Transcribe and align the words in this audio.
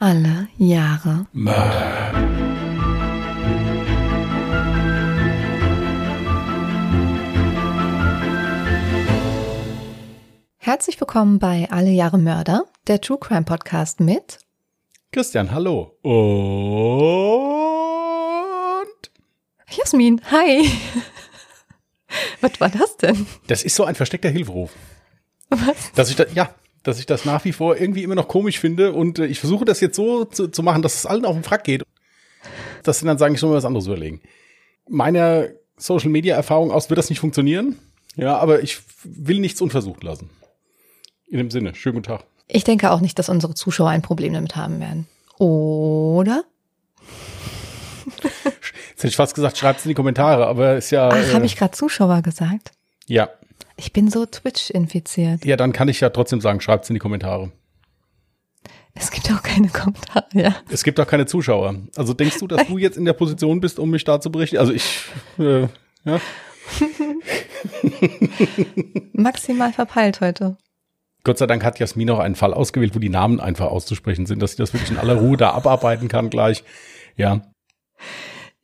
Alle 0.00 0.46
Jahre 0.58 1.26
Mörder. 1.32 2.12
Herzlich 10.58 11.00
willkommen 11.00 11.40
bei 11.40 11.68
Alle 11.72 11.90
Jahre 11.90 12.18
Mörder, 12.18 12.62
der 12.86 13.00
True 13.00 13.18
Crime 13.18 13.42
Podcast 13.42 13.98
mit 13.98 14.38
Christian, 15.10 15.50
hallo. 15.50 15.98
Und 16.02 16.30
Jasmin. 19.68 20.20
Hi. 20.30 20.70
Was 22.40 22.60
war 22.60 22.68
das 22.68 22.96
denn? 22.98 23.26
das 23.48 23.64
ist 23.64 23.74
so 23.74 23.82
ein 23.84 23.96
versteckter 23.96 24.28
Hilferuf. 24.28 24.70
Was? 25.48 25.90
Dass 25.94 26.08
ich 26.08 26.14
da, 26.14 26.24
ja, 26.34 26.54
dass 26.88 26.98
ich 26.98 27.06
das 27.06 27.24
nach 27.24 27.44
wie 27.44 27.52
vor 27.52 27.76
irgendwie 27.76 28.02
immer 28.02 28.14
noch 28.14 28.28
komisch 28.28 28.58
finde 28.58 28.92
und 28.92 29.18
äh, 29.18 29.26
ich 29.26 29.38
versuche 29.38 29.64
das 29.64 29.80
jetzt 29.80 29.96
so 29.96 30.24
zu, 30.24 30.48
zu 30.48 30.62
machen, 30.62 30.82
dass 30.82 30.94
es 30.94 31.06
allen 31.06 31.26
auf 31.26 31.34
den 31.34 31.44
Frack 31.44 31.64
geht. 31.64 31.82
Dass 32.82 33.00
sie 33.00 33.06
dann 33.06 33.18
sagen, 33.18 33.34
ich 33.34 33.40
soll 33.40 33.50
mir 33.50 33.56
was 33.56 33.64
anderes 33.66 33.86
überlegen. 33.86 34.22
Meiner 34.88 35.48
Social 35.76 36.08
Media 36.08 36.34
Erfahrung 36.34 36.70
aus 36.70 36.88
wird 36.88 36.96
das 36.96 37.10
nicht 37.10 37.20
funktionieren. 37.20 37.76
Ja, 38.16 38.38
aber 38.38 38.62
ich 38.62 38.78
will 39.04 39.38
nichts 39.38 39.60
unversucht 39.60 40.02
lassen. 40.02 40.30
In 41.28 41.38
dem 41.38 41.50
Sinne, 41.50 41.74
schönen 41.74 41.96
guten 41.96 42.06
Tag. 42.06 42.24
Ich 42.48 42.64
denke 42.64 42.90
auch 42.90 43.00
nicht, 43.00 43.18
dass 43.18 43.28
unsere 43.28 43.54
Zuschauer 43.54 43.90
ein 43.90 44.02
Problem 44.02 44.32
damit 44.32 44.56
haben 44.56 44.80
werden. 44.80 45.06
Oder? 45.36 46.44
Jetzt 48.14 48.98
hätte 48.98 49.08
ich 49.08 49.16
fast 49.16 49.34
gesagt, 49.34 49.58
schreibt 49.58 49.80
es 49.80 49.84
in 49.84 49.90
die 49.90 49.94
Kommentare, 49.94 50.46
aber 50.46 50.76
ist 50.76 50.90
ja. 50.90 51.10
Ach, 51.10 51.16
äh, 51.16 51.34
habe 51.34 51.44
ich 51.44 51.56
gerade 51.56 51.72
Zuschauer 51.72 52.22
gesagt? 52.22 52.72
Ja. 53.06 53.28
Ich 53.78 53.92
bin 53.92 54.10
so 54.10 54.26
Twitch-infiziert. 54.26 55.44
Ja, 55.44 55.56
dann 55.56 55.72
kann 55.72 55.88
ich 55.88 56.00
ja 56.00 56.10
trotzdem 56.10 56.40
sagen, 56.40 56.60
schreibt 56.60 56.82
es 56.82 56.90
in 56.90 56.94
die 56.94 57.00
Kommentare. 57.00 57.52
Es 58.94 59.12
gibt 59.12 59.30
auch 59.30 59.40
keine 59.40 59.68
Kommentare, 59.68 60.26
ja. 60.32 60.56
Es 60.68 60.82
gibt 60.82 60.98
auch 60.98 61.06
keine 61.06 61.26
Zuschauer. 61.26 61.76
Also 61.94 62.12
denkst 62.12 62.40
du, 62.40 62.48
dass 62.48 62.66
du 62.66 62.76
jetzt 62.76 62.96
in 62.96 63.04
der 63.04 63.12
Position 63.12 63.60
bist, 63.60 63.78
um 63.78 63.90
mich 63.90 64.02
da 64.02 64.20
zu 64.20 64.32
berichten? 64.32 64.58
Also 64.58 64.72
ich, 64.72 65.04
äh, 65.38 65.68
ja. 66.04 66.20
Maximal 69.12 69.72
verpeilt 69.72 70.20
heute. 70.20 70.58
Gott 71.22 71.38
sei 71.38 71.46
Dank 71.46 71.62
hat 71.62 71.78
Jasmin 71.78 72.10
auch 72.10 72.18
einen 72.18 72.34
Fall 72.34 72.54
ausgewählt, 72.54 72.96
wo 72.96 72.98
die 72.98 73.08
Namen 73.08 73.38
einfach 73.38 73.66
auszusprechen 73.66 74.26
sind, 74.26 74.42
dass 74.42 74.52
sie 74.52 74.56
das 74.56 74.72
wirklich 74.72 74.90
in 74.90 74.98
aller 74.98 75.20
Ruhe 75.20 75.36
da 75.36 75.52
abarbeiten 75.52 76.08
kann 76.08 76.30
gleich. 76.30 76.64
Ja. 77.14 77.42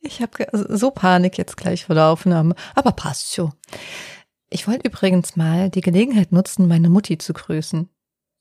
Ich 0.01 0.21
habe 0.21 0.45
so 0.51 0.91
Panik 0.91 1.37
jetzt 1.37 1.55
gleich 1.55 1.85
vor 1.85 1.95
der 1.95 2.07
Aufnahme, 2.07 2.55
aber 2.75 2.91
passt 2.91 3.33
schon. 3.33 3.53
Ich 4.49 4.67
wollte 4.67 4.87
übrigens 4.87 5.35
mal 5.35 5.69
die 5.69 5.81
Gelegenheit 5.81 6.31
nutzen, 6.31 6.67
meine 6.67 6.89
Mutti 6.89 7.17
zu 7.17 7.33
grüßen. 7.33 7.89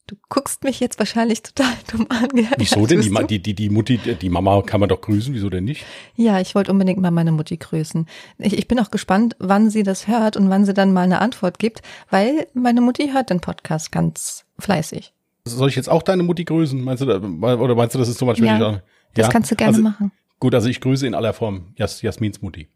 Du 0.06 0.16
guckst 0.28 0.64
mich 0.64 0.80
jetzt 0.80 0.98
wahrscheinlich 0.98 1.42
total 1.42 1.72
dumm 1.90 2.06
an. 2.10 2.28
gell? 2.28 2.46
Wieso 2.58 2.86
denn? 2.86 3.00
Die, 3.00 3.10
die, 3.26 3.42
die, 3.42 3.54
die 3.54 3.70
Mutti, 3.70 3.96
die 3.96 4.28
Mama 4.28 4.60
kann 4.60 4.80
man 4.80 4.90
doch 4.90 5.00
grüßen, 5.00 5.32
wieso 5.32 5.48
denn 5.48 5.64
nicht? 5.64 5.84
Ja, 6.14 6.40
ich 6.40 6.54
wollte 6.54 6.70
unbedingt 6.72 7.00
mal 7.00 7.10
meine 7.10 7.32
Mutti 7.32 7.56
grüßen. 7.56 8.06
Ich, 8.38 8.58
ich 8.58 8.68
bin 8.68 8.78
auch 8.80 8.90
gespannt, 8.90 9.34
wann 9.38 9.70
sie 9.70 9.82
das 9.82 10.06
hört 10.06 10.36
und 10.36 10.50
wann 10.50 10.66
sie 10.66 10.74
dann 10.74 10.92
mal 10.92 11.02
eine 11.02 11.22
Antwort 11.22 11.58
gibt, 11.58 11.80
weil 12.10 12.46
meine 12.52 12.82
Mutti 12.82 13.08
hört 13.12 13.30
den 13.30 13.40
Podcast 13.40 13.92
ganz 13.92 14.44
fleißig. 14.58 15.14
Soll 15.46 15.70
ich 15.70 15.76
jetzt 15.76 15.88
auch 15.88 16.02
deine 16.02 16.22
Mutti 16.22 16.44
grüßen? 16.44 16.82
Meinst 16.82 17.02
du, 17.02 17.06
oder 17.06 17.74
meinst 17.74 17.94
du, 17.94 17.98
das 17.98 18.08
ist 18.08 18.18
zum 18.18 18.28
Beispiel 18.28 18.46
Ja, 18.46 18.72
nicht? 18.72 18.82
Das 19.14 19.30
kannst 19.30 19.50
du 19.50 19.56
gerne 19.56 19.72
also, 19.72 19.82
machen. 19.82 20.12
Gut, 20.38 20.54
also 20.54 20.68
ich 20.68 20.80
grüße 20.82 21.06
in 21.06 21.14
aller 21.14 21.32
Form 21.32 21.72
Jas, 21.76 22.02
Jasmins 22.02 22.42
Mutti. 22.42 22.68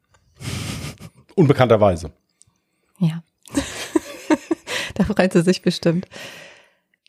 Unbekannterweise. 1.35 2.13
Ja. 2.99 3.23
da 4.95 5.05
freut 5.05 5.33
sie 5.33 5.43
sich 5.43 5.63
bestimmt. 5.63 6.07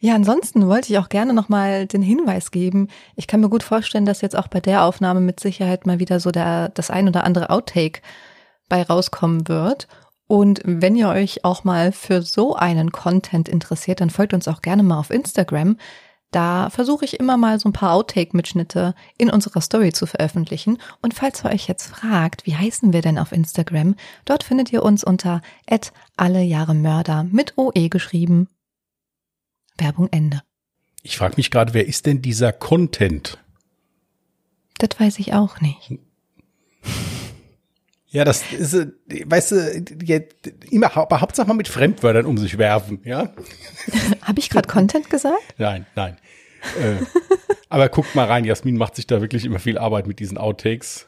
Ja, 0.02 0.16
ansonsten 0.16 0.68
wollte 0.68 0.94
ich 0.94 0.98
auch 0.98 1.10
gerne 1.10 1.34
nochmal 1.34 1.86
den 1.86 2.02
Hinweis 2.02 2.52
geben. 2.52 2.88
Ich 3.18 3.28
kann 3.28 3.42
mir 3.42 3.50
gut 3.50 3.64
vorstellen, 3.64 4.06
dass 4.06 4.22
jetzt 4.22 4.38
auch 4.38 4.48
bei 4.48 4.62
der 4.62 4.84
Aufnahme 4.84 5.20
mit 5.20 5.42
Sicherheit 5.42 5.86
mal 5.86 6.00
wieder 6.00 6.22
so 6.22 6.32
der, 6.32 6.70
das 6.70 6.90
ein 6.90 7.10
oder 7.10 7.26
andere 7.26 7.50
Outtake 7.50 8.02
bei 8.70 8.82
rauskommen 8.82 9.50
wird. 9.50 9.90
Und 10.26 10.62
wenn 10.64 10.96
ihr 10.96 11.10
euch 11.10 11.44
auch 11.44 11.66
mal 11.66 11.92
für 11.92 12.22
so 12.22 12.56
einen 12.56 12.92
Content 12.92 13.50
interessiert, 13.50 14.00
dann 14.00 14.10
folgt 14.10 14.34
uns 14.34 14.48
auch 14.48 14.62
gerne 14.62 14.84
mal 14.84 15.00
auf 15.00 15.10
Instagram. 15.10 15.76
Da 16.32 16.70
versuche 16.70 17.06
ich 17.06 17.20
immer 17.20 17.38
mal 17.38 17.60
so 17.60 17.70
ein 17.70 17.74
paar 17.74 17.94
Outtake-Mitschnitte 17.94 18.94
in 19.18 19.32
unserer 19.32 19.62
Story 19.62 19.92
zu 19.92 20.06
veröffentlichen. 20.06 20.78
Und 21.02 21.16
falls 21.16 21.44
ihr 21.44 21.50
euch 21.50 21.68
jetzt 21.68 21.88
fragt, 21.88 22.46
wie 22.46 22.56
heißen 22.56 22.94
wir 22.94 23.02
denn 23.02 23.18
auf 23.18 23.32
Instagram, 23.32 23.96
dort 24.26 24.44
findet 24.44 24.72
ihr 24.72 24.84
uns 24.84 25.04
unter 25.04 25.42
alle 26.18 26.42
Jahre 26.42 26.76
Mörder 26.76 27.24
mit 27.24 27.58
OE 27.58 27.90
geschrieben. 27.90 28.48
Werbung 29.78 30.08
Ende. 30.12 30.44
Ich 31.02 31.18
frage 31.18 31.36
mich 31.38 31.50
gerade, 31.50 31.74
wer 31.74 31.88
ist 31.88 32.06
denn 32.06 32.22
dieser 32.22 32.52
Content? 32.52 33.40
Das 34.78 35.00
weiß 35.00 35.20
ich 35.20 35.34
auch 35.34 35.62
nicht. 35.62 35.94
Ja, 38.12 38.24
das 38.24 38.44
ist, 38.52 38.74
äh, 38.74 38.88
weißt 39.26 39.52
du, 39.52 39.86
immer 40.72 40.98
aber 40.98 41.22
Hauptsache 41.22 41.48
mal 41.48 41.54
mit 41.54 41.68
Fremdwörtern 41.68 42.26
um 42.26 42.38
sich 42.38 42.58
werfen, 42.58 43.02
ja? 43.04 43.34
Habe 44.24 44.40
ich 44.40 44.50
gerade 44.50 44.68
Content 44.68 45.10
gesagt? 45.10 45.56
Nein, 45.58 45.86
nein. 45.96 46.18
äh, 46.82 47.06
aber 47.70 47.88
guckt 47.90 48.16
mal 48.16 48.26
rein, 48.26 48.46
Jasmin 48.46 48.78
macht 48.78 48.96
sich 48.96 49.06
da 49.06 49.22
wirklich 49.22 49.46
immer 49.46 49.60
viel 49.60 49.78
Arbeit 49.78 50.08
mit 50.08 50.20
diesen 50.20 50.40
Outtakes. 50.40 51.08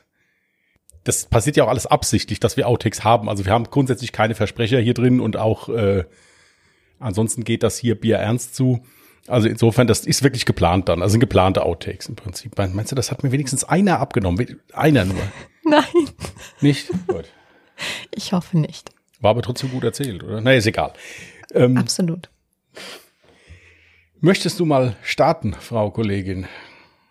Das 1.03 1.25
passiert 1.25 1.57
ja 1.57 1.63
auch 1.63 1.69
alles 1.69 1.87
absichtlich, 1.87 2.39
dass 2.39 2.55
wir 2.55 2.67
Outtakes 2.67 3.03
haben. 3.03 3.29
Also 3.29 3.45
wir 3.45 3.51
haben 3.51 3.63
grundsätzlich 3.63 4.11
keine 4.11 4.35
Versprecher 4.35 4.79
hier 4.79 4.93
drin 4.93 5.19
und 5.19 5.37
auch 5.37 5.69
äh, 5.69 6.05
ansonsten 6.99 7.43
geht 7.43 7.63
das 7.63 7.79
hier 7.79 7.99
Bier 7.99 8.17
ernst 8.17 8.55
zu. 8.55 8.83
Also 9.27 9.47
insofern, 9.47 9.87
das 9.87 10.05
ist 10.05 10.23
wirklich 10.23 10.45
geplant 10.45 10.89
dann. 10.89 11.01
Also 11.01 11.13
sind 11.13 11.19
geplante 11.19 11.63
Outtakes 11.63 12.07
im 12.07 12.15
Prinzip. 12.15 12.55
Meinst 12.57 12.91
du, 12.91 12.95
das 12.95 13.09
hat 13.09 13.23
mir 13.23 13.31
wenigstens 13.31 13.63
einer 13.63 13.99
abgenommen? 13.99 14.59
Einer 14.73 15.05
nur. 15.05 15.21
Nein, 15.71 16.09
Nicht? 16.61 16.89
Gut. 17.07 17.25
ich 18.13 18.33
hoffe 18.33 18.57
nicht. 18.59 18.91
War 19.19 19.31
aber 19.31 19.41
trotzdem 19.41 19.71
gut 19.71 19.83
erzählt, 19.83 20.23
oder? 20.23 20.41
Na, 20.41 20.53
ist 20.53 20.67
egal. 20.67 20.93
Ähm, 21.53 21.77
Absolut. 21.77 22.29
möchtest 24.19 24.59
du 24.59 24.65
mal 24.65 24.95
starten, 25.01 25.53
Frau 25.53 25.91
Kollegin? 25.91 26.47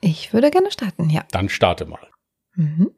Ich 0.00 0.32
würde 0.32 0.50
gerne 0.50 0.71
starten, 0.71 1.10
ja. 1.10 1.25
Dann 1.32 1.48
starte 1.48 1.84
mal. 1.87 2.06
Mhm. 2.54 2.91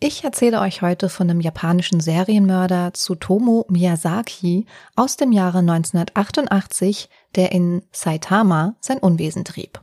Ich 0.00 0.22
erzähle 0.22 0.60
euch 0.60 0.80
heute 0.80 1.08
von 1.08 1.28
einem 1.28 1.40
japanischen 1.40 1.98
Serienmörder 1.98 2.92
Tsutomu 2.94 3.64
Miyazaki 3.68 4.64
aus 4.94 5.16
dem 5.16 5.32
Jahre 5.32 5.58
1988, 5.58 7.08
der 7.34 7.50
in 7.50 7.82
Saitama 7.90 8.76
sein 8.80 8.98
Unwesen 8.98 9.44
trieb. 9.44 9.80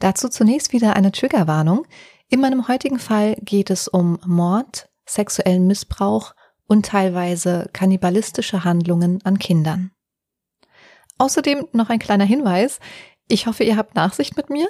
Dazu 0.00 0.28
zunächst 0.28 0.72
wieder 0.72 0.96
eine 0.96 1.12
Triggerwarnung. 1.12 1.86
In 2.28 2.40
meinem 2.40 2.68
heutigen 2.68 2.98
Fall 2.98 3.36
geht 3.40 3.70
es 3.70 3.88
um 3.88 4.18
Mord, 4.24 4.88
sexuellen 5.06 5.66
Missbrauch 5.66 6.34
und 6.66 6.86
teilweise 6.86 7.68
kannibalistische 7.72 8.64
Handlungen 8.64 9.20
an 9.24 9.38
Kindern. 9.38 9.90
Außerdem 11.18 11.68
noch 11.72 11.90
ein 11.90 11.98
kleiner 11.98 12.24
Hinweis. 12.24 12.80
Ich 13.28 13.46
hoffe, 13.46 13.64
ihr 13.64 13.76
habt 13.76 13.94
Nachsicht 13.94 14.36
mit 14.36 14.50
mir, 14.50 14.66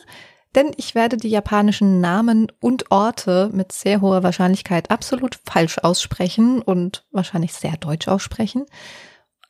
denn 0.54 0.72
ich 0.76 0.94
werde 0.94 1.16
die 1.16 1.28
japanischen 1.28 2.00
Namen 2.00 2.52
und 2.60 2.90
Orte 2.90 3.50
mit 3.52 3.72
sehr 3.72 4.00
hoher 4.00 4.22
Wahrscheinlichkeit 4.22 4.90
absolut 4.90 5.40
falsch 5.44 5.78
aussprechen 5.78 6.60
und 6.60 7.06
wahrscheinlich 7.10 7.54
sehr 7.54 7.76
deutsch 7.76 8.08
aussprechen. 8.08 8.66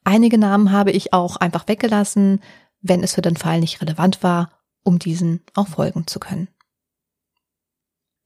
Einige 0.05 0.39
Namen 0.39 0.71
habe 0.71 0.93
ich 0.93 1.13
auch 1.13 1.37
einfach 1.37 1.67
weggelassen, 1.67 2.41
wenn 2.81 3.03
es 3.03 3.15
für 3.15 3.23
den 3.23 3.37
Fall 3.37 3.61
nicht 3.61 3.81
relevant 3.81 4.23
war, 4.23 4.51
um 4.83 4.99
diesen 4.99 5.43
auch 5.55 5.69
folgen 5.69 6.07
zu 6.07 6.21
können. 6.21 6.49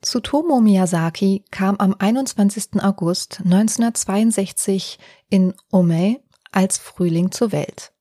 Tsutomu 0.01 0.61
Miyazaki 0.61 1.45
kam 1.51 1.75
am 1.79 1.93
21. 1.99 2.81
August 2.81 3.41
1962 3.45 4.97
in 5.29 5.55
Ome 5.73 6.21
als 6.53 6.79
Frühling 6.79 7.33
zur 7.33 7.51
Welt. 7.51 7.93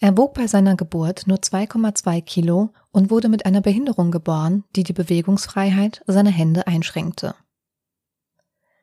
Er 0.00 0.16
wog 0.16 0.34
bei 0.34 0.48
seiner 0.48 0.74
Geburt 0.74 1.28
nur 1.28 1.38
2,2 1.38 2.22
Kilo 2.22 2.72
und 2.90 3.08
wurde 3.08 3.28
mit 3.28 3.46
einer 3.46 3.60
Behinderung 3.60 4.10
geboren, 4.10 4.64
die 4.74 4.82
die 4.82 4.92
Bewegungsfreiheit 4.92 6.02
seiner 6.08 6.30
Hände 6.30 6.66
einschränkte. 6.66 7.36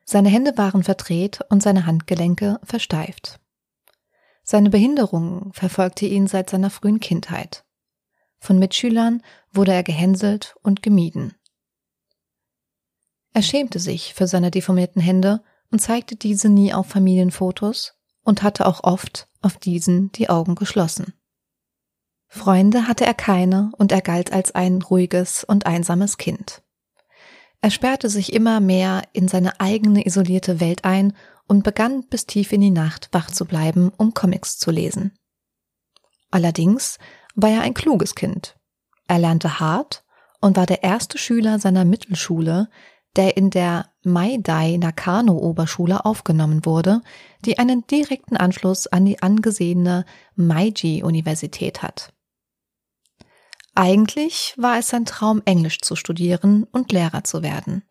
Seine 0.06 0.30
Hände 0.30 0.56
waren 0.56 0.82
verdreht 0.82 1.40
und 1.50 1.62
seine 1.62 1.84
Handgelenke 1.84 2.58
versteift. 2.64 3.38
Seine 4.42 4.70
Behinderung 4.70 5.52
verfolgte 5.52 6.06
ihn 6.06 6.26
seit 6.26 6.48
seiner 6.48 6.70
frühen 6.70 7.00
Kindheit. 7.00 7.66
Von 8.38 8.58
Mitschülern 8.58 9.22
wurde 9.52 9.74
er 9.74 9.82
gehänselt 9.82 10.56
und 10.62 10.82
gemieden. 10.82 11.34
Er 13.34 13.42
schämte 13.42 13.80
sich 13.80 14.14
für 14.14 14.26
seine 14.26 14.50
deformierten 14.50 15.02
Hände 15.02 15.42
und 15.70 15.80
zeigte 15.80 16.14
diese 16.16 16.48
nie 16.48 16.72
auf 16.72 16.86
Familienfotos 16.86 17.94
und 18.22 18.42
hatte 18.42 18.64
auch 18.64 18.84
oft 18.84 19.28
auf 19.42 19.58
diesen 19.58 20.12
die 20.12 20.30
Augen 20.30 20.54
geschlossen. 20.54 21.12
Freunde 22.28 22.88
hatte 22.88 23.04
er 23.04 23.14
keine 23.14 23.72
und 23.76 23.92
er 23.92 24.00
galt 24.00 24.32
als 24.32 24.54
ein 24.54 24.80
ruhiges 24.80 25.44
und 25.44 25.66
einsames 25.66 26.16
Kind. 26.16 26.62
Er 27.60 27.70
sperrte 27.70 28.08
sich 28.08 28.32
immer 28.32 28.60
mehr 28.60 29.02
in 29.12 29.26
seine 29.26 29.60
eigene 29.60 30.06
isolierte 30.06 30.60
Welt 30.60 30.84
ein 30.84 31.12
und 31.46 31.64
begann 31.64 32.06
bis 32.06 32.26
tief 32.26 32.52
in 32.52 32.60
die 32.60 32.70
Nacht 32.70 33.08
wach 33.12 33.30
zu 33.30 33.44
bleiben, 33.44 33.90
um 33.96 34.14
Comics 34.14 34.58
zu 34.58 34.70
lesen. 34.70 35.12
Allerdings 36.30 36.98
war 37.34 37.50
er 37.50 37.62
ein 37.62 37.74
kluges 37.74 38.14
Kind. 38.14 38.56
er 39.08 39.18
lernte 39.18 39.60
hart 39.60 40.04
und 40.40 40.56
war 40.56 40.66
der 40.66 40.82
erste 40.82 41.18
Schüler 41.18 41.58
seiner 41.58 41.84
Mittelschule, 41.84 42.68
der 43.16 43.36
in 43.36 43.50
der 43.50 43.90
Maidai 44.02 44.76
Nakano 44.76 45.36
Oberschule 45.38 46.04
aufgenommen 46.04 46.64
wurde, 46.64 47.00
die 47.44 47.58
einen 47.58 47.86
direkten 47.86 48.36
Anschluss 48.36 48.86
an 48.86 49.04
die 49.04 49.22
angesehene 49.22 50.04
Meiji 50.36 51.02
Universität 51.02 51.82
hat. 51.82 52.12
Eigentlich 53.74 54.54
war 54.56 54.78
es 54.78 54.88
sein 54.88 55.04
Traum, 55.04 55.42
Englisch 55.44 55.80
zu 55.80 55.96
studieren 55.96 56.64
und 56.70 56.92
Lehrer 56.92 57.24
zu 57.24 57.42
werden. 57.42 57.82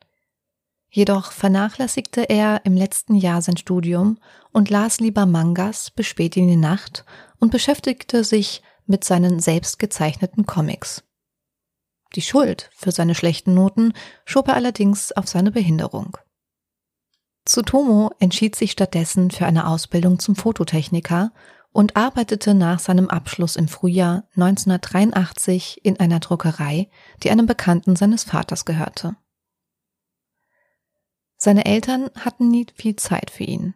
Jedoch 0.89 1.31
vernachlässigte 1.31 2.29
er 2.29 2.61
im 2.65 2.77
letzten 2.77 3.15
Jahr 3.15 3.41
sein 3.41 3.57
Studium 3.57 4.19
und 4.51 4.69
las 4.69 4.99
lieber 4.99 5.25
Mangas 5.25 5.89
bis 5.89 6.05
spät 6.05 6.37
in 6.37 6.47
die 6.47 6.55
Nacht 6.55 7.03
und 7.39 7.51
beschäftigte 7.51 8.23
sich 8.23 8.61
mit 8.85 9.03
seinen 9.03 9.39
selbst 9.39 9.79
gezeichneten 9.79 10.45
Comics. 10.45 11.03
Die 12.15 12.21
Schuld 12.21 12.69
für 12.75 12.91
seine 12.91 13.15
schlechten 13.15 13.53
Noten 13.53 13.93
schob 14.25 14.47
er 14.47 14.55
allerdings 14.55 15.11
auf 15.11 15.27
seine 15.27 15.51
Behinderung. 15.51 16.17
Tsutomo 17.45 18.11
entschied 18.19 18.55
sich 18.55 18.71
stattdessen 18.71 19.31
für 19.31 19.45
eine 19.45 19.67
Ausbildung 19.67 20.19
zum 20.19 20.35
Fototechniker 20.35 21.33
und 21.71 21.97
arbeitete 21.97 22.53
nach 22.53 22.79
seinem 22.79 23.09
Abschluss 23.09 23.55
im 23.55 23.67
Frühjahr 23.67 24.23
1983 24.35 25.83
in 25.83 25.99
einer 25.99 26.19
Druckerei, 26.19 26.89
die 27.23 27.31
einem 27.31 27.47
Bekannten 27.47 27.95
seines 27.95 28.23
Vaters 28.23 28.63
gehörte. 28.63 29.15
Seine 31.35 31.65
Eltern 31.65 32.09
hatten 32.17 32.47
nie 32.47 32.67
viel 32.73 32.95
Zeit 32.95 33.29
für 33.29 33.43
ihn. 33.43 33.73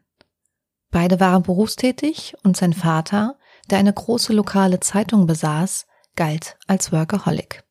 Beide 0.89 1.19
waren 1.19 1.43
berufstätig 1.43 2.35
und 2.43 2.55
sein 2.55 2.71
Vater, 2.71 3.37
der 3.69 3.79
eine 3.79 3.91
große 3.91 4.31
lokale 4.31 4.79
Zeitung 4.79 5.27
besaß, 5.27 5.85
galt 6.15 6.57
als 6.67 6.93
Workaholic. 6.93 7.66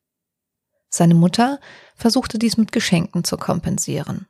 Seine 0.89 1.15
Mutter 1.15 1.59
versuchte 1.95 2.39
dies 2.39 2.57
mit 2.57 2.71
Geschenken 2.71 3.23
zu 3.23 3.37
kompensieren. 3.37 4.27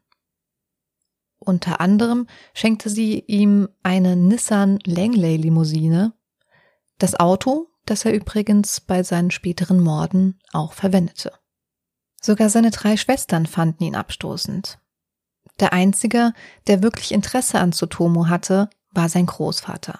Unter 1.40 1.80
anderem 1.80 2.28
schenkte 2.54 2.90
sie 2.90 3.20
ihm 3.28 3.70
eine 3.84 4.16
Nissan 4.16 4.80
Langley 4.86 5.38
Limousine, 5.38 6.14
das 6.98 7.20
Auto, 7.20 7.68
das 7.86 8.06
er 8.06 8.14
übrigens 8.14 8.82
bei 8.82 9.04
seinen 9.04 9.32
späteren 9.32 9.80
Morden 9.80 10.40
auch 10.52 10.74
verwendete. 10.74 11.32
Sogar 12.20 12.50
seine 12.50 12.72
drei 12.72 12.98
Schwestern 12.98 13.46
fanden 13.46 13.84
ihn 13.84 13.96
abstoßend. 13.96 14.80
Der 15.60 15.74
einzige, 15.74 16.34
der 16.68 16.84
wirklich 16.84 17.12
Interesse 17.12 17.60
an 17.60 17.72
Tsutomu 17.72 18.28
hatte, 18.28 18.70
war 18.92 19.10
sein 19.10 19.28
Großvater. 19.28 20.00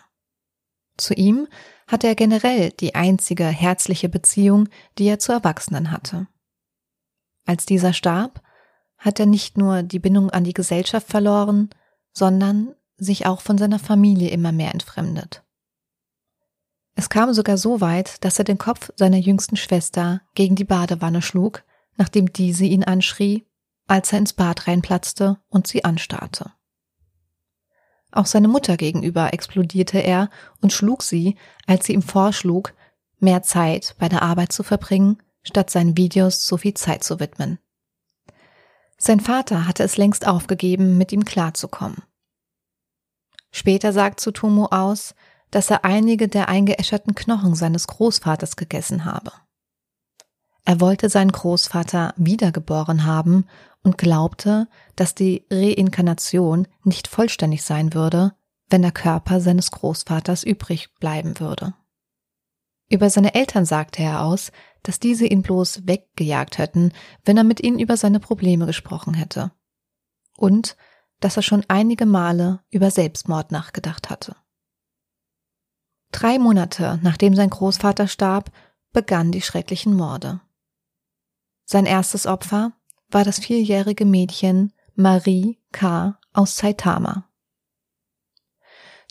Zu 0.98 1.14
ihm 1.14 1.48
hatte 1.88 2.08
er 2.08 2.16
generell 2.16 2.72
die 2.72 2.96
einzige 2.96 3.46
herzliche 3.46 4.10
Beziehung, 4.10 4.68
die 4.98 5.06
er 5.06 5.20
zu 5.20 5.32
Erwachsenen 5.32 5.92
hatte. 5.92 6.28
Als 7.48 7.66
dieser 7.66 7.94
starb, 7.94 8.42
hat 8.98 9.20
er 9.20 9.26
nicht 9.26 9.58
nur 9.58 9.82
die 9.82 10.00
Bindung 10.00 10.30
an 10.30 10.44
die 10.44 10.54
Gesellschaft 10.54 11.08
verloren, 11.08 11.70
sondern 12.14 12.76
sich 12.98 13.26
auch 13.26 13.42
von 13.42 13.58
seiner 13.58 13.80
Familie 13.80 14.30
immer 14.30 14.52
mehr 14.52 14.74
entfremdet. 14.74 15.44
Es 16.96 17.10
kam 17.10 17.34
sogar 17.34 17.58
so 17.58 17.80
weit, 17.80 18.24
dass 18.26 18.38
er 18.38 18.46
den 18.46 18.58
Kopf 18.58 18.92
seiner 18.96 19.18
jüngsten 19.18 19.56
Schwester 19.56 20.22
gegen 20.36 20.56
die 20.56 20.66
Badewanne 20.66 21.22
schlug, 21.22 21.64
nachdem 21.96 22.34
diese 22.34 22.66
ihn 22.66 22.84
anschrie, 22.84 23.46
als 23.88 24.12
er 24.12 24.20
ins 24.20 24.34
Bad 24.34 24.68
reinplatzte 24.68 25.38
und 25.48 25.68
sie 25.68 25.86
anstarrte. 25.86 26.52
Auch 28.12 28.26
seine 28.26 28.48
Mutter 28.48 28.78
gegenüber 28.78 29.32
explodierte 29.34 30.00
er 30.00 30.30
und 30.62 30.74
schlug 30.74 31.04
sie, 31.04 31.38
als 31.66 31.86
sie 31.86 31.94
ihm 31.94 32.02
vorschlug, 32.02 32.74
mehr 33.20 33.44
Zeit 33.44 33.96
bei 34.00 34.10
der 34.10 34.24
Arbeit 34.24 34.52
zu 34.52 34.64
verbringen 34.64 35.22
statt 35.44 35.70
seinen 35.70 35.98
Videos 35.98 36.46
so 36.46 36.58
viel 36.58 36.74
Zeit 36.74 37.04
zu 37.04 37.20
widmen. 37.20 37.60
Sein 38.98 39.20
Vater 39.20 39.68
hatte 39.68 39.84
es 39.84 39.98
längst 39.98 40.28
aufgegeben, 40.28 40.98
mit 40.98 41.12
ihm 41.12 41.24
klarzukommen. 41.24 42.04
Später 43.52 43.94
sagt 43.94 44.20
Tsutomu 44.20 44.66
aus, 44.66 45.16
dass 45.52 45.70
er 45.70 45.86
einige 45.86 46.28
der 46.28 46.50
eingeäscherten 46.50 47.16
Knochen 47.16 47.56
seines 47.56 47.88
Großvaters 47.88 48.56
gegessen 48.56 49.06
habe. 49.06 49.32
Er 50.66 50.82
wollte 50.82 51.10
seinen 51.10 51.32
Großvater 51.32 52.14
wiedergeboren 52.18 53.06
haben 53.06 53.46
und 53.84 53.98
glaubte, 53.98 54.68
dass 54.98 55.16
die 55.16 55.46
Reinkarnation 55.50 56.68
nicht 56.84 57.08
vollständig 57.08 57.64
sein 57.64 57.94
würde, 57.94 58.34
wenn 58.70 58.82
der 58.82 58.92
Körper 58.92 59.40
seines 59.40 59.72
Großvaters 59.72 60.44
übrig 60.44 60.94
bleiben 61.00 61.40
würde. 61.40 61.74
Über 62.90 63.10
seine 63.10 63.34
Eltern 63.34 63.66
sagte 63.66 64.04
er 64.04 64.24
aus, 64.24 64.52
dass 64.88 65.00
diese 65.00 65.26
ihn 65.26 65.42
bloß 65.42 65.86
weggejagt 65.86 66.58
hätten, 66.58 66.94
wenn 67.26 67.36
er 67.36 67.44
mit 67.44 67.60
ihnen 67.60 67.78
über 67.78 67.98
seine 67.98 68.22
Probleme 68.22 68.66
gesprochen 68.66 69.14
hätte. 69.14 69.52
Und 70.38 70.78
dass 71.20 71.36
er 71.36 71.44
schon 71.44 71.66
einige 71.68 72.06
Male 72.06 72.62
über 72.70 72.90
Selbstmord 72.90 73.52
nachgedacht 73.52 74.10
hatte. 74.10 74.38
Drei 76.12 76.40
Monate 76.40 77.00
nachdem 77.04 77.36
sein 77.36 77.50
Großvater 77.50 78.08
starb, 78.08 78.52
begannen 78.94 79.34
die 79.34 79.42
schrecklichen 79.42 79.94
Morde. 79.94 80.40
Sein 81.66 81.86
erstes 81.86 82.26
Opfer 82.26 82.72
war 83.10 83.26
das 83.26 83.40
vierjährige 83.40 84.06
Mädchen 84.06 84.72
Marie 84.96 85.60
K. 85.74 86.18
aus 86.32 86.56
Saitama. 86.56 87.30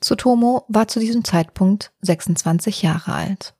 Tsutomo 0.00 0.64
war 0.68 0.88
zu 0.88 1.00
diesem 1.00 1.22
Zeitpunkt 1.22 1.92
26 2.00 2.80
Jahre 2.80 3.12
alt. 3.12 3.55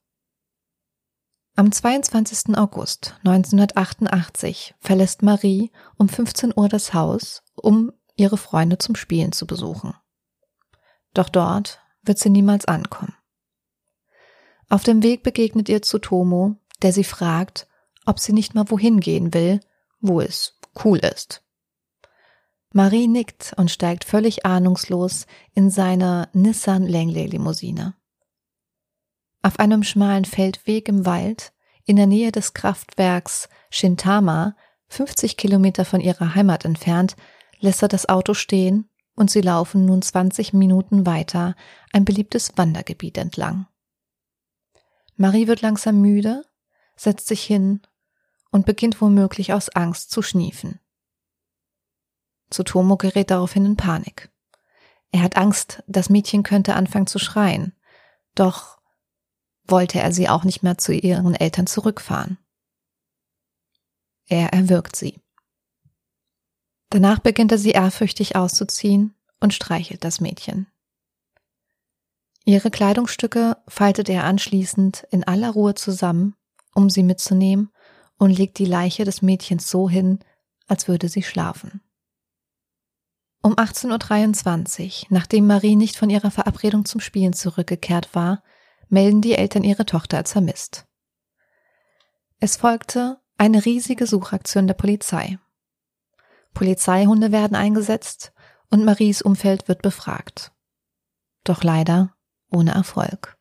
Am 1.59 1.73
22. 1.73 2.59
August 2.59 3.15
1988 3.25 4.75
verlässt 4.79 5.23
Marie 5.23 5.73
um 5.97 6.07
15 6.07 6.53
Uhr 6.55 6.69
das 6.69 6.93
Haus, 6.93 7.43
um 7.55 7.93
ihre 8.15 8.37
Freunde 8.37 8.77
zum 8.77 8.95
Spielen 8.95 9.33
zu 9.33 9.47
besuchen. 9.47 9.95
Doch 11.15 11.31
dort 11.31 11.81
wird 12.03 12.19
sie 12.19 12.29
niemals 12.29 12.67
ankommen. 12.67 13.15
Auf 14.69 14.83
dem 14.83 15.03
Weg 15.03 15.23
begegnet 15.23 15.71
ihr 15.71 15.81
Tsutomo, 15.81 16.57
der 16.83 16.93
sie 16.93 17.05
fragt, 17.05 17.67
ob 18.05 18.21
sie 18.21 18.35
nicht 18.35 18.55
mal 18.55 18.71
wohin 18.71 19.01
gehen 19.01 19.33
will, 19.33 19.61
wo 20.01 20.21
es 20.21 20.59
cool 20.85 20.99
ist. 20.99 21.43
Marie 22.75 23.09
nickt 23.09 23.55
und 23.57 23.71
steigt 23.71 24.05
völlig 24.05 24.45
ahnungslos 24.45 25.27
in 25.55 25.71
seine 25.71 26.29
Nissan 26.35 26.87
Langley 26.87 27.29
Limousine. 27.29 27.95
Auf 29.47 29.61
einem 29.61 29.85
schmalen 29.85 30.25
Feldweg 30.25 30.89
im 30.89 31.07
Wald, 31.07 31.53
in 31.85 31.95
der 31.95 32.09
Nähe 32.09 32.33
des 32.33 32.53
Kraftwerks 32.53 33.49
Shintama, 33.71 34.57
50 34.89 35.37
Kilometer 35.37 35.85
von 35.85 36.01
ihrer 36.01 36.35
Heimat 36.35 36.65
entfernt, 36.65 37.15
lässt 37.61 37.81
er 37.81 37.87
das 37.87 38.09
Auto 38.09 38.35
stehen 38.35 38.91
und 39.15 39.31
sie 39.31 39.43
laufen 39.43 39.87
nun 39.87 40.03
20 40.03 40.53
Minuten 40.53 41.07
weiter 41.07 41.55
ein 41.93 42.05
beliebtes 42.05 42.59
Wandergebiet 42.59 43.19
entlang. 43.19 43.69
Marie 45.15 45.47
wird 45.47 45.63
langsam 45.63 46.01
müde, 46.01 46.43
setzt 46.97 47.29
sich 47.29 47.45
hin 47.45 47.83
und 48.51 48.67
beginnt 48.67 49.01
womöglich 49.01 49.53
aus 49.53 49.69
Angst 49.69 50.11
zu 50.11 50.23
schniefen. 50.23 50.81
Tsutomo 52.51 52.97
gerät 52.97 53.31
daraufhin 53.31 53.65
in 53.65 53.77
Panik. 53.77 54.29
Er 55.13 55.23
hat 55.23 55.37
Angst, 55.37 55.85
das 55.87 56.11
Mädchen 56.11 56.43
könnte 56.43 56.75
anfangen 56.75 57.07
zu 57.07 57.21
schreien. 57.21 57.77
Doch 58.35 58.76
wollte 59.69 60.01
er 60.01 60.13
sie 60.13 60.29
auch 60.29 60.45
nicht 60.45 60.63
mehr 60.63 60.79
zu 60.79 60.93
ihren 60.93 61.35
Eltern 61.35 61.67
zurückfahren. 61.67 62.39
Er 64.29 64.53
erwürgt 64.53 64.97
sie. 64.97 65.21
Danach 66.91 67.19
beginnt 67.19 67.53
er 67.53 67.59
sie 67.59 67.71
ehrfürchtig 67.71 68.37
auszuziehen 68.37 69.15
und 69.41 69.55
streichelt 69.55 70.05
das 70.05 70.21
Mädchen. 70.21 70.67
Ihre 72.45 72.71
Kleidungsstücke 72.71 73.57
faltet 73.67 74.09
er 74.09 74.25
anschließend 74.25 75.07
in 75.11 75.25
aller 75.25 75.51
Ruhe 75.51 75.75
zusammen, 75.75 76.37
um 76.75 76.91
sie 76.91 77.03
mitzunehmen, 77.03 77.73
und 78.19 78.31
legt 78.31 78.59
die 78.59 78.65
Leiche 78.65 79.05
des 79.05 79.21
Mädchens 79.21 79.69
so 79.69 79.91
hin, 79.91 80.21
als 80.69 80.89
würde 80.89 81.09
sie 81.09 81.23
schlafen. 81.23 81.83
Um 83.43 83.55
18.23 83.55 85.03
Uhr, 85.03 85.07
nachdem 85.11 85.47
Marie 85.47 85.77
nicht 85.77 85.97
von 85.97 86.09
ihrer 86.09 86.31
Verabredung 86.31 86.85
zum 86.85 87.01
Spielen 87.01 87.33
zurückgekehrt 87.33 88.15
war, 88.15 88.43
melden 88.89 89.23
die 89.23 89.35
Eltern 89.35 89.65
ihre 89.65 89.87
Tochter 89.87 90.19
als 90.19 90.33
vermisst. 90.33 90.87
Es 92.41 92.57
folgte 92.57 93.19
eine 93.39 93.65
riesige 93.65 94.07
Suchaktion 94.07 94.67
der 94.67 94.75
Polizei. 94.75 95.39
Polizeihunde 96.55 97.33
werden 97.33 97.57
eingesetzt 97.57 98.33
und 98.71 98.85
Maries 98.85 99.23
Umfeld 99.23 99.69
wird 99.69 99.83
befragt. 99.83 100.53
Doch 101.45 101.63
leider 101.63 102.15
ohne 102.51 102.73
Erfolg. 102.73 103.37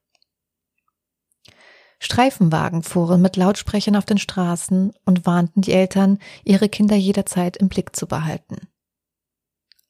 Streifenwagen 1.99 2.83
fuhren 2.83 3.21
mit 3.21 3.35
Lautsprechern 3.35 3.95
auf 3.95 4.05
den 4.05 4.17
Straßen 4.17 4.93
und 5.05 5.25
warnten 5.25 5.61
die 5.61 5.71
Eltern, 5.71 6.19
ihre 6.43 6.69
Kinder 6.69 6.95
jederzeit 6.95 7.57
im 7.57 7.69
Blick 7.69 7.95
zu 7.95 8.05
behalten. 8.05 8.67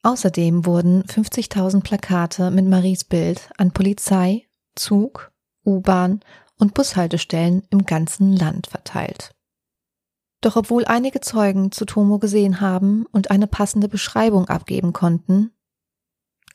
Außerdem 0.04 0.66
wurden 0.66 1.04
50.000 1.04 1.82
Plakate 1.82 2.52
mit 2.52 2.66
Maries 2.66 3.04
Bild 3.04 3.50
an 3.58 3.72
Polizei, 3.72 4.48
Zug 4.76 5.32
U-Bahn 5.66 6.22
und 6.58 6.74
Bushaltestellen 6.74 7.64
im 7.70 7.86
ganzen 7.86 8.34
Land 8.36 8.68
verteilt. 8.68 9.36
Doch 10.42 10.56
obwohl 10.56 10.86
einige 10.86 11.22
Zeugen 11.22 11.72
Tsutomo 11.72 12.20
gesehen 12.20 12.62
haben 12.62 13.06
und 13.12 13.32
eine 13.32 13.48
passende 13.48 13.88
Beschreibung 13.88 14.48
abgeben 14.48 14.94
konnten, 14.94 15.52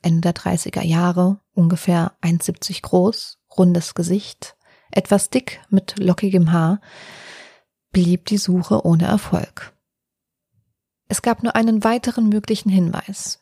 Ende 0.02 0.20
der 0.20 0.34
30er 0.34 0.82
Jahre, 0.82 1.40
ungefähr 1.54 2.12
1,70 2.22 2.82
groß, 2.82 3.38
rundes 3.56 3.94
Gesicht, 3.94 4.56
etwas 4.90 5.30
dick 5.30 5.60
mit 5.68 5.98
lockigem 5.98 6.52
Haar, 6.52 6.80
blieb 7.92 8.26
die 8.26 8.38
Suche 8.38 8.84
ohne 8.84 9.06
Erfolg. 9.06 9.72
Es 11.08 11.22
gab 11.22 11.42
nur 11.42 11.56
einen 11.56 11.82
weiteren 11.84 12.28
möglichen 12.28 12.70
Hinweis. 12.70 13.40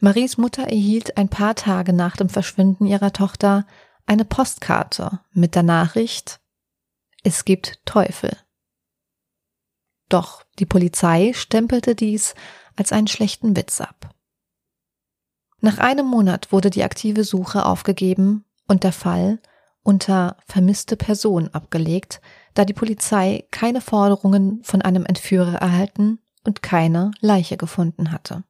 Maries 0.00 0.38
Mutter 0.38 0.64
erhielt 0.64 1.16
ein 1.16 1.28
paar 1.28 1.54
Tage 1.54 1.92
nach 1.92 2.16
dem 2.16 2.28
Verschwinden 2.28 2.86
ihrer 2.86 3.12
Tochter 3.12 3.66
eine 4.10 4.24
Postkarte 4.24 5.20
mit 5.30 5.54
der 5.54 5.62
Nachricht 5.62 6.40
Es 7.22 7.44
gibt 7.44 7.78
Teufel. 7.84 8.36
Doch 10.08 10.42
die 10.58 10.66
Polizei 10.66 11.32
stempelte 11.32 11.94
dies 11.94 12.34
als 12.74 12.90
einen 12.90 13.06
schlechten 13.06 13.54
Witz 13.54 13.80
ab. 13.80 14.12
Nach 15.60 15.78
einem 15.78 16.06
Monat 16.06 16.50
wurde 16.50 16.70
die 16.70 16.82
aktive 16.82 17.22
Suche 17.22 17.64
aufgegeben 17.64 18.44
und 18.66 18.82
der 18.82 18.92
Fall 18.92 19.38
unter 19.84 20.38
vermisste 20.44 20.96
Person 20.96 21.46
abgelegt, 21.54 22.20
da 22.54 22.64
die 22.64 22.74
Polizei 22.74 23.46
keine 23.52 23.80
Forderungen 23.80 24.64
von 24.64 24.82
einem 24.82 25.06
Entführer 25.06 25.58
erhalten 25.58 26.18
und 26.42 26.62
keine 26.64 27.12
Leiche 27.20 27.56
gefunden 27.56 28.10
hatte. 28.10 28.42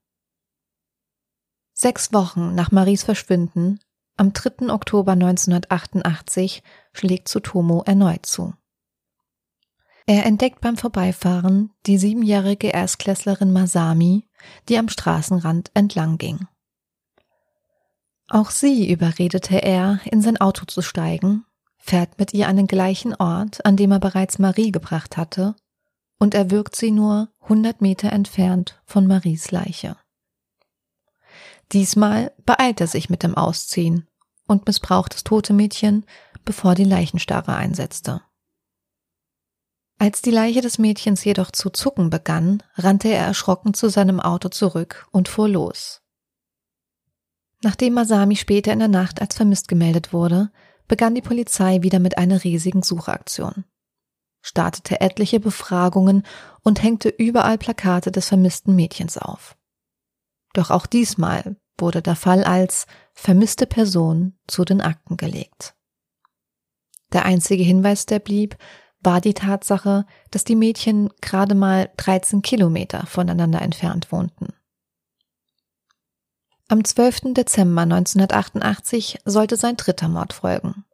Sechs 1.74 2.14
Wochen 2.14 2.54
nach 2.54 2.70
Maries 2.70 3.02
Verschwinden, 3.02 3.78
am 4.20 4.34
3. 4.34 4.70
Oktober 4.70 5.12
1988, 5.12 6.62
schlägt 6.92 7.28
Tsutomo 7.28 7.82
erneut 7.86 8.26
zu. 8.26 8.52
Er 10.04 10.26
entdeckt 10.26 10.60
beim 10.60 10.76
Vorbeifahren 10.76 11.70
die 11.86 11.96
siebenjährige 11.96 12.68
Erstklässlerin 12.68 13.50
Masami, 13.50 14.28
die 14.68 14.76
am 14.76 14.90
Straßenrand 14.90 15.70
entlang 15.72 16.18
ging. 16.18 16.46
Auch 18.28 18.50
sie 18.50 18.92
überredete 18.92 19.56
er, 19.62 20.00
in 20.04 20.20
sein 20.20 20.36
Auto 20.36 20.66
zu 20.66 20.82
steigen, 20.82 21.46
fährt 21.78 22.18
mit 22.18 22.34
ihr 22.34 22.46
an 22.46 22.56
den 22.56 22.66
gleichen 22.66 23.14
Ort, 23.14 23.64
an 23.64 23.78
dem 23.78 23.90
er 23.90 24.00
bereits 24.00 24.38
Marie 24.38 24.70
gebracht 24.70 25.16
hatte, 25.16 25.56
und 26.18 26.34
erwürgt 26.34 26.76
sie 26.76 26.90
nur 26.90 27.30
100 27.44 27.80
Meter 27.80 28.12
entfernt 28.12 28.82
von 28.84 29.06
Maries 29.06 29.50
Leiche. 29.50 29.96
Diesmal 31.72 32.34
beeilt 32.44 32.82
er 32.82 32.86
sich 32.86 33.08
mit 33.08 33.22
dem 33.22 33.34
Ausziehen 33.34 34.09
und 34.50 34.66
missbraucht 34.66 35.14
das 35.14 35.24
tote 35.24 35.52
Mädchen, 35.52 36.04
bevor 36.44 36.74
die 36.74 36.84
Leichenstarre 36.84 37.54
einsetzte. 37.54 38.22
Als 39.98 40.22
die 40.22 40.30
Leiche 40.30 40.62
des 40.62 40.78
Mädchens 40.78 41.24
jedoch 41.24 41.50
zu 41.50 41.70
zucken 41.70 42.10
begann, 42.10 42.62
rannte 42.74 43.08
er 43.08 43.26
erschrocken 43.26 43.74
zu 43.74 43.88
seinem 43.90 44.18
Auto 44.18 44.48
zurück 44.48 45.06
und 45.10 45.28
fuhr 45.28 45.48
los. 45.48 46.00
Nachdem 47.62 47.92
Masami 47.94 48.36
später 48.36 48.72
in 48.72 48.78
der 48.78 48.88
Nacht 48.88 49.20
als 49.20 49.36
vermisst 49.36 49.68
gemeldet 49.68 50.14
wurde, 50.14 50.50
begann 50.88 51.14
die 51.14 51.20
Polizei 51.20 51.82
wieder 51.82 51.98
mit 51.98 52.16
einer 52.16 52.42
riesigen 52.42 52.82
Suchaktion, 52.82 53.64
startete 54.40 55.02
etliche 55.02 55.38
Befragungen 55.38 56.24
und 56.62 56.82
hängte 56.82 57.10
überall 57.10 57.58
Plakate 57.58 58.10
des 58.10 58.28
vermissten 58.28 58.74
Mädchens 58.74 59.18
auf. 59.18 59.56
Doch 60.54 60.70
auch 60.70 60.86
diesmal 60.86 61.56
wurde 61.80 62.02
der 62.02 62.16
Fall 62.16 62.44
als 62.44 62.86
vermisste 63.12 63.66
Person 63.66 64.38
zu 64.46 64.64
den 64.64 64.80
Akten 64.80 65.16
gelegt. 65.16 65.74
Der 67.12 67.24
einzige 67.24 67.62
Hinweis, 67.62 68.06
der 68.06 68.18
blieb, 68.18 68.56
war 69.00 69.20
die 69.20 69.34
Tatsache, 69.34 70.06
dass 70.30 70.44
die 70.44 70.56
Mädchen 70.56 71.10
gerade 71.20 71.54
mal 71.54 71.90
13 71.96 72.42
Kilometer 72.42 73.06
voneinander 73.06 73.62
entfernt 73.62 74.12
wohnten. 74.12 74.52
Am 76.68 76.84
12. 76.84 77.34
Dezember 77.34 77.82
1988 77.82 79.18
sollte 79.24 79.56
sein 79.56 79.76
dritter 79.76 80.08
Mord 80.08 80.32
folgen. 80.32 80.84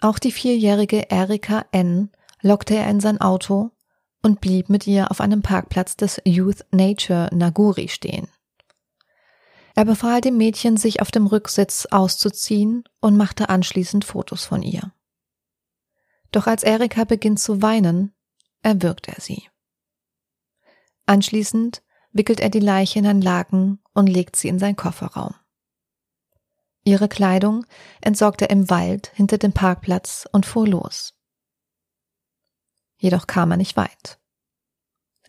Auch 0.00 0.18
die 0.18 0.32
vierjährige 0.32 1.10
Erika 1.10 1.66
N. 1.72 2.10
lockte 2.40 2.76
er 2.76 2.88
in 2.88 3.00
sein 3.00 3.20
Auto 3.20 3.70
und 4.22 4.40
blieb 4.40 4.68
mit 4.68 4.86
ihr 4.86 5.10
auf 5.10 5.20
einem 5.20 5.42
Parkplatz 5.42 5.96
des 5.96 6.22
Youth 6.24 6.64
Nature 6.70 7.28
Naguri 7.32 7.88
stehen. 7.88 8.28
Er 9.74 9.84
befahl 9.84 10.20
dem 10.20 10.36
Mädchen, 10.36 10.76
sich 10.76 11.00
auf 11.00 11.10
dem 11.10 11.26
Rücksitz 11.26 11.86
auszuziehen 11.90 12.84
und 13.00 13.16
machte 13.16 13.48
anschließend 13.48 14.04
Fotos 14.04 14.44
von 14.44 14.62
ihr. 14.62 14.92
Doch 16.30 16.46
als 16.46 16.62
Erika 16.62 17.04
beginnt 17.04 17.40
zu 17.40 17.62
weinen, 17.62 18.14
erwürgt 18.62 19.08
er 19.08 19.20
sie. 19.20 19.48
Anschließend 21.06 21.82
wickelt 22.12 22.40
er 22.40 22.50
die 22.50 22.60
Leiche 22.60 22.98
in 22.98 23.06
ein 23.06 23.22
Laken 23.22 23.82
und 23.94 24.06
legt 24.06 24.36
sie 24.36 24.48
in 24.48 24.58
seinen 24.58 24.76
Kofferraum. 24.76 25.34
Ihre 26.84 27.08
Kleidung 27.08 27.64
entsorgt 28.00 28.42
er 28.42 28.50
im 28.50 28.68
Wald 28.68 29.12
hinter 29.14 29.38
dem 29.38 29.52
Parkplatz 29.52 30.28
und 30.32 30.46
fuhr 30.46 30.66
los. 30.66 31.14
Jedoch 32.96 33.26
kam 33.26 33.50
er 33.50 33.56
nicht 33.56 33.76
weit. 33.76 34.21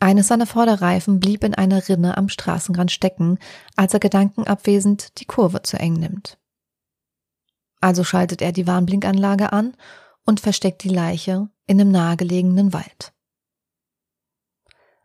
Eines 0.03 0.27
seiner 0.27 0.45
Vorderreifen 0.45 1.21
blieb 1.21 1.45
in 1.45 1.55
einer 1.55 1.87
Rinne 1.87 2.17
am 2.17 2.27
Straßenrand 2.27 2.91
stecken, 2.91 3.39
als 3.77 3.93
er 3.93 4.01
gedankenabwesend 4.01 5.17
die 5.21 5.25
Kurve 5.25 5.61
zu 5.61 5.79
eng 5.79 5.93
nimmt. 5.93 6.37
Also 7.79 8.03
schaltet 8.03 8.41
er 8.41 8.51
die 8.51 8.67
Warnblinkanlage 8.67 9.53
an 9.53 9.77
und 10.25 10.41
versteckt 10.41 10.83
die 10.83 10.89
Leiche 10.89 11.47
in 11.67 11.79
einem 11.79 11.91
nahegelegenen 11.91 12.73
Wald. 12.73 13.13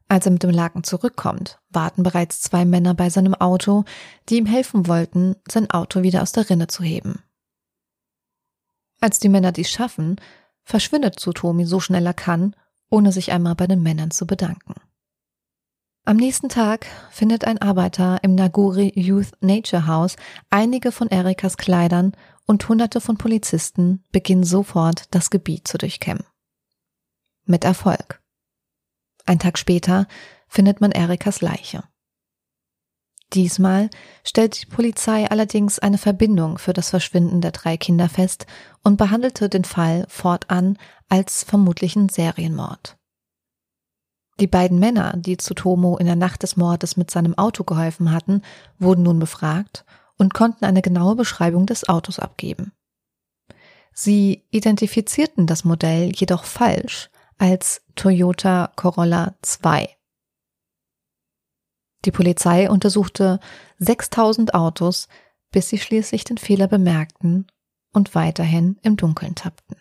Als 0.08 0.26
er 0.26 0.32
mit 0.32 0.42
dem 0.42 0.50
Laken 0.50 0.82
zurückkommt, 0.82 1.60
warten 1.68 2.02
bereits 2.02 2.40
zwei 2.40 2.64
Männer 2.64 2.94
bei 2.94 3.08
seinem 3.08 3.36
Auto, 3.36 3.84
die 4.28 4.38
ihm 4.38 4.46
helfen 4.46 4.88
wollten, 4.88 5.36
sein 5.48 5.70
Auto 5.70 6.02
wieder 6.02 6.22
aus 6.22 6.32
der 6.32 6.50
Rinne 6.50 6.66
zu 6.66 6.82
heben. 6.82 7.22
Als 9.00 9.20
die 9.20 9.28
Männer 9.28 9.52
dies 9.52 9.70
schaffen, 9.70 10.16
verschwindet 10.64 11.20
Tsutomi 11.20 11.66
so 11.66 11.78
schnell 11.78 12.04
er 12.04 12.14
kann, 12.14 12.56
ohne 12.90 13.12
sich 13.12 13.30
einmal 13.30 13.54
bei 13.54 13.68
den 13.68 13.80
Männern 13.80 14.10
zu 14.10 14.26
bedanken. 14.26 14.74
Am 16.08 16.16
nächsten 16.16 16.48
Tag 16.48 16.86
findet 17.10 17.44
ein 17.44 17.60
Arbeiter 17.60 18.20
im 18.22 18.34
Naguri 18.34 18.98
Youth 18.98 19.32
Nature 19.42 19.86
House 19.86 20.16
einige 20.48 20.90
von 20.90 21.08
Erikas 21.08 21.58
Kleidern 21.58 22.16
und 22.46 22.66
hunderte 22.66 23.02
von 23.02 23.18
Polizisten 23.18 24.02
beginnen 24.10 24.42
sofort 24.42 25.14
das 25.14 25.28
Gebiet 25.28 25.68
zu 25.68 25.76
durchkämmen. 25.76 26.24
Mit 27.44 27.62
Erfolg. 27.62 28.22
Ein 29.26 29.38
Tag 29.38 29.58
später 29.58 30.06
findet 30.48 30.80
man 30.80 30.92
Erikas 30.92 31.42
Leiche. 31.42 31.84
Diesmal 33.34 33.90
stellt 34.24 34.62
die 34.62 34.66
Polizei 34.66 35.30
allerdings 35.30 35.78
eine 35.78 35.98
Verbindung 35.98 36.56
für 36.56 36.72
das 36.72 36.88
Verschwinden 36.88 37.42
der 37.42 37.52
drei 37.52 37.76
Kinder 37.76 38.08
fest 38.08 38.46
und 38.82 38.96
behandelte 38.96 39.50
den 39.50 39.64
Fall 39.64 40.06
fortan 40.08 40.78
als 41.10 41.44
vermutlichen 41.44 42.08
Serienmord. 42.08 42.97
Die 44.40 44.46
beiden 44.46 44.78
Männer, 44.78 45.14
die 45.16 45.36
zu 45.36 45.54
Tomo 45.54 45.96
in 45.96 46.06
der 46.06 46.16
Nacht 46.16 46.42
des 46.42 46.56
Mordes 46.56 46.96
mit 46.96 47.10
seinem 47.10 47.36
Auto 47.36 47.64
geholfen 47.64 48.12
hatten, 48.12 48.42
wurden 48.78 49.02
nun 49.02 49.18
befragt 49.18 49.84
und 50.16 50.34
konnten 50.34 50.64
eine 50.64 50.82
genaue 50.82 51.16
Beschreibung 51.16 51.66
des 51.66 51.88
Autos 51.88 52.18
abgeben. 52.18 52.72
Sie 53.92 54.44
identifizierten 54.50 55.46
das 55.46 55.64
Modell 55.64 56.12
jedoch 56.14 56.44
falsch 56.44 57.10
als 57.36 57.82
Toyota 57.96 58.72
Corolla 58.76 59.34
2. 59.42 59.88
Die 62.04 62.12
Polizei 62.12 62.70
untersuchte 62.70 63.40
6000 63.78 64.54
Autos, 64.54 65.08
bis 65.50 65.68
sie 65.68 65.78
schließlich 65.78 66.22
den 66.22 66.38
Fehler 66.38 66.68
bemerkten 66.68 67.48
und 67.92 68.14
weiterhin 68.14 68.78
im 68.82 68.96
Dunkeln 68.96 69.34
tappten. 69.34 69.76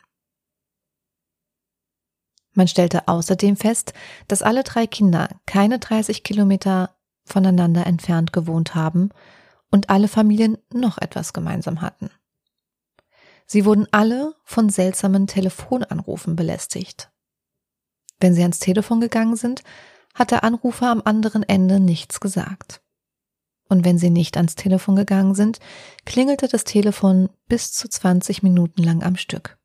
Man 2.57 2.67
stellte 2.67 3.07
außerdem 3.07 3.55
fest, 3.55 3.93
dass 4.27 4.41
alle 4.41 4.63
drei 4.63 4.87
Kinder 4.87 5.29
keine 5.45 5.77
30 5.77 6.23
Kilometer 6.23 6.89
voneinander 7.23 7.85
entfernt 7.85 8.33
gewohnt 8.33 8.73
haben 8.73 9.11
und 9.69 9.91
alle 9.91 10.07
Familien 10.07 10.57
noch 10.73 10.97
etwas 10.97 11.33
gemeinsam 11.33 11.81
hatten. 11.81 12.09
Sie 13.45 13.63
wurden 13.63 13.85
alle 13.91 14.33
von 14.43 14.71
seltsamen 14.71 15.27
Telefonanrufen 15.27 16.35
belästigt. 16.35 17.11
Wenn 18.19 18.33
sie 18.33 18.41
ans 18.41 18.57
Telefon 18.57 19.01
gegangen 19.01 19.35
sind, 19.35 19.61
hat 20.15 20.31
der 20.31 20.43
Anrufer 20.43 20.89
am 20.89 21.03
anderen 21.05 21.43
Ende 21.43 21.79
nichts 21.79 22.19
gesagt. 22.19 22.81
Und 23.69 23.85
wenn 23.85 23.99
sie 23.99 24.09
nicht 24.09 24.35
ans 24.35 24.55
Telefon 24.55 24.95
gegangen 24.95 25.35
sind, 25.35 25.59
klingelte 26.05 26.47
das 26.47 26.63
Telefon 26.63 27.29
bis 27.47 27.71
zu 27.71 27.87
20 27.87 28.41
Minuten 28.41 28.81
lang 28.81 29.03
am 29.03 29.15
Stück. 29.15 29.56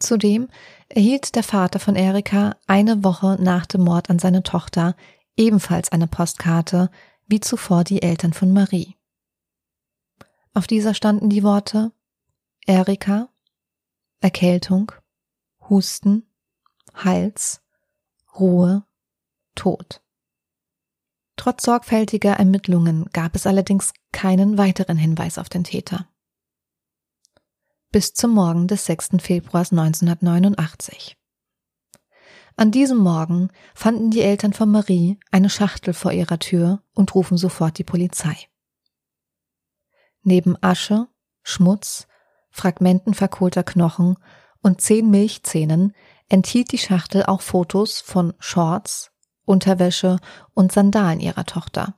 Zudem 0.00 0.48
erhielt 0.88 1.36
der 1.36 1.42
Vater 1.42 1.78
von 1.78 1.94
Erika 1.94 2.56
eine 2.66 3.04
Woche 3.04 3.36
nach 3.40 3.66
dem 3.66 3.82
Mord 3.82 4.10
an 4.10 4.18
seine 4.18 4.42
Tochter 4.42 4.96
ebenfalls 5.36 5.92
eine 5.92 6.06
Postkarte, 6.06 6.90
wie 7.26 7.40
zuvor 7.40 7.84
die 7.84 8.02
Eltern 8.02 8.32
von 8.32 8.52
Marie. 8.52 8.96
Auf 10.52 10.66
dieser 10.66 10.94
standen 10.94 11.28
die 11.30 11.44
Worte 11.44 11.92
Erika, 12.66 13.28
Erkältung, 14.20 14.90
Husten, 15.68 16.26
Hals, 16.94 17.62
Ruhe, 18.38 18.84
Tod. 19.54 20.02
Trotz 21.36 21.64
sorgfältiger 21.64 22.32
Ermittlungen 22.32 23.06
gab 23.12 23.34
es 23.36 23.46
allerdings 23.46 23.92
keinen 24.12 24.58
weiteren 24.58 24.96
Hinweis 24.96 25.38
auf 25.38 25.48
den 25.48 25.64
Täter. 25.64 26.08
Bis 27.92 28.14
zum 28.14 28.30
Morgen 28.30 28.68
des 28.68 28.86
6. 28.86 29.16
Februars 29.18 29.72
1989. 29.72 31.16
An 32.54 32.70
diesem 32.70 32.98
Morgen 32.98 33.50
fanden 33.74 34.12
die 34.12 34.20
Eltern 34.20 34.52
von 34.52 34.70
Marie 34.70 35.18
eine 35.32 35.50
Schachtel 35.50 35.92
vor 35.92 36.12
ihrer 36.12 36.38
Tür 36.38 36.84
und 36.94 37.12
rufen 37.16 37.36
sofort 37.36 37.78
die 37.78 37.84
Polizei. 37.84 38.36
Neben 40.22 40.56
Asche, 40.62 41.08
Schmutz, 41.42 42.06
Fragmenten 42.50 43.12
verkohlter 43.12 43.64
Knochen 43.64 44.16
und 44.62 44.80
zehn 44.80 45.10
Milchzähnen 45.10 45.92
enthielt 46.28 46.70
die 46.70 46.78
Schachtel 46.78 47.24
auch 47.24 47.40
Fotos 47.40 48.00
von 48.00 48.34
Shorts, 48.38 49.10
Unterwäsche 49.44 50.20
und 50.54 50.70
Sandalen 50.70 51.18
ihrer 51.18 51.44
Tochter. 51.44 51.96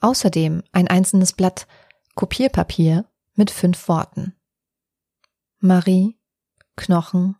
Außerdem 0.00 0.64
ein 0.72 0.88
einzelnes 0.88 1.34
Blatt 1.34 1.68
Kopierpapier 2.16 3.07
mit 3.38 3.52
fünf 3.52 3.88
Worten. 3.88 4.34
Marie, 5.60 6.18
Knochen, 6.76 7.36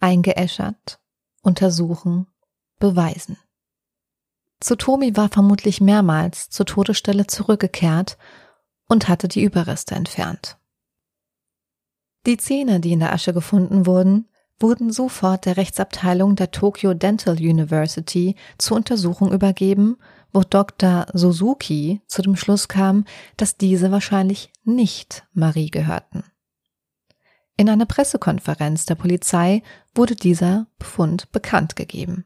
eingeäschert, 0.00 1.00
untersuchen, 1.42 2.26
beweisen. 2.78 3.36
Tsutomi 4.60 5.16
war 5.16 5.28
vermutlich 5.28 5.80
mehrmals 5.80 6.48
zur 6.48 6.66
Todesstelle 6.66 7.26
zurückgekehrt 7.26 8.16
und 8.88 9.08
hatte 9.08 9.28
die 9.28 9.42
Überreste 9.44 9.94
entfernt. 9.94 10.58
Die 12.26 12.38
Zähne, 12.38 12.80
die 12.80 12.92
in 12.92 13.00
der 13.00 13.12
Asche 13.12 13.32
gefunden 13.32 13.86
wurden, 13.86 14.28
wurden 14.58 14.90
sofort 14.90 15.44
der 15.44 15.56
Rechtsabteilung 15.56 16.36
der 16.36 16.50
Tokyo 16.50 16.94
Dental 16.94 17.36
University 17.36 18.34
zur 18.56 18.78
Untersuchung 18.78 19.30
übergeben, 19.30 19.98
wo 20.32 20.42
Dr. 20.42 21.06
Suzuki 21.12 22.00
zu 22.06 22.22
dem 22.22 22.36
Schluss 22.36 22.68
kam, 22.68 23.04
dass 23.36 23.56
diese 23.56 23.90
wahrscheinlich 23.90 24.52
nicht 24.64 25.26
Marie 25.32 25.70
gehörten. 25.70 26.24
In 27.56 27.68
einer 27.68 27.86
Pressekonferenz 27.86 28.86
der 28.86 28.94
Polizei 28.94 29.62
wurde 29.94 30.14
dieser 30.14 30.66
Befund 30.78 31.32
bekannt 31.32 31.74
gegeben. 31.74 32.24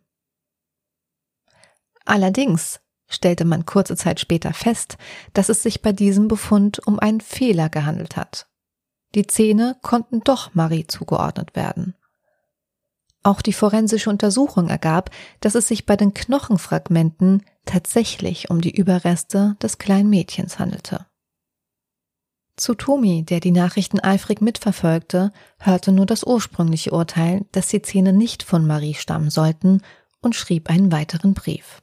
Allerdings 2.05 2.81
stellte 3.09 3.45
man 3.45 3.65
kurze 3.67 3.97
Zeit 3.97 4.21
später 4.21 4.53
fest, 4.53 4.99
dass 5.33 5.49
es 5.49 5.63
sich 5.63 5.83
bei 5.83 5.93
diesem 5.93 6.29
Befund 6.29 6.87
um 6.87 6.99
einen 6.99 7.21
Fehler 7.21 7.69
gehandelt 7.69 8.17
hat. 8.17 8.49
Die 9.15 9.27
Zähne 9.27 9.77
konnten 9.83 10.21
doch 10.21 10.55
Marie 10.55 10.87
zugeordnet 10.87 11.55
werden. 11.55 11.95
Auch 13.23 13.41
die 13.41 13.53
forensische 13.53 14.11
Untersuchung 14.11 14.69
ergab, 14.69 15.11
dass 15.41 15.55
es 15.55 15.69
sich 15.69 15.87
bei 15.87 15.97
den 15.97 16.13
Knochenfragmenten 16.13 17.45
tatsächlich 17.65 18.51
um 18.51 18.61
die 18.61 18.75
Überreste 18.75 19.57
des 19.63 19.79
kleinen 19.79 20.11
Mädchens 20.11 20.59
handelte. 20.59 21.07
Tsutomi, 22.57 23.25
der 23.25 23.41
die 23.41 23.51
Nachrichten 23.51 23.99
eifrig 24.01 24.41
mitverfolgte, 24.41 25.33
hörte 25.59 25.91
nur 25.91 26.07
das 26.07 26.25
ursprüngliche 26.25 26.91
Urteil, 26.91 27.47
dass 27.53 27.69
die 27.69 27.83
Zähne 27.83 28.13
nicht 28.13 28.43
von 28.43 28.67
Marie 28.67 28.95
stammen 28.95 29.31
sollten 29.31 29.81
und 30.21 30.37
schrieb 30.37 30.69
einen 30.69 30.93
weiteren 30.93 31.35
Brief. 31.35 31.83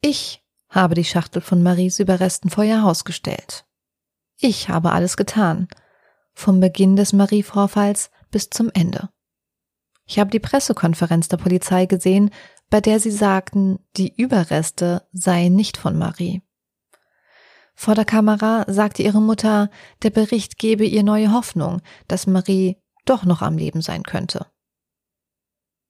Ich 0.00 0.42
habe 0.68 0.94
die 0.94 1.04
Schachtel 1.04 1.42
von 1.42 1.62
Maries 1.62 1.98
Überresten 1.98 2.50
vor 2.50 2.64
ihr 2.64 2.82
Haus 2.82 3.04
gestellt. 3.04 3.66
Ich 4.38 4.68
habe 4.68 4.92
alles 4.92 5.16
getan. 5.16 5.68
Vom 6.32 6.60
Beginn 6.60 6.96
des 6.96 7.12
Marie-Vorfalls 7.12 8.10
bis 8.30 8.50
zum 8.50 8.70
Ende. 8.74 9.08
Ich 10.04 10.18
habe 10.18 10.30
die 10.30 10.38
Pressekonferenz 10.38 11.28
der 11.28 11.38
Polizei 11.38 11.86
gesehen, 11.86 12.30
bei 12.70 12.80
der 12.80 13.00
sie 13.00 13.10
sagten, 13.10 13.78
die 13.96 14.14
Überreste 14.14 15.06
seien 15.12 15.54
nicht 15.54 15.76
von 15.76 15.96
Marie. 15.96 16.42
Vor 17.74 17.94
der 17.94 18.04
Kamera 18.04 18.64
sagte 18.68 19.02
ihre 19.02 19.20
Mutter, 19.20 19.70
der 20.02 20.10
Bericht 20.10 20.58
gebe 20.58 20.84
ihr 20.84 21.02
neue 21.02 21.32
Hoffnung, 21.32 21.82
dass 22.08 22.26
Marie 22.26 22.78
doch 23.04 23.24
noch 23.24 23.42
am 23.42 23.58
Leben 23.58 23.82
sein 23.82 24.02
könnte. 24.02 24.46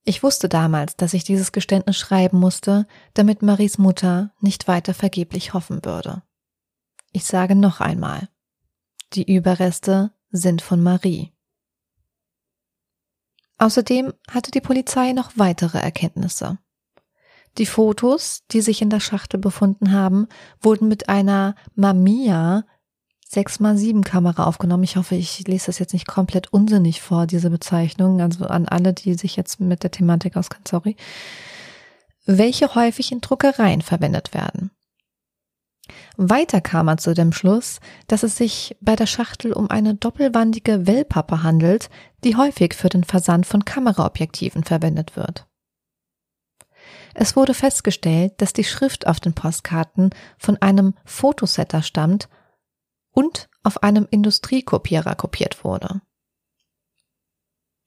Ich 0.05 0.23
wusste 0.23 0.49
damals, 0.49 0.97
dass 0.97 1.15
ich 1.15 1.25
dieses 1.25 1.53
Geständnis 1.53 1.97
schreiben 1.97 2.39
musste, 2.39 2.87
damit 3.15 3.43
Maries 3.43 3.79
Mutter 3.79 4.33
nicht 4.41 4.69
weiter 4.69 4.95
vergeblich 4.95 5.55
hoffen 5.55 5.85
würde. 5.85 6.23
Ich 7.13 7.25
sage 7.25 7.57
noch 7.57 7.81
einmal, 7.81 8.29
die 9.15 9.33
Überreste 9.33 10.13
sind 10.31 10.63
von 10.63 10.83
Marie. 10.83 11.33
Außerdem 13.59 14.13
hatte 14.31 14.51
die 14.51 14.61
Polizei 14.61 15.13
noch 15.13 15.33
weitere 15.37 15.79
Erkenntnisse. 15.79 16.59
Die 17.59 17.67
Fotos, 17.67 18.43
die 18.51 18.61
sich 18.61 18.83
in 18.83 18.91
der 18.91 19.01
Schachtel 19.01 19.39
befunden 19.39 19.93
haben, 19.93 20.27
wurden 20.61 20.89
mit 20.89 21.09
einer 21.09 21.55
Mamiya 21.75 22.65
6x7 23.33 24.03
Kamera 24.05 24.45
aufgenommen. 24.45 24.85
Ich 24.85 24.97
hoffe, 24.97 25.15
ich 25.15 25.47
lese 25.49 25.67
das 25.67 25.79
jetzt 25.79 25.93
nicht 25.93 26.07
komplett 26.07 26.53
unsinnig 26.53 27.01
vor, 27.01 27.27
diese 27.27 27.51
Bezeichnung. 27.51 28.21
Also 28.21 28.47
an 28.47 28.69
alle, 28.69 28.93
die 28.93 29.15
sich 29.15 29.37
jetzt 29.37 29.61
mit 29.61 29.83
der 29.83 29.91
Thematik 29.91 30.37
auskennen, 30.37 30.65
sorry. 30.69 30.97
Welche 32.27 32.75
häufig 32.75 33.11
in 33.11 33.21
Druckereien 33.21 33.83
verwendet 33.83 34.35
werden. 34.35 34.71
Weiter 36.17 36.61
kam 36.61 36.89
er 36.89 36.97
zu 36.97 37.15
dem 37.15 37.33
Schluss, 37.33 37.79
dass 38.09 38.23
es 38.23 38.37
sich 38.37 38.77
bei 38.81 38.97
der 38.97 39.07
Schachtel 39.07 39.53
um 39.53 39.71
eine 39.71 39.95
doppelwandige 39.95 40.87
Wellpappe 40.87 41.43
handelt, 41.43 41.89
die 42.25 42.37
häufig 42.37 42.75
für 42.75 42.89
den 42.89 43.05
Versand 43.05 43.47
von 43.47 43.65
Kameraobjektiven 43.65 44.65
verwendet 44.65 45.17
wird. 45.17 45.47
Es 47.19 47.35
wurde 47.35 47.55
festgestellt, 47.55 48.35
dass 48.37 48.53
die 48.53 48.63
Schrift 48.63 49.07
auf 49.07 49.21
den 49.21 49.33
Postkarten 49.33 50.11
von 50.37 50.59
einem 50.61 50.93
Fotosetter 51.07 51.81
stammt 51.83 52.29
und 53.11 53.49
auf 53.63 53.83
einem 53.83 54.07
Industriekopierer 54.11 55.15
kopiert 55.15 55.65
wurde. 55.65 56.03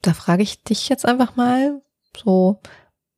Da 0.01 0.15
frage 0.15 0.41
ich 0.41 0.63
dich 0.63 0.89
jetzt 0.89 1.05
einfach 1.05 1.35
mal, 1.35 1.79
so, 2.17 2.59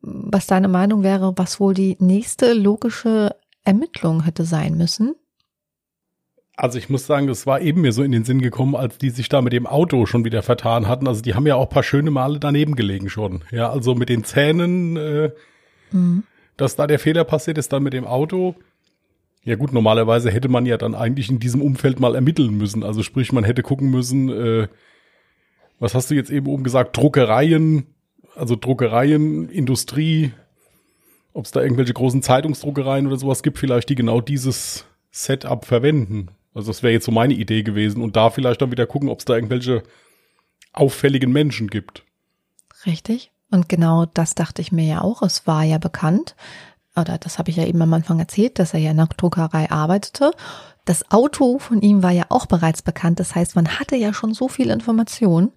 was 0.02 0.48
deine 0.48 0.68
Meinung 0.68 1.04
wäre, 1.04 1.32
was 1.38 1.62
wohl 1.62 1.74
die 1.74 1.96
nächste 2.02 2.52
logische 2.52 3.34
Ermittlung 3.64 4.26
hätte 4.26 4.44
sein 4.44 4.76
müssen. 4.76 5.16
Also 6.58 6.78
ich 6.78 6.90
muss 6.90 7.08
sagen, 7.08 7.28
das 7.28 7.48
war 7.48 7.62
eben 7.62 7.80
mir 7.80 7.94
so 7.94 8.04
in 8.04 8.12
den 8.12 8.26
Sinn 8.26 8.42
gekommen, 8.42 8.76
als 8.76 8.98
die 8.98 9.12
sich 9.12 9.30
da 9.30 9.42
mit 9.42 9.54
dem 9.54 9.66
Auto 9.66 10.06
schon 10.06 10.26
wieder 10.26 10.44
vertan 10.44 10.90
hatten. 10.90 11.08
Also 11.08 11.22
die 11.22 11.36
haben 11.36 11.48
ja 11.48 11.56
auch 11.56 11.70
paar 11.70 11.84
schöne 11.84 12.12
Male 12.12 12.38
daneben 12.38 12.76
gelegen 12.76 13.10
schon. 13.10 13.46
Ja, 13.50 13.72
also 13.72 13.96
mit 13.96 14.10
den 14.10 14.26
Zähnen, 14.26 14.98
äh, 14.98 15.32
mhm. 15.92 16.24
dass 16.58 16.76
da 16.76 16.88
der 16.88 17.00
Fehler 17.00 17.24
passiert 17.24 17.58
ist, 17.58 17.72
dann 17.74 17.84
mit 17.84 17.94
dem 17.94 18.06
Auto. 18.06 18.56
Ja 19.44 19.56
gut, 19.56 19.74
normalerweise 19.74 20.30
hätte 20.32 20.50
man 20.50 20.66
ja 20.66 20.78
dann 20.78 20.94
eigentlich 20.94 21.30
in 21.30 21.40
diesem 21.40 21.62
Umfeld 21.62 22.00
mal 22.00 22.16
ermitteln 22.16 22.58
müssen. 22.58 22.84
Also 22.84 23.02
sprich, 23.02 23.32
man 23.32 23.44
hätte 23.44 23.64
gucken 23.64 23.90
müssen, 23.90 24.30
äh, 24.30 24.68
was 25.80 25.96
hast 25.96 26.12
du 26.12 26.16
jetzt 26.16 26.30
eben 26.30 26.46
oben 26.46 26.64
gesagt, 26.64 26.96
Druckereien, 26.96 27.88
also 28.36 28.56
Druckereien, 28.56 29.50
Industrie, 29.50 30.32
ob 31.34 31.46
es 31.46 31.52
da 31.52 31.62
irgendwelche 31.62 31.94
großen 31.94 32.22
Zeitungsdruckereien 32.22 33.08
oder 33.08 33.18
sowas 33.18 33.42
gibt, 33.42 33.58
vielleicht 33.58 33.90
die 33.90 33.96
genau 33.96 34.22
dieses 34.22 34.86
Setup 35.10 35.66
verwenden. 35.66 36.30
Also 36.54 36.72
das 36.72 36.84
wäre 36.84 36.94
jetzt 36.94 37.06
so 37.06 37.12
meine 37.12 37.34
Idee 37.34 37.64
gewesen 37.64 38.02
und 38.04 38.16
da 38.16 38.30
vielleicht 38.30 38.62
dann 38.62 38.72
wieder 38.72 38.86
gucken, 38.86 39.10
ob 39.10 39.20
es 39.20 39.26
da 39.26 39.36
irgendwelche 39.36 39.84
auffälligen 40.74 41.32
Menschen 41.32 41.68
gibt. 41.68 42.04
Richtig. 42.86 43.32
Und 43.52 43.70
genau 43.70 44.06
das 44.06 44.34
dachte 44.34 44.62
ich 44.62 44.72
mir 44.72 44.86
ja 44.86 45.02
auch. 45.02 45.22
Es 45.22 45.46
war 45.46 45.64
ja 45.64 45.78
bekannt, 45.78 46.36
oder 46.96 47.18
das 47.18 47.38
habe 47.38 47.50
ich 47.50 47.58
ja 47.58 47.66
eben 47.66 47.82
am 47.82 47.94
Anfang 47.94 48.20
erzählt, 48.20 48.60
dass 48.60 48.74
er 48.74 48.80
ja 48.80 48.92
in 48.92 48.98
der 48.98 49.08
Druckerei 49.08 49.70
arbeitete. 49.70 50.32
Das 50.86 51.12
Auto 51.12 51.60
von 51.60 51.82
ihm 51.82 52.04
war 52.04 52.12
ja 52.12 52.26
auch 52.30 52.48
bereits 52.48 52.82
bekannt. 52.82 53.20
Das 53.20 53.36
heißt, 53.36 53.56
man 53.56 53.80
hatte 53.80 53.96
ja 53.96 54.14
schon 54.14 54.34
so 54.34 54.48
viel 54.48 54.70
Information. 54.70 55.52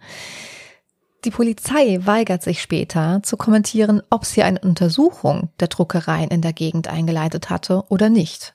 Die 1.24 1.30
Polizei 1.30 1.98
weigert 2.02 2.42
sich 2.42 2.60
später 2.60 3.20
zu 3.22 3.36
kommentieren, 3.36 4.02
ob 4.10 4.26
sie 4.26 4.42
eine 4.42 4.60
Untersuchung 4.60 5.48
der 5.58 5.68
Druckereien 5.68 6.28
in 6.30 6.42
der 6.42 6.52
Gegend 6.52 6.88
eingeleitet 6.88 7.48
hatte 7.48 7.84
oder 7.88 8.10
nicht. 8.10 8.54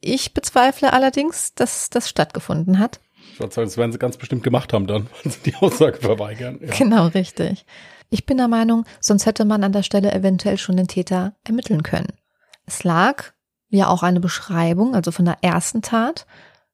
Ich 0.00 0.32
bezweifle 0.32 0.92
allerdings, 0.92 1.54
dass 1.54 1.90
das 1.90 2.08
stattgefunden 2.08 2.78
hat. 2.78 3.00
Ich 3.32 3.40
würde 3.40 3.52
sagen, 3.52 3.66
das 3.66 3.76
werden 3.76 3.92
sie 3.92 3.98
ganz 3.98 4.16
bestimmt 4.16 4.42
gemacht 4.42 4.72
haben 4.72 4.86
dann, 4.86 5.08
weil 5.22 5.32
sie 5.32 5.40
die 5.50 5.54
Aussage 5.56 5.98
verweigern. 5.98 6.60
Ja. 6.62 6.72
Genau, 6.78 7.06
richtig. 7.08 7.66
Ich 8.10 8.26
bin 8.26 8.36
der 8.36 8.48
Meinung, 8.48 8.84
sonst 9.00 9.24
hätte 9.24 9.44
man 9.44 9.62
an 9.62 9.72
der 9.72 9.84
Stelle 9.84 10.12
eventuell 10.12 10.58
schon 10.58 10.76
den 10.76 10.88
Täter 10.88 11.34
ermitteln 11.44 11.82
können. 11.84 12.12
Es 12.66 12.84
lag 12.84 13.32
ja 13.68 13.86
auch 13.88 14.02
eine 14.02 14.20
Beschreibung, 14.20 14.94
also 14.94 15.12
von 15.12 15.24
der 15.24 15.38
ersten 15.42 15.80
Tat, 15.80 16.26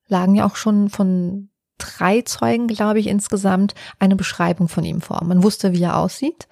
lagen 0.09 0.35
ja 0.35 0.47
auch 0.47 0.57
schon 0.57 0.89
von 0.89 1.51
drei 1.79 2.23
Zeugen, 2.23 2.69
glaube 2.69 3.01
ich, 3.01 3.07
insgesamt 3.07 3.75
eine 3.99 4.17
Beschreibung 4.17 4.69
von 4.69 4.85
ihm 4.85 5.03
vor. 5.03 5.23
Man 5.25 5.43
wusste, 5.43 5.75
wie 5.75 5.83
er 5.83 5.99
aussieht. 5.99 6.49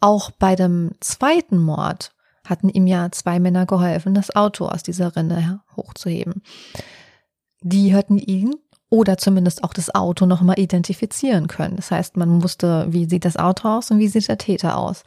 Auch 0.00 0.30
bei 0.30 0.56
dem 0.56 0.92
zweiten 1.00 1.58
Mord 1.58 2.14
hatten 2.46 2.70
ihm 2.70 2.86
ja 2.86 3.12
zwei 3.12 3.38
Männer 3.38 3.66
geholfen, 3.66 4.14
das 4.14 4.34
Auto 4.34 4.66
aus 4.66 4.82
dieser 4.82 5.14
Rinne 5.14 5.62
hochzuheben. 5.76 6.42
die 7.60 7.94
hätten 7.94 8.18
ihn 8.18 8.54
oder 8.92 9.16
zumindest 9.16 9.64
auch 9.64 9.72
das 9.72 9.94
Auto 9.94 10.26
nochmal 10.26 10.58
identifizieren 10.58 11.48
können. 11.48 11.76
Das 11.76 11.90
heißt, 11.90 12.18
man 12.18 12.42
wusste, 12.42 12.86
wie 12.90 13.06
sieht 13.06 13.24
das 13.24 13.38
Auto 13.38 13.66
aus 13.66 13.90
und 13.90 13.98
wie 13.98 14.06
sieht 14.06 14.28
der 14.28 14.36
Täter 14.36 14.76
aus. 14.76 15.04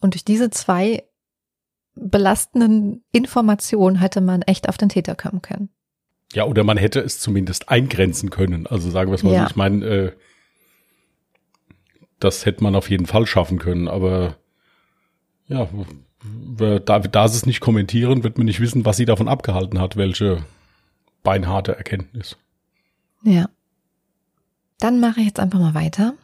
Und 0.00 0.12
durch 0.12 0.22
diese 0.22 0.50
zwei 0.50 1.02
belastenden 1.94 3.04
Informationen 3.12 3.96
hätte 3.96 4.20
man 4.20 4.42
echt 4.42 4.68
auf 4.68 4.76
den 4.76 4.90
Täter 4.90 5.14
kommen 5.14 5.40
können. 5.40 5.70
Ja, 6.34 6.44
oder 6.44 6.62
man 6.62 6.76
hätte 6.76 7.00
es 7.00 7.18
zumindest 7.18 7.70
eingrenzen 7.70 8.28
können. 8.28 8.66
Also 8.66 8.90
sagen 8.90 9.10
wir 9.10 9.14
es 9.14 9.22
mal 9.22 9.32
ja. 9.32 9.44
so, 9.44 9.46
ich 9.48 9.56
meine, 9.56 9.86
äh, 9.86 10.12
das 12.20 12.44
hätte 12.44 12.62
man 12.62 12.76
auf 12.76 12.90
jeden 12.90 13.06
Fall 13.06 13.26
schaffen 13.26 13.58
können, 13.58 13.88
aber 13.88 14.36
ja, 15.46 15.70
da, 16.84 16.98
da 16.98 17.28
sie 17.28 17.38
es 17.38 17.46
nicht 17.46 17.60
kommentieren, 17.60 18.24
wird 18.24 18.36
man 18.36 18.44
nicht 18.44 18.60
wissen, 18.60 18.84
was 18.84 18.98
sie 18.98 19.06
davon 19.06 19.28
abgehalten 19.28 19.80
hat, 19.80 19.96
welche 19.96 20.44
beinharte 21.22 21.74
Erkenntnis. 21.74 22.36
Ja. 23.26 23.50
Dann 24.78 25.00
mache 25.00 25.20
ich 25.20 25.26
jetzt 25.26 25.40
einfach 25.40 25.58
mal 25.58 25.74
weiter. 25.74 26.14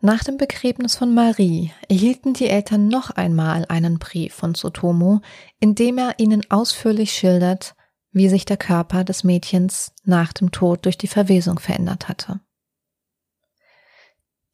Nach 0.00 0.24
dem 0.24 0.38
Begräbnis 0.38 0.96
von 0.96 1.12
Marie 1.12 1.72
erhielten 1.88 2.32
die 2.32 2.48
Eltern 2.48 2.88
noch 2.88 3.10
einmal 3.10 3.66
einen 3.68 3.98
Brief 3.98 4.32
von 4.32 4.54
Sotomo, 4.54 5.20
in 5.58 5.74
dem 5.74 5.98
er 5.98 6.18
ihnen 6.18 6.50
ausführlich 6.50 7.12
schildert, 7.12 7.74
wie 8.12 8.30
sich 8.30 8.46
der 8.46 8.56
Körper 8.56 9.04
des 9.04 9.24
Mädchens 9.24 9.92
nach 10.04 10.32
dem 10.32 10.52
Tod 10.52 10.86
durch 10.86 10.96
die 10.96 11.06
Verwesung 11.06 11.58
verändert 11.58 12.08
hatte. 12.08 12.40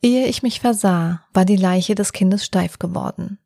Ehe 0.02 0.26
ich 0.26 0.42
mich 0.42 0.58
versah, 0.58 1.24
war 1.32 1.44
die 1.44 1.56
Leiche 1.56 1.94
des 1.94 2.12
Kindes 2.12 2.44
steif 2.44 2.80
geworden. 2.80 3.38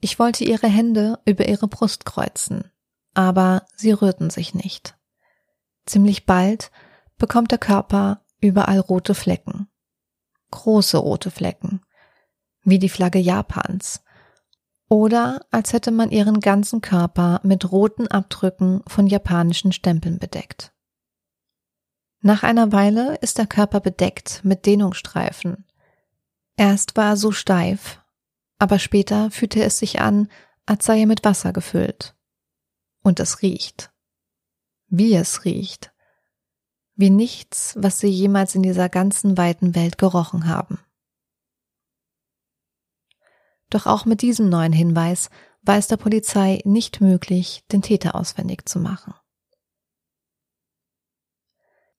Ich 0.00 0.20
wollte 0.20 0.44
ihre 0.44 0.68
Hände 0.68 1.18
über 1.24 1.48
ihre 1.48 1.66
Brust 1.66 2.04
kreuzen, 2.04 2.70
aber 3.14 3.66
sie 3.74 3.90
rührten 3.90 4.30
sich 4.30 4.54
nicht. 4.54 4.96
Ziemlich 5.86 6.24
bald 6.24 6.70
bekommt 7.18 7.50
der 7.50 7.58
Körper 7.58 8.24
überall 8.40 8.80
rote 8.80 9.14
Flecken. 9.14 9.68
Große 10.50 10.96
rote 10.96 11.30
Flecken. 11.30 11.80
Wie 12.62 12.78
die 12.78 12.88
Flagge 12.88 13.18
Japans. 13.18 14.02
Oder 14.88 15.44
als 15.50 15.72
hätte 15.72 15.90
man 15.90 16.10
ihren 16.10 16.40
ganzen 16.40 16.80
Körper 16.80 17.40
mit 17.42 17.72
roten 17.72 18.06
Abdrücken 18.08 18.82
von 18.86 19.06
japanischen 19.06 19.72
Stempeln 19.72 20.18
bedeckt. 20.18 20.72
Nach 22.20 22.42
einer 22.42 22.72
Weile 22.72 23.16
ist 23.16 23.38
der 23.38 23.46
Körper 23.46 23.80
bedeckt 23.80 24.40
mit 24.44 24.66
Dehnungsstreifen. 24.66 25.66
Erst 26.56 26.96
war 26.96 27.10
er 27.10 27.16
so 27.16 27.32
steif, 27.32 28.00
aber 28.58 28.78
später 28.78 29.30
fühlte 29.30 29.62
es 29.62 29.78
sich 29.78 30.00
an, 30.00 30.28
als 30.66 30.86
sei 30.86 31.00
er 31.00 31.06
mit 31.06 31.24
Wasser 31.24 31.52
gefüllt. 31.52 32.14
Und 33.02 33.20
es 33.20 33.42
riecht. 33.42 33.92
Wie 34.88 35.14
es 35.14 35.44
riecht. 35.44 35.93
Wie 36.96 37.10
nichts, 37.10 37.74
was 37.76 37.98
sie 37.98 38.08
jemals 38.08 38.54
in 38.54 38.62
dieser 38.62 38.88
ganzen 38.88 39.36
weiten 39.36 39.74
Welt 39.74 39.98
gerochen 39.98 40.46
haben. 40.48 40.78
Doch 43.70 43.86
auch 43.86 44.04
mit 44.04 44.22
diesem 44.22 44.48
neuen 44.48 44.72
Hinweis 44.72 45.30
war 45.62 45.76
es 45.76 45.88
der 45.88 45.96
Polizei 45.96 46.60
nicht 46.64 47.00
möglich, 47.00 47.64
den 47.72 47.82
Täter 47.82 48.14
auswendig 48.14 48.68
zu 48.68 48.78
machen. 48.78 49.14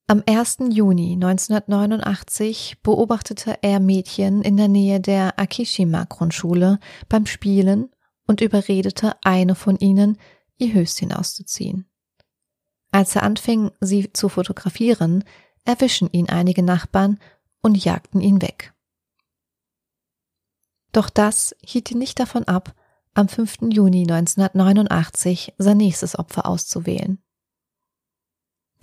Am 0.07 0.21
1. 0.25 0.57
Juni 0.69 1.13
1989 1.13 2.77
beobachtete 2.83 3.57
er 3.63 3.79
Mädchen 3.79 4.43
in 4.43 4.55
der 4.55 4.67
Nähe 4.67 5.01
der 5.01 5.39
Akishima-Grundschule 5.39 6.79
beim 7.09 7.25
Spielen 7.25 7.89
und 8.27 8.39
überredete 8.39 9.15
eine 9.23 9.55
von 9.55 9.77
ihnen, 9.77 10.19
ihr 10.57 10.73
Höschen 10.73 11.11
auszuziehen. 11.11 11.89
Als 12.95 13.15
er 13.15 13.23
anfing, 13.23 13.71
sie 13.81 14.11
zu 14.13 14.29
fotografieren, 14.29 15.23
erwischen 15.65 16.09
ihn 16.11 16.29
einige 16.29 16.63
Nachbarn 16.63 17.19
und 17.61 17.83
jagten 17.83 18.21
ihn 18.21 18.41
weg. 18.41 18.73
Doch 20.91 21.09
das 21.09 21.55
hielt 21.61 21.91
ihn 21.91 21.97
nicht 21.97 22.19
davon 22.19 22.45
ab, 22.45 22.73
am 23.13 23.27
5. 23.27 23.73
Juni 23.73 24.01
1989 24.01 25.55
sein 25.57 25.77
nächstes 25.77 26.17
Opfer 26.17 26.45
auszuwählen 26.45 27.21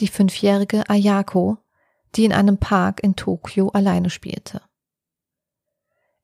die 0.00 0.08
fünfjährige 0.08 0.88
Ayako, 0.88 1.58
die 2.14 2.24
in 2.24 2.32
einem 2.32 2.58
Park 2.58 3.02
in 3.02 3.16
Tokio 3.16 3.68
alleine 3.68 4.10
spielte. 4.10 4.60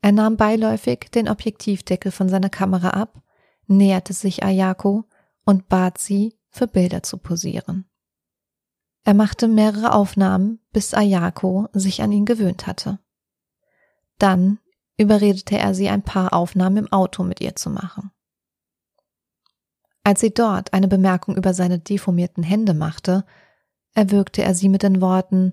Er 0.01 0.12
nahm 0.12 0.37
beiläufig 0.37 1.11
den 1.14 1.29
Objektivdeckel 1.29 2.12
von 2.12 2.29
seiner 2.29 2.51
Kamera 2.51 2.90
ab, 2.90 3.22
näherte 3.66 4.12
sich 4.12 4.44
Ayako 4.44 5.05
und 5.44 5.68
bat 5.68 5.98
sie, 5.98 6.38
für 6.59 6.66
Bilder 6.66 7.03
zu 7.03 7.18
posieren. 7.18 7.88
Er 9.05 9.14
machte 9.14 9.49
mehrere 9.49 9.94
Aufnahmen, 9.94 10.61
bis 10.73 10.92
Ayako 10.92 11.68
sich 11.73 12.03
an 12.03 12.12
ihn 12.12 12.27
gewöhnt 12.27 12.66
hatte. 12.66 12.99
Dann 14.18 14.59
überredete 14.99 15.57
er 15.57 15.75
sie, 15.75 15.88
ein 15.88 16.03
paar 16.03 16.35
Aufnahmen 16.35 16.77
im 16.77 16.92
Auto 16.92 17.23
mit 17.23 17.40
ihr 17.40 17.55
zu 17.57 17.71
machen. 17.71 18.11
Als 20.03 20.21
sie 20.21 20.35
dort 20.35 20.73
eine 20.73 20.88
Bemerkung 20.88 21.37
über 21.37 21.55
seine 21.55 21.79
deformierten 21.79 22.42
Hände 22.42 22.75
machte, 22.75 23.25
erwürgte 23.94 24.42
er 24.42 24.55
sie 24.55 24.68
mit 24.68 24.83
den 24.83 25.01
Worten 25.01 25.53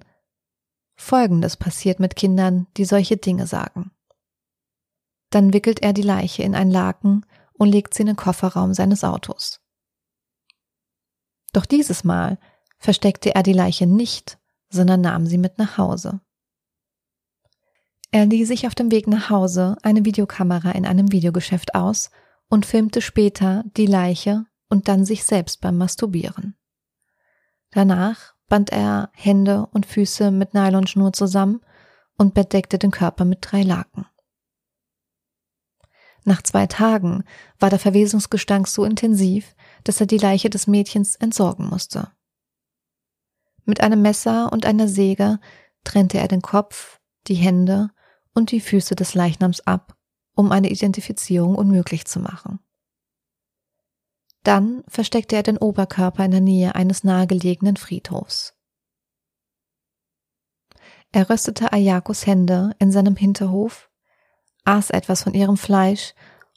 Folgendes 0.98 1.58
passiert 1.58 2.00
mit 2.00 2.15
Kindern, 2.15 2.68
die 2.78 2.86
solche 2.86 3.18
Dinge 3.18 3.48
sagen. 3.48 3.91
Dann 5.30 5.54
wickelt 5.54 5.82
er 5.82 5.91
die 5.94 6.02
Leiche 6.02 6.44
in 6.44 6.56
ein 6.56 6.72
Laken 6.72 7.26
und 7.54 7.68
legt 7.68 7.94
sie 7.94 8.04
in 8.04 8.08
den 8.08 8.15
Kofferraum 8.15 8.74
seines 8.74 9.04
Autos. 9.04 9.64
Doch 11.56 11.65
dieses 11.65 12.04
Mal 12.04 12.38
versteckte 12.80 13.34
er 13.34 13.41
die 13.41 13.54
Leiche 13.54 13.88
nicht, 13.88 14.38
sondern 14.70 15.00
nahm 15.00 15.26
sie 15.26 15.38
mit 15.38 15.58
nach 15.58 15.78
Hause. 15.78 16.20
Er 18.12 18.26
lieh 18.26 18.44
sich 18.44 18.68
auf 18.68 18.76
dem 18.76 18.91
Weg 18.91 19.08
nach 19.08 19.30
Hause 19.30 19.78
eine 19.82 20.04
Videokamera 20.04 20.72
in 20.72 20.86
einem 20.86 21.13
Videogeschäft 21.13 21.74
aus 21.74 22.12
und 22.50 22.65
filmte 22.65 23.02
später 23.02 23.63
die 23.78 23.86
Leiche 23.86 24.46
und 24.68 24.89
dann 24.89 25.06
sich 25.06 25.24
selbst 25.24 25.62
beim 25.62 25.78
Masturbieren. 25.78 26.58
Danach 27.72 28.36
band 28.50 28.74
er 28.74 29.10
Hände 29.13 29.65
und 29.72 29.86
Füße 29.86 30.32
mit 30.32 30.54
Nylonschnur 30.54 31.13
zusammen 31.13 31.62
und 32.18 32.34
bedeckte 32.34 32.80
den 32.80 32.91
Körper 32.91 33.24
mit 33.24 33.39
drei 33.41 33.62
Laken. 33.62 34.06
Nach 36.26 36.41
zwei 36.41 36.68
Tagen 36.68 37.24
war 37.60 37.70
der 37.70 37.80
Verwesungsgestank 37.80 38.68
so 38.68 38.84
intensiv, 38.84 39.56
dass 39.86 40.02
er 40.02 40.08
die 40.08 40.17
Leiche 40.17 40.50
des 40.50 40.67
Mädchens 40.67 41.15
entsorgen 41.15 41.67
musste. 41.67 42.12
Mit 43.63 43.82
einem 43.82 44.02
Messer 44.02 44.52
und 44.52 44.65
einer 44.65 44.88
Säge 44.88 45.39
trennte 45.84 46.17
er 46.17 46.28
den 46.28 46.41
Kopf, 46.41 47.00
die 47.28 47.36
Hände 47.36 47.89
und 48.34 48.52
die 48.52 48.60
Füße 48.60 48.95
des 48.95 49.15
Leichnams 49.15 49.62
ab, 49.62 49.95
um 50.36 50.52
eine 50.52 50.69
Identifizierung 50.69 51.56
unmöglich 51.56 52.06
zu 52.06 52.19
machen. 52.19 52.60
Dann 54.43 54.84
versteckte 54.88 55.36
er 55.36 55.43
den 55.43 55.58
Oberkörper 55.58 56.26
in 56.26 56.32
der 56.32 56.41
Nähe 56.41 56.76
eines 56.76 57.04
nahegelegenen 57.04 57.78
Friedhofs. 57.78 58.54
Er 61.12 61.30
röstete 61.30 61.71
Ayakos 61.74 62.28
Hände 62.28 62.76
in 62.78 62.91
seinem 62.91 63.15
Hinterhof, 63.15 63.89
aß 64.65 64.89
etwas 64.89 65.24
von 65.24 65.34
ihrem 65.34 65.58
Fleisch 65.58 66.13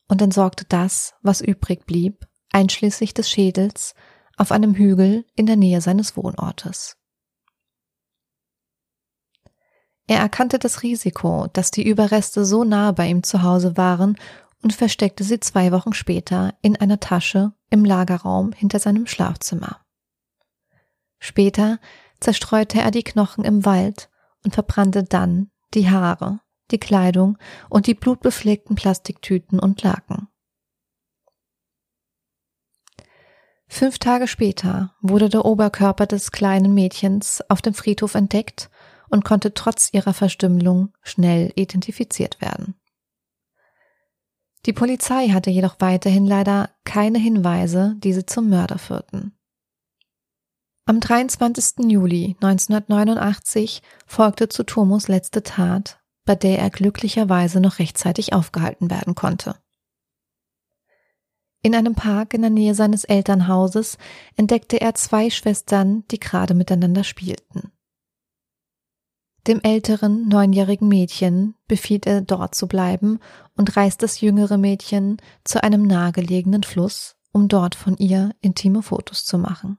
und 0.08 0.20
entsorgte 0.20 0.64
das, 0.64 1.14
was 1.22 1.40
übrig 1.40 1.86
blieb, 1.86 2.27
einschließlich 2.52 3.14
des 3.14 3.30
Schädels, 3.30 3.94
auf 4.36 4.52
einem 4.52 4.74
Hügel 4.74 5.24
in 5.34 5.46
der 5.46 5.56
Nähe 5.56 5.80
seines 5.80 6.16
Wohnortes. 6.16 6.96
Er 10.06 10.20
erkannte 10.20 10.58
das 10.58 10.82
Risiko, 10.82 11.48
dass 11.52 11.70
die 11.70 11.86
Überreste 11.86 12.44
so 12.44 12.64
nah 12.64 12.92
bei 12.92 13.08
ihm 13.08 13.22
zu 13.22 13.42
Hause 13.42 13.76
waren 13.76 14.16
und 14.62 14.72
versteckte 14.72 15.22
sie 15.22 15.38
zwei 15.40 15.70
Wochen 15.70 15.92
später 15.92 16.54
in 16.62 16.76
einer 16.76 16.98
Tasche 16.98 17.52
im 17.68 17.84
Lagerraum 17.84 18.52
hinter 18.52 18.78
seinem 18.78 19.06
Schlafzimmer. 19.06 19.84
Später 21.18 21.78
zerstreute 22.20 22.80
er 22.80 22.90
die 22.90 23.02
Knochen 23.02 23.44
im 23.44 23.64
Wald 23.64 24.08
und 24.44 24.54
verbrannte 24.54 25.04
dann 25.04 25.50
die 25.74 25.90
Haare, 25.90 26.40
die 26.70 26.78
Kleidung 26.78 27.36
und 27.68 27.86
die 27.86 27.94
blutbefleckten 27.94 28.76
Plastiktüten 28.76 29.58
und 29.58 29.82
Laken. 29.82 30.28
Fünf 33.68 33.98
Tage 33.98 34.26
später 34.26 34.94
wurde 35.02 35.28
der 35.28 35.44
Oberkörper 35.44 36.06
des 36.06 36.32
kleinen 36.32 36.74
Mädchens 36.74 37.42
auf 37.48 37.60
dem 37.62 37.74
Friedhof 37.74 38.14
entdeckt 38.14 38.70
und 39.10 39.24
konnte 39.24 39.54
trotz 39.54 39.90
ihrer 39.92 40.14
Verstümmelung 40.14 40.92
schnell 41.02 41.52
identifiziert 41.54 42.40
werden. 42.40 42.74
Die 44.66 44.72
Polizei 44.72 45.28
hatte 45.28 45.50
jedoch 45.50 45.76
weiterhin 45.78 46.26
leider 46.26 46.70
keine 46.84 47.18
Hinweise, 47.18 47.94
die 47.98 48.12
sie 48.12 48.26
zum 48.26 48.48
Mörder 48.48 48.78
führten. 48.78 49.32
Am 50.84 51.00
23. 51.00 51.90
Juli 51.90 52.36
1989 52.40 53.82
folgte 54.06 54.48
zu 54.48 54.64
Tomos 54.64 55.06
letzte 55.06 55.42
Tat, 55.42 56.00
bei 56.24 56.34
der 56.34 56.58
er 56.58 56.70
glücklicherweise 56.70 57.60
noch 57.60 57.78
rechtzeitig 57.78 58.32
aufgehalten 58.32 58.90
werden 58.90 59.14
konnte. 59.14 59.56
In 61.62 61.74
einem 61.74 61.94
Park 61.94 62.34
in 62.34 62.42
der 62.42 62.50
Nähe 62.50 62.74
seines 62.74 63.04
Elternhauses 63.04 63.98
entdeckte 64.36 64.80
er 64.80 64.94
zwei 64.94 65.28
Schwestern, 65.28 66.04
die 66.10 66.20
gerade 66.20 66.54
miteinander 66.54 67.02
spielten. 67.02 67.72
Dem 69.46 69.60
älteren, 69.62 70.28
neunjährigen 70.28 70.88
Mädchen 70.88 71.54
befiehlt 71.66 72.06
er 72.06 72.20
dort 72.20 72.54
zu 72.54 72.68
bleiben 72.68 73.18
und 73.56 73.76
reißt 73.76 74.02
das 74.02 74.20
jüngere 74.20 74.58
Mädchen 74.58 75.16
zu 75.42 75.62
einem 75.62 75.86
nahegelegenen 75.86 76.62
Fluss, 76.62 77.16
um 77.32 77.48
dort 77.48 77.74
von 77.74 77.96
ihr 77.96 78.34
intime 78.40 78.82
Fotos 78.82 79.24
zu 79.24 79.38
machen. 79.38 79.78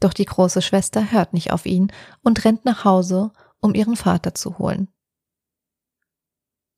Doch 0.00 0.12
die 0.12 0.26
große 0.26 0.62
Schwester 0.62 1.10
hört 1.10 1.32
nicht 1.32 1.52
auf 1.52 1.66
ihn 1.66 1.90
und 2.22 2.44
rennt 2.44 2.64
nach 2.64 2.84
Hause, 2.84 3.32
um 3.60 3.74
ihren 3.74 3.96
Vater 3.96 4.34
zu 4.34 4.58
holen. 4.58 4.88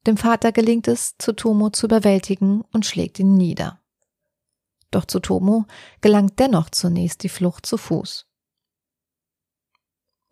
Dem 0.08 0.16
Vater 0.16 0.52
gelingt 0.52 0.88
es, 0.88 1.18
Tsutomo 1.18 1.68
zu 1.68 1.84
überwältigen 1.84 2.62
und 2.72 2.86
schlägt 2.86 3.18
ihn 3.18 3.36
nieder. 3.36 3.82
Doch 4.90 5.04
Tsutomo 5.04 5.66
gelangt 6.00 6.38
dennoch 6.38 6.70
zunächst 6.70 7.22
die 7.24 7.28
Flucht 7.28 7.66
zu 7.66 7.76
Fuß. 7.76 8.26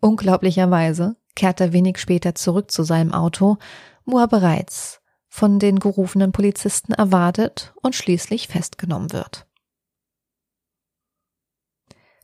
Unglaublicherweise 0.01 1.15
kehrt 1.35 1.61
er 1.61 1.73
wenig 1.73 1.99
später 1.99 2.33
zurück 2.33 2.71
zu 2.71 2.81
seinem 2.81 3.13
Auto, 3.13 3.59
wo 4.03 4.17
er 4.17 4.27
bereits 4.27 4.99
von 5.27 5.59
den 5.59 5.77
gerufenen 5.77 6.31
Polizisten 6.31 6.93
erwartet 6.93 7.75
und 7.83 7.93
schließlich 7.93 8.47
festgenommen 8.47 9.13
wird. 9.13 9.45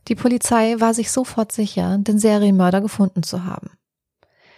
Die 0.08 0.16
Polizei 0.16 0.80
war 0.80 0.92
sich 0.92 1.12
sofort 1.12 1.52
sicher, 1.52 1.98
den 1.98 2.18
Serienmörder 2.18 2.80
gefunden 2.80 3.22
zu 3.22 3.44
haben. 3.44 3.78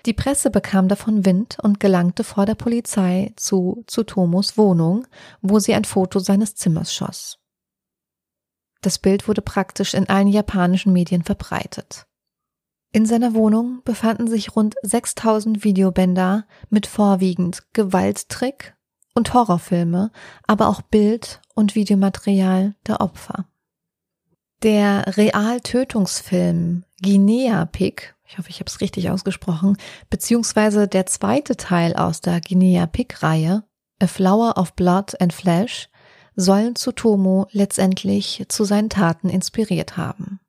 Die 0.07 0.12
Presse 0.12 0.51
bekam 0.51 0.87
davon 0.87 1.27
Wind 1.27 1.59
und 1.61 1.81
gelangte 1.81 2.23
vor 2.23 2.47
der 2.47 2.55
Polizei 2.55 3.33
zu 3.35 3.83
Tsutomos 3.88 4.57
Wohnung, 4.57 5.05
wo 5.42 5.59
sie 5.59 5.75
ein 5.75 5.85
Foto 5.85 6.21
seines 6.21 6.55
Zimmers 6.55 6.95
schoss. 6.95 7.40
Das 8.83 9.01
Bild 9.01 9.27
wurde 9.27 9.42
praktisch 9.42 9.95
in 9.95 10.09
allen 10.09 10.29
japanischen 10.29 10.92
Medien 10.92 11.25
verbreitet. 11.25 12.07
In 12.92 13.05
seiner 13.05 13.35
Wohnung 13.35 13.83
befanden 13.85 14.29
sich 14.29 14.55
rund 14.55 14.77
6000 14.83 15.64
Videobänder 15.64 16.47
mit 16.71 16.87
vorwiegend 16.87 17.64
Gewalttrick 17.73 18.77
und 19.14 19.35
Horrorfilme, 19.35 20.12
aber 20.47 20.69
auch 20.69 20.83
Bild- 20.83 21.40
und 21.57 21.75
Videomaterial 21.75 22.77
der 22.87 23.01
Opfer. 23.01 23.47
Der 24.62 25.16
Realtötungsfilm 25.16 26.85
Guinea 27.03 27.66
Pig, 27.66 28.15
ich 28.29 28.39
hoffe, 28.39 28.51
ich 28.51 28.61
habe 28.61 28.69
es 28.69 28.81
richtig 28.81 29.11
ausgesprochen, 29.11 29.77
beziehungsweise 30.11 30.89
der 30.89 31.07
zweite 31.07 31.57
Teil 31.57 31.95
aus 31.95 32.21
der 32.21 32.41
Guinea 32.41 32.87
Pig 32.87 33.23
Reihe, 33.23 33.65
A 34.01 34.07
Flower 34.07 34.59
of 34.59 34.75
Blood 34.75 35.21
and 35.21 35.33
Flesh, 35.33 35.89
sollen 36.35 36.77
Tsutomo 36.77 37.47
letztendlich 37.53 38.45
zu 38.49 38.65
seinen 38.65 38.91
Taten 38.91 39.29
inspiriert 39.29 39.97
haben. 39.97 40.41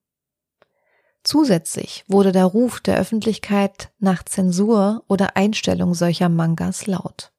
Zusätzlich 1.23 2.03
wurde 2.07 2.31
der 2.31 2.45
Ruf 2.45 2.79
der 2.79 2.97
Öffentlichkeit 2.97 3.91
nach 3.99 4.23
Zensur 4.23 5.03
oder 5.07 5.35
Einstellung 5.35 5.93
solcher 5.93 6.29
Mangas 6.29 6.87
laut. 6.87 7.31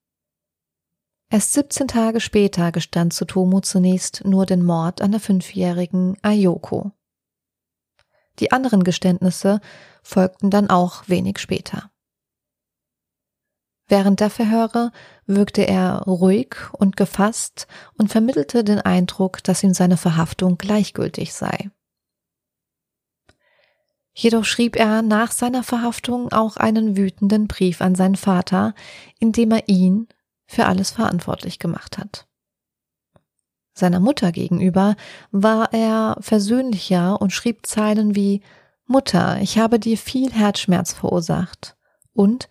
Erst 1.31 1.53
17 1.53 1.89
Tage 1.89 2.21
später 2.21 2.73
gestand 2.73 3.13
Tsutomu 3.13 3.61
zunächst 3.61 4.25
nur 4.25 4.47
den 4.47 4.65
Mord 4.65 5.03
an 5.03 5.13
der 5.13 5.21
fünfjährigen 5.21 6.17
Ayoko. 6.23 6.93
Die 8.39 8.53
anderen 8.53 8.85
Geständnisse 8.85 9.61
folgten 10.03 10.51
dann 10.51 10.71
auch 10.71 11.09
wenig 11.09 11.39
später. 11.39 11.91
Während 13.89 14.21
der 14.21 14.29
Verhöre 14.29 14.93
wirkte 15.25 15.67
er 15.67 16.03
ruhig 16.03 16.57
und 16.73 16.97
gefasst 16.97 17.67
und 17.97 18.11
vermittelte 18.11 18.63
den 18.63 18.81
Eindruck, 18.81 19.43
dass 19.43 19.63
ihm 19.63 19.73
seine 19.73 19.97
Verhaftung 19.97 20.59
gleichgültig 20.59 21.33
sei. 21.33 21.71
Jedoch 24.13 24.45
schrieb 24.45 24.77
er 24.77 25.01
nach 25.01 25.31
seiner 25.31 25.63
Verhaftung 25.63 26.33
auch 26.33 26.57
einen 26.57 26.97
wütenden 26.97 27.47
Brief 27.47 27.81
an 27.81 27.95
seinen 27.95 28.17
Vater, 28.17 28.75
in 29.21 29.33
dem 29.33 29.53
er 29.53 29.69
ihn 29.69 30.09
für 30.47 30.67
alles 30.67 30.91
verantwortlich 30.91 31.59
gemacht 31.59 31.99
hat. 31.99 32.28
Seiner 33.79 34.01
Mutter 34.01 34.33
gegenüber 34.33 34.97
war 35.31 35.73
er 35.73 36.17
versöhnlicher 36.21 37.21
und 37.21 37.33
schrieb 37.33 37.65
Zeilen 37.65 38.17
wie 38.17 38.43
Mutter, 38.87 39.41
ich 39.41 39.59
habe 39.59 39.79
dir 39.79 39.97
viel 39.97 40.33
Herzschmerz 40.33 40.93
verursacht 40.93 41.77
und 42.13 42.49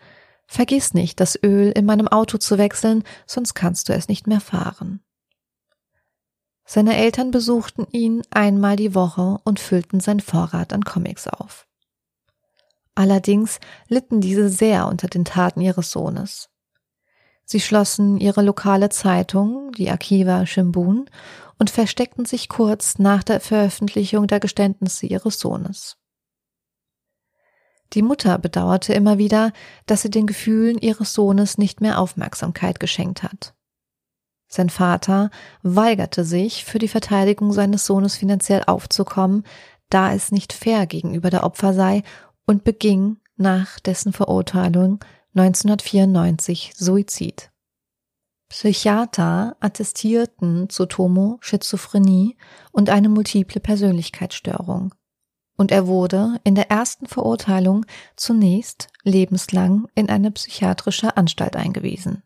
Vergiss 0.49 0.93
nicht, 0.93 1.19
das 1.19 1.37
Öl 1.43 1.73
in 1.75 1.85
meinem 1.85 2.07
Auto 2.07 2.37
zu 2.37 2.57
wechseln, 2.57 3.03
sonst 3.25 3.53
kannst 3.55 3.89
du 3.89 3.93
es 3.93 4.07
nicht 4.07 4.25
mehr 4.25 4.39
fahren. 4.39 5.01
Seine 6.63 6.95
Eltern 6.95 7.31
besuchten 7.31 7.85
ihn 7.91 8.21
einmal 8.29 8.77
die 8.77 8.95
Woche 8.95 9.39
und 9.43 9.59
füllten 9.59 9.99
sein 9.99 10.21
Vorrat 10.21 10.71
an 10.71 10.85
Comics 10.85 11.27
auf. 11.27 11.67
Allerdings 12.95 13.59
litten 13.89 14.21
diese 14.21 14.47
sehr 14.47 14.87
unter 14.87 15.09
den 15.09 15.25
Taten 15.25 15.59
ihres 15.59 15.91
Sohnes. 15.91 16.49
Sie 17.49 17.61
schlossen 17.61 18.17
ihre 18.17 18.41
lokale 18.41 18.89
Zeitung, 18.89 19.71
die 19.71 19.89
Akiva 19.89 20.45
Shimbun, 20.45 21.09
und 21.57 21.69
versteckten 21.69 22.25
sich 22.25 22.49
kurz 22.49 22.99
nach 22.99 23.23
der 23.23 23.39
Veröffentlichung 23.39 24.27
der 24.27 24.41
Geständnisse 24.41 25.05
ihres 25.05 25.39
Sohnes. 25.39 25.97
Die 27.93 28.01
Mutter 28.01 28.37
bedauerte 28.37 28.93
immer 28.93 29.17
wieder, 29.17 29.53
dass 29.85 30.01
sie 30.01 30.11
den 30.11 30.27
Gefühlen 30.27 30.77
ihres 30.77 31.13
Sohnes 31.13 31.57
nicht 31.57 31.79
mehr 31.79 32.01
Aufmerksamkeit 32.01 32.81
geschenkt 32.81 33.23
hat. 33.23 33.55
Sein 34.49 34.69
Vater 34.69 35.29
weigerte 35.61 36.25
sich, 36.25 36.65
für 36.65 36.79
die 36.79 36.89
Verteidigung 36.89 37.53
seines 37.53 37.85
Sohnes 37.85 38.17
finanziell 38.17 38.63
aufzukommen, 38.67 39.45
da 39.89 40.13
es 40.13 40.33
nicht 40.33 40.51
fair 40.51 40.85
gegenüber 40.85 41.29
der 41.29 41.45
Opfer 41.45 41.73
sei 41.73 42.03
und 42.45 42.65
beging 42.65 43.19
nach 43.37 43.79
dessen 43.79 44.11
Verurteilung 44.11 44.99
1994 45.39 46.73
Suizid. 46.75 47.51
Psychiater 48.49 49.55
attestierten 49.59 50.67
zu 50.69 50.87
Tomo 50.87 51.37
Schizophrenie 51.41 52.37
und 52.71 52.89
eine 52.89 53.07
multiple 53.07 53.59
Persönlichkeitsstörung. 53.59 54.95
Und 55.55 55.71
er 55.71 55.85
wurde 55.85 56.39
in 56.43 56.55
der 56.55 56.71
ersten 56.71 57.05
Verurteilung 57.05 57.85
zunächst 58.15 58.87
lebenslang 59.03 59.87
in 59.93 60.09
eine 60.09 60.31
psychiatrische 60.31 61.17
Anstalt 61.17 61.55
eingewiesen. 61.55 62.23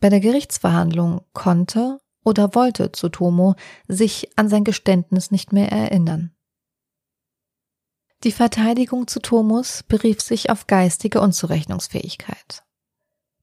Bei 0.00 0.08
der 0.08 0.20
Gerichtsverhandlung 0.20 1.20
konnte 1.34 2.00
oder 2.24 2.54
wollte 2.56 2.90
Tsutomo 2.90 3.54
sich 3.86 4.36
an 4.36 4.48
sein 4.48 4.64
Geständnis 4.64 5.30
nicht 5.30 5.52
mehr 5.52 5.70
erinnern. 5.70 6.33
Die 8.24 8.32
Verteidigung 8.32 9.06
zu 9.06 9.20
Thomus 9.20 9.82
berief 9.82 10.22
sich 10.22 10.48
auf 10.48 10.66
geistige 10.66 11.20
Unzurechnungsfähigkeit. 11.20 12.64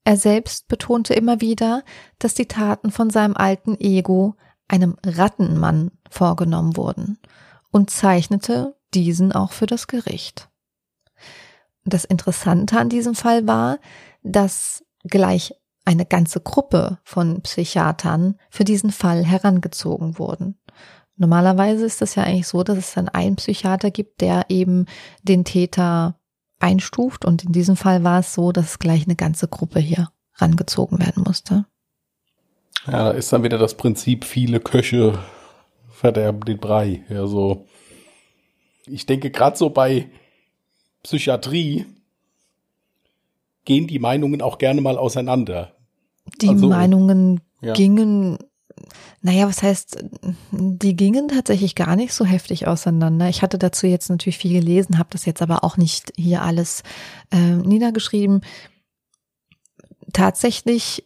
Er 0.03 0.17
selbst 0.17 0.67
betonte 0.67 1.13
immer 1.13 1.39
wieder, 1.39 1.83
dass 2.17 2.33
die 2.33 2.47
Taten 2.47 2.91
von 2.91 3.11
seinem 3.11 3.37
alten 3.37 3.79
Ego, 3.79 4.35
einem 4.67 4.97
Rattenmann, 5.05 5.91
vorgenommen 6.09 6.75
wurden 6.75 7.19
und 7.69 7.91
zeichnete 7.91 8.75
diesen 8.95 9.31
auch 9.31 9.51
für 9.51 9.67
das 9.67 9.85
Gericht. 9.85 10.49
Das 11.85 12.03
Interessante 12.03 12.79
an 12.79 12.89
diesem 12.89 13.13
Fall 13.13 13.47
war, 13.47 13.77
dass 14.23 14.83
gleich 15.03 15.53
eine 15.85 16.05
ganze 16.05 16.41
Gruppe 16.41 16.99
von 17.03 17.41
Psychiatern 17.41 18.35
für 18.49 18.63
diesen 18.63 18.91
Fall 18.91 19.23
herangezogen 19.23 20.17
wurden. 20.17 20.57
Normalerweise 21.21 21.85
ist 21.85 22.01
das 22.01 22.15
ja 22.15 22.23
eigentlich 22.23 22.47
so, 22.47 22.63
dass 22.63 22.79
es 22.79 22.93
dann 22.95 23.07
einen 23.07 23.35
Psychiater 23.35 23.91
gibt, 23.91 24.21
der 24.21 24.45
eben 24.49 24.87
den 25.21 25.45
Täter 25.45 26.15
einstuft. 26.57 27.25
Und 27.25 27.43
in 27.43 27.51
diesem 27.51 27.75
Fall 27.75 28.03
war 28.03 28.21
es 28.21 28.33
so, 28.33 28.51
dass 28.51 28.79
gleich 28.79 29.05
eine 29.05 29.15
ganze 29.15 29.47
Gruppe 29.47 29.79
hier 29.79 30.09
rangezogen 30.37 30.97
werden 30.97 31.21
musste. 31.23 31.65
Ja, 32.87 33.03
da 33.03 33.11
ist 33.11 33.31
dann 33.31 33.43
wieder 33.43 33.59
das 33.59 33.75
Prinzip, 33.75 34.25
viele 34.25 34.59
Köche 34.59 35.19
verderben 35.91 36.43
den 36.43 36.57
Brei. 36.57 37.03
Ja, 37.07 37.27
so. 37.27 37.67
Ich 38.87 39.05
denke, 39.05 39.29
gerade 39.29 39.55
so 39.55 39.69
bei 39.69 40.09
Psychiatrie 41.03 41.85
gehen 43.63 43.85
die 43.85 43.99
Meinungen 43.99 44.41
auch 44.41 44.57
gerne 44.57 44.81
mal 44.81 44.97
auseinander. 44.97 45.75
Die 46.41 46.49
also, 46.49 46.67
Meinungen 46.67 47.41
ja. 47.61 47.73
gingen 47.73 48.39
naja, 49.21 49.47
was 49.47 49.61
heißt, 49.61 50.03
die 50.51 50.95
gingen 50.95 51.27
tatsächlich 51.27 51.75
gar 51.75 51.95
nicht 51.95 52.13
so 52.13 52.25
heftig 52.25 52.67
auseinander. 52.67 53.29
Ich 53.29 53.43
hatte 53.43 53.59
dazu 53.59 53.85
jetzt 53.85 54.09
natürlich 54.09 54.39
viel 54.39 54.53
gelesen, 54.53 54.97
habe 54.97 55.09
das 55.11 55.25
jetzt 55.25 55.43
aber 55.43 55.63
auch 55.63 55.77
nicht 55.77 56.11
hier 56.15 56.41
alles 56.41 56.81
äh, 57.31 57.37
niedergeschrieben. 57.37 58.41
Tatsächlich 60.11 61.05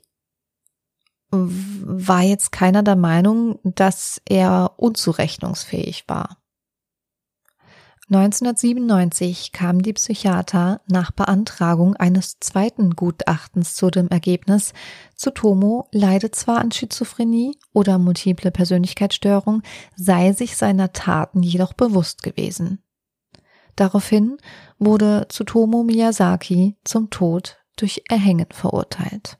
war 1.31 2.21
jetzt 2.21 2.51
keiner 2.51 2.83
der 2.83 2.95
Meinung, 2.95 3.59
dass 3.63 4.21
er 4.27 4.73
unzurechnungsfähig 4.77 6.05
war. 6.07 6.37
1997 8.07 9.51
kamen 9.51 9.81
die 9.81 9.93
Psychiater 9.93 10.81
nach 10.87 11.09
Beantragung 11.09 11.95
eines 11.95 12.39
zweiten 12.39 12.91
Gutachtens 12.91 13.73
zu 13.73 13.89
dem 13.89 14.09
Ergebnis, 14.09 14.73
Tsutomo 15.15 15.87
leide 15.91 16.29
zwar 16.29 16.59
an 16.59 16.71
Schizophrenie 16.71 17.57
oder 17.73 17.97
multiple 17.97 18.51
Persönlichkeitsstörung, 18.51 19.63
sei 19.95 20.33
sich 20.33 20.55
seiner 20.55 20.93
Taten 20.93 21.41
jedoch 21.41 21.73
bewusst 21.73 22.21
gewesen. 22.21 22.77
Daraufhin 23.75 24.37
wurde 24.77 25.25
Tsutomo 25.27 25.81
Miyazaki 25.81 26.75
zum 26.83 27.09
Tod 27.09 27.57
durch 27.75 28.03
Erhängen 28.07 28.47
verurteilt. 28.51 29.39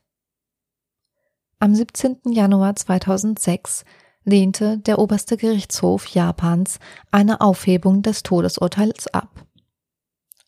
Am 1.60 1.72
17. 1.72 2.32
Januar 2.32 2.74
2006 2.74 3.84
lehnte 4.26 4.78
der 4.78 4.98
oberste 4.98 5.38
Gerichtshof 5.38 6.06
Japans 6.08 6.78
eine 7.10 7.40
Aufhebung 7.40 8.02
des 8.02 8.22
Todesurteils 8.22 9.06
ab. 9.08 9.46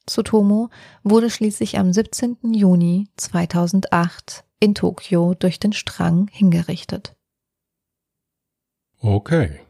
Tsutomo 0.07 0.69
wurde 1.05 1.31
schließlich 1.31 1.79
am 1.79 1.93
17. 1.93 2.39
Juni 2.53 3.09
2008 3.17 4.45
in 4.61 4.75
Tokio 4.75 5.35
durch 5.35 5.61
den 5.61 5.73
Strang 5.73 6.29
hingerichtet. 6.31 7.15
Okay. 9.01 9.61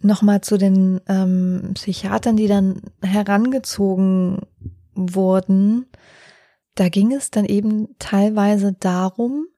Nochmal 0.00 0.42
zu 0.42 0.58
den 0.58 1.00
ähm, 1.08 1.72
Psychiatern, 1.74 2.36
die 2.36 2.46
dann 2.46 2.82
herangezogen 3.02 4.42
wurden. 4.94 5.86
Da 6.76 6.88
ging 6.88 7.12
es 7.12 7.32
dann 7.32 7.44
eben 7.44 7.96
teilweise 7.98 8.74
darum, 8.74 9.48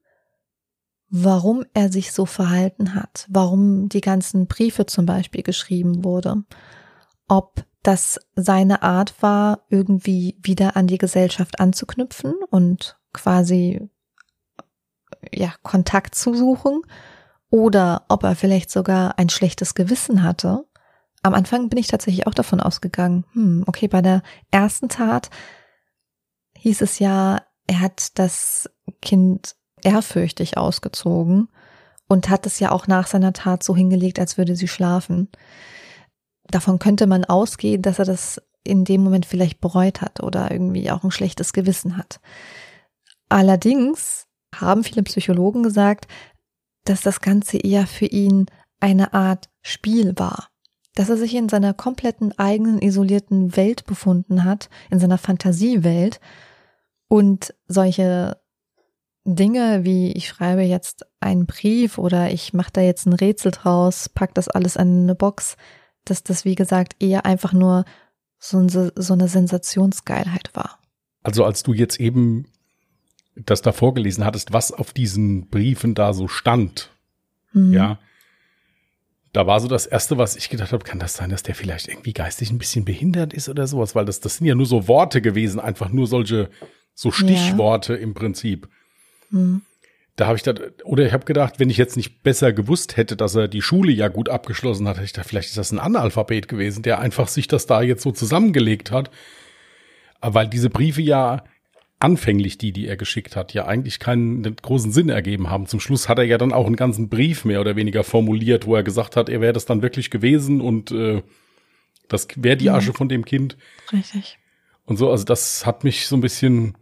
warum 1.11 1.65
er 1.75 1.91
sich 1.91 2.13
so 2.13 2.25
verhalten 2.25 2.95
hat, 2.95 3.27
warum 3.29 3.89
die 3.89 4.01
ganzen 4.01 4.47
Briefe 4.47 4.87
zum 4.87 5.07
Beispiel 5.07 5.43
geschrieben 5.43 6.05
wurde, 6.05 6.45
ob 7.29 7.65
das 7.83 8.21
seine 8.37 8.83
Art 8.83 9.21
war, 9.23 9.65
irgendwie 9.69 10.39
wieder 10.41 10.77
an 10.77 10.87
die 10.87 10.99
Gesellschaft 10.99 11.61
anzuknüpfen 11.61 12.35
und 12.51 12.99
quasi 13.13 13.91
ja 15.33 15.53
Kontakt 15.63 16.15
zu 16.15 16.35
suchen 16.35 16.83
oder 17.51 18.05
ob 18.09 18.23
er 18.23 18.37
vielleicht 18.37 18.71
sogar 18.71 19.19
ein 19.19 19.29
schlechtes 19.29 19.75
Gewissen 19.75 20.23
hatte. 20.23 20.65
Am 21.23 21.35
Anfang 21.35 21.69
bin 21.69 21.79
ich 21.79 21.89
tatsächlich 21.89 22.27
auch 22.27 22.35
davon 22.35 22.61
ausgegangen, 22.61 23.25
hm, 23.33 23.65
okay, 23.67 23.89
bei 23.89 24.01
der 24.01 24.23
ersten 24.51 24.89
Tat 24.89 25.31
hieß 26.57 26.83
es 26.83 26.99
ja, 26.99 27.43
er 27.67 27.81
hat 27.81 28.19
das 28.19 28.71
Kind 29.03 29.57
ehrfürchtig 29.83 30.57
ausgezogen 30.57 31.49
und 32.09 32.29
hat 32.29 32.47
es 32.47 32.59
ja 32.59 32.73
auch 32.73 32.87
nach 32.87 33.07
seiner 33.07 33.33
Tat 33.33 33.63
so 33.63 33.77
hingelegt, 33.77 34.19
als 34.19 34.37
würde 34.37 34.57
sie 34.57 34.69
schlafen. 34.69 35.29
Davon 36.49 36.79
könnte 36.79 37.07
man 37.07 37.25
ausgehen, 37.25 37.83
dass 37.83 37.99
er 37.99 38.05
das 38.05 38.43
in 38.65 38.85
dem 38.85 39.03
Moment 39.03 39.27
vielleicht 39.27 39.61
bereut 39.61 40.01
hat 40.01 40.21
oder 40.21 40.51
irgendwie 40.51 40.91
auch 40.91 41.05
ein 41.05 41.11
schlechtes 41.11 41.53
Gewissen 41.53 41.97
hat. 41.97 42.21
Allerdings 43.29 44.27
haben 44.55 44.85
viele 44.85 45.03
Psychologen 45.05 45.63
gesagt, 45.63 46.09
dass 46.85 47.03
das 47.03 47.21
Ganze 47.21 47.59
eher 47.59 47.87
für 47.87 48.07
ihn 48.07 48.47
eine 48.81 49.15
Art 49.15 49.49
Spiel 49.63 50.15
war. 50.17 50.49
Dass 50.95 51.09
er 51.09 51.17
sich 51.17 51.35
in 51.35 51.49
seiner 51.49 51.73
kompletten 51.73 52.37
eigenen 52.39 52.83
isolierten 52.83 53.57
Welt 53.57 53.87
befunden 53.87 54.45
hat, 54.45 54.69
in 54.91 54.99
seiner 54.99 55.19
Fantasiewelt 55.19 56.21
und 57.09 57.55
solche 57.69 58.40
Dinge 59.25 59.85
wie 59.85 60.13
ich 60.13 60.29
schreibe 60.29 60.63
jetzt 60.63 61.07
einen 61.21 61.47
Brief 61.47 61.99
oder 61.99 62.31
ich 62.31 62.53
mache 62.53 62.71
da 62.73 62.81
jetzt 62.81 63.07
ein 63.07 63.13
Rätsel 63.13 63.53
draus, 63.53 64.09
pack 64.09 64.35
das 64.35 64.49
alles 64.49 64.77
in 64.77 65.03
eine 65.03 65.15
Box, 65.15 65.57
dass 66.05 66.23
das 66.23 66.45
wie 66.45 66.55
gesagt 66.55 66.97
eher 67.01 67.27
einfach 67.27 67.53
nur 67.53 67.85
so, 68.39 68.67
so 68.69 69.13
eine 69.13 69.29
Sensationsgeilheit 69.29 70.51
war. 70.55 70.79
Also 71.23 71.45
als 71.45 71.63
du 71.63 71.75
jetzt 71.75 72.01
eben 72.01 72.47
das 73.37 73.63
da 73.63 73.73
vorgelesen 73.73 74.25
hattest, 74.25 74.53
was 74.53 74.73
auf 74.73 74.93
diesen 74.93 75.49
Briefen 75.49 75.95
da 75.95 76.13
so 76.15 76.27
stand, 76.27 76.91
mhm. 77.53 77.73
ja, 77.73 77.99
da 79.33 79.47
war 79.47 79.61
so 79.61 79.69
das 79.69 79.87
erste, 79.87 80.19
was 80.19 80.35
ich 80.35 80.49
gedacht 80.49 80.73
habe, 80.73 80.85
kann 80.85 80.99
das 80.99 81.15
sein, 81.15 81.31
dass 81.31 81.43
der 81.43 81.55
vielleicht 81.55 81.89
irgendwie 81.89 82.13
geistig 82.13 82.51
ein 82.51 82.59
bisschen 82.59 82.85
behindert 82.85 83.33
ist 83.33 83.49
oder 83.49 83.67
sowas, 83.67 83.95
weil 83.95 84.05
das, 84.05 84.21
das 84.21 84.37
sind 84.37 84.47
ja 84.47 84.55
nur 84.55 84.67
so 84.67 84.89
Worte 84.89 85.23
gewesen, 85.23 85.61
einfach 85.61 85.91
nur 85.91 86.07
solche, 86.07 86.51
so 86.95 87.13
Stichworte 87.13 87.95
ja. 87.95 88.01
im 88.01 88.15
Prinzip. 88.15 88.69
Mhm. 89.31 89.63
Da 90.17 90.27
habe 90.27 90.37
ich 90.37 90.43
da, 90.43 90.53
oder 90.85 91.07
ich 91.07 91.13
habe 91.13 91.25
gedacht, 91.25 91.55
wenn 91.59 91.71
ich 91.71 91.79
jetzt 91.79 91.97
nicht 91.97 92.23
besser 92.23 92.53
gewusst 92.53 92.97
hätte, 92.97 93.17
dass 93.17 93.35
er 93.35 93.49
die 93.49 93.63
Schule 93.63 93.91
ja 93.91 94.09
gut 94.09 94.29
abgeschlossen 94.29 94.87
hat, 94.87 94.97
hätte 94.97 95.07
ich 95.07 95.13
gedacht, 95.15 95.29
vielleicht 95.29 95.49
ist 95.49 95.57
das 95.57 95.73
ein 95.73 95.79
Analphabet 95.79 96.47
gewesen, 96.47 96.83
der 96.83 96.99
einfach 96.99 97.29
sich 97.29 97.49
das 97.49 97.67
da 97.67 97.81
jetzt 97.81 98.03
so 98.03 98.13
zusammengelegt 98.13 98.91
hat. 98.91 99.11
Weil 100.21 100.49
diese 100.49 100.69
Briefe 100.69 101.01
ja 101.01 101.45
anfänglich 102.01 102.59
die, 102.59 102.73
die 102.73 102.87
er 102.87 102.97
geschickt 102.97 103.37
hat, 103.37 103.53
ja 103.55 103.67
eigentlich 103.67 103.99
keinen 103.99 104.57
großen 104.57 104.91
Sinn 104.91 105.11
ergeben 105.11 105.51
haben. 105.51 105.67
Zum 105.67 105.81
Schluss 105.81 106.09
hat 106.09 106.19
er 106.19 106.25
ja 106.25 106.39
dann 106.39 106.53
auch 106.53 106.67
einen 106.67 106.77
ganzen 106.77 107.09
Brief 107.09 107.45
mehr 107.45 107.61
oder 107.61 107.77
weniger 107.77 108.05
formuliert, 108.05 108.67
wo 108.67 108.75
er 108.75 108.83
gesagt 108.83 109.17
hat, 109.17 109.29
er 109.29 109.41
wäre 109.41 109.53
das 109.53 109.67
dann 109.67 109.83
wirklich 109.83 110.11
gewesen 110.11 110.61
und 110.61 110.91
äh, 110.91 111.23
das 112.09 112.27
wäre 112.37 112.57
die 112.57 112.69
mhm. 112.69 112.75
Asche 112.75 112.93
von 112.95 113.09
dem 113.09 113.25
Kind. 113.25 113.57
Richtig. 113.93 114.39
Und 114.87 114.97
so, 114.97 115.11
also 115.11 115.25
das 115.25 115.67
hat 115.67 115.85
mich 115.85 116.07
so 116.07 116.17
ein 116.17 116.23
bisschen 116.23 116.75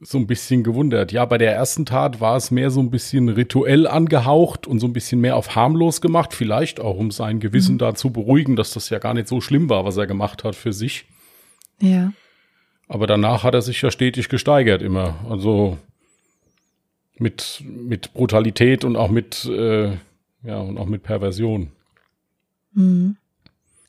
so 0.00 0.18
ein 0.18 0.26
bisschen 0.26 0.64
gewundert. 0.64 1.12
Ja, 1.12 1.24
bei 1.26 1.36
der 1.36 1.54
ersten 1.54 1.84
Tat 1.84 2.20
war 2.20 2.36
es 2.36 2.50
mehr 2.50 2.70
so 2.70 2.80
ein 2.80 2.90
bisschen 2.90 3.28
rituell 3.28 3.86
angehaucht 3.86 4.66
und 4.66 4.80
so 4.80 4.86
ein 4.86 4.94
bisschen 4.94 5.20
mehr 5.20 5.36
auf 5.36 5.54
harmlos 5.54 6.00
gemacht. 6.00 6.32
Vielleicht 6.32 6.80
auch, 6.80 6.96
um 6.96 7.10
sein 7.10 7.38
Gewissen 7.38 7.74
mhm. 7.74 7.78
da 7.78 7.94
zu 7.94 8.10
beruhigen, 8.10 8.56
dass 8.56 8.72
das 8.72 8.88
ja 8.88 8.98
gar 8.98 9.12
nicht 9.12 9.28
so 9.28 9.40
schlimm 9.40 9.68
war, 9.68 9.84
was 9.84 9.98
er 9.98 10.06
gemacht 10.06 10.42
hat 10.42 10.56
für 10.56 10.72
sich. 10.72 11.04
Ja. 11.80 12.12
Aber 12.88 13.06
danach 13.06 13.44
hat 13.44 13.54
er 13.54 13.62
sich 13.62 13.80
ja 13.82 13.90
stetig 13.90 14.28
gesteigert 14.30 14.80
immer. 14.80 15.16
Also 15.28 15.78
mit, 17.18 17.62
mit 17.66 18.14
Brutalität 18.14 18.84
und 18.84 18.96
auch 18.96 19.10
mit, 19.10 19.44
äh, 19.44 19.92
ja, 20.42 20.58
und 20.60 20.78
auch 20.78 20.86
mit 20.86 21.02
Perversion. 21.02 21.72
Mhm. 22.72 23.16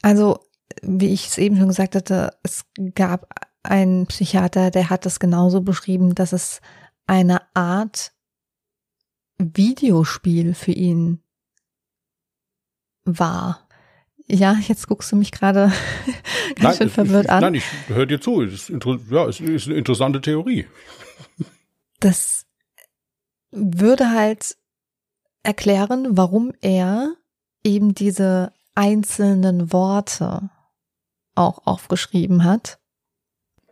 Also, 0.02 0.40
wie 0.82 1.14
ich 1.14 1.28
es 1.28 1.38
eben 1.38 1.58
schon 1.58 1.70
gesagt 1.70 1.96
hatte, 1.96 2.34
es 2.44 2.66
gab 2.96 3.28
ein 3.64 4.06
Psychiater, 4.08 4.72
der 4.72 4.90
hat 4.90 5.06
das 5.06 5.20
genauso 5.20 5.62
beschrieben, 5.62 6.16
dass 6.16 6.34
es 6.34 6.62
eine 7.08 7.42
Art 7.56 8.14
Videospiel 9.38 10.54
für 10.54 10.72
ihn 10.72 11.22
war. 13.04 13.68
Ja, 14.28 14.58
jetzt 14.68 14.88
guckst 14.88 15.12
du 15.12 15.16
mich 15.16 15.32
gerade 15.32 15.72
ganz 16.56 16.62
nein, 16.62 16.76
schön 16.76 16.90
verwirrt 16.90 17.26
ich, 17.26 17.32
an. 17.32 17.42
Nein, 17.42 17.54
ich 17.56 17.66
höre 17.88 18.06
dir 18.06 18.22
zu. 18.22 18.42
Es 18.42 18.70
ist, 18.70 18.86
ja, 19.10 19.28
es 19.28 19.40
ist 19.40 19.68
eine 19.68 19.78
interessante 19.78 20.22
Theorie. 20.22 20.68
Das 22.00 22.48
würde 23.52 24.10
halt 24.10 24.58
erklären, 25.44 26.18
warum 26.18 26.52
er 26.62 27.14
eben 27.64 27.94
diese 27.94 28.54
einzelnen 28.74 29.72
Worte 29.72 30.50
auch 31.36 31.68
aufgeschrieben 31.68 32.44
hat 32.44 32.81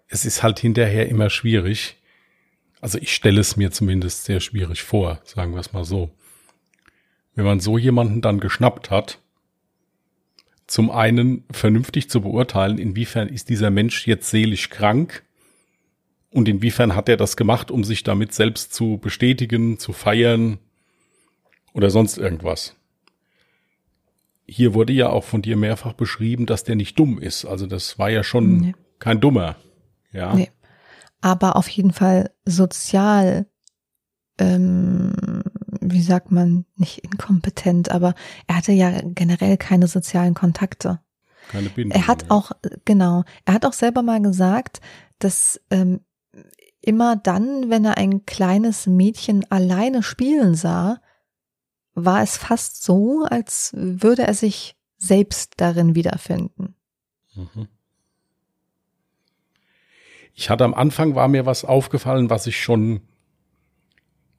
es 0.09 0.25
ist 0.25 0.43
halt 0.43 0.59
hinterher 0.59 1.07
immer 1.07 1.29
schwierig. 1.29 1.95
Also 2.81 2.97
ich 2.97 3.13
stelle 3.13 3.39
es 3.39 3.55
mir 3.55 3.71
zumindest 3.71 4.25
sehr 4.25 4.39
schwierig 4.39 4.83
vor, 4.83 5.21
sagen 5.23 5.53
wir 5.53 5.59
es 5.59 5.71
mal 5.71 5.85
so. 5.85 6.09
Wenn 7.35 7.45
man 7.45 7.59
so 7.59 7.77
jemanden 7.77 8.21
dann 8.21 8.39
geschnappt 8.39 8.89
hat, 8.89 9.19
zum 10.67 10.91
einen 10.91 11.45
vernünftig 11.51 12.09
zu 12.09 12.21
beurteilen, 12.21 12.77
inwiefern 12.77 13.27
ist 13.27 13.49
dieser 13.49 13.69
Mensch 13.69 14.07
jetzt 14.07 14.29
seelisch 14.29 14.69
krank 14.69 15.23
und 16.31 16.47
inwiefern 16.47 16.95
hat 16.95 17.09
er 17.09 17.17
das 17.17 17.37
gemacht, 17.37 17.71
um 17.71 17.83
sich 17.83 18.03
damit 18.03 18.33
selbst 18.33 18.73
zu 18.73 18.97
bestätigen, 18.97 19.79
zu 19.79 19.93
feiern 19.93 20.57
oder 21.73 21.89
sonst 21.89 22.17
irgendwas. 22.17 22.75
Hier 24.47 24.73
wurde 24.73 24.93
ja 24.93 25.09
auch 25.09 25.23
von 25.23 25.41
dir 25.43 25.57
mehrfach 25.57 25.93
beschrieben, 25.93 26.45
dass 26.45 26.63
der 26.63 26.75
nicht 26.75 26.97
dumm 26.97 27.19
ist. 27.19 27.45
Also 27.45 27.67
das 27.67 27.99
war 27.99 28.09
ja 28.09 28.23
schon 28.23 28.57
nee. 28.57 28.75
kein 28.97 29.21
Dummer. 29.21 29.55
Ja. 30.11 30.33
Nee. 30.33 30.51
Aber 31.21 31.55
auf 31.55 31.67
jeden 31.67 31.91
Fall 31.91 32.31
sozial, 32.45 33.47
ähm, 34.37 35.43
wie 35.81 36.01
sagt 36.01 36.31
man, 36.31 36.65
nicht 36.75 36.99
inkompetent, 36.99 37.91
aber 37.91 38.15
er 38.47 38.57
hatte 38.57 38.71
ja 38.71 39.01
generell 39.03 39.57
keine 39.57 39.87
sozialen 39.87 40.33
Kontakte. 40.33 41.01
Keine 41.49 41.69
Bindung. 41.69 41.99
Er 41.99 42.07
hat 42.07 42.23
ja. 42.23 42.31
auch, 42.31 42.51
genau, 42.85 43.23
er 43.45 43.53
hat 43.53 43.65
auch 43.65 43.73
selber 43.73 44.01
mal 44.01 44.21
gesagt, 44.21 44.81
dass 45.17 45.59
ähm, 45.71 46.01
immer 46.81 47.15
dann, 47.15 47.69
wenn 47.69 47.85
er 47.85 47.97
ein 47.97 48.25
kleines 48.25 48.87
Mädchen 48.87 49.49
alleine 49.51 50.03
spielen 50.03 50.55
sah, 50.55 51.01
war 51.93 52.21
es 52.21 52.37
fast 52.37 52.83
so, 52.83 53.25
als 53.29 53.71
würde 53.73 54.23
er 54.23 54.33
sich 54.33 54.77
selbst 54.97 55.53
darin 55.57 55.95
wiederfinden. 55.95 56.75
Mhm. 57.35 57.67
Ich 60.33 60.49
hatte 60.49 60.63
am 60.63 60.73
Anfang 60.73 61.15
war 61.15 61.27
mir 61.27 61.45
was 61.45 61.65
aufgefallen, 61.65 62.29
was 62.29 62.47
ich 62.47 62.61
schon 62.61 63.01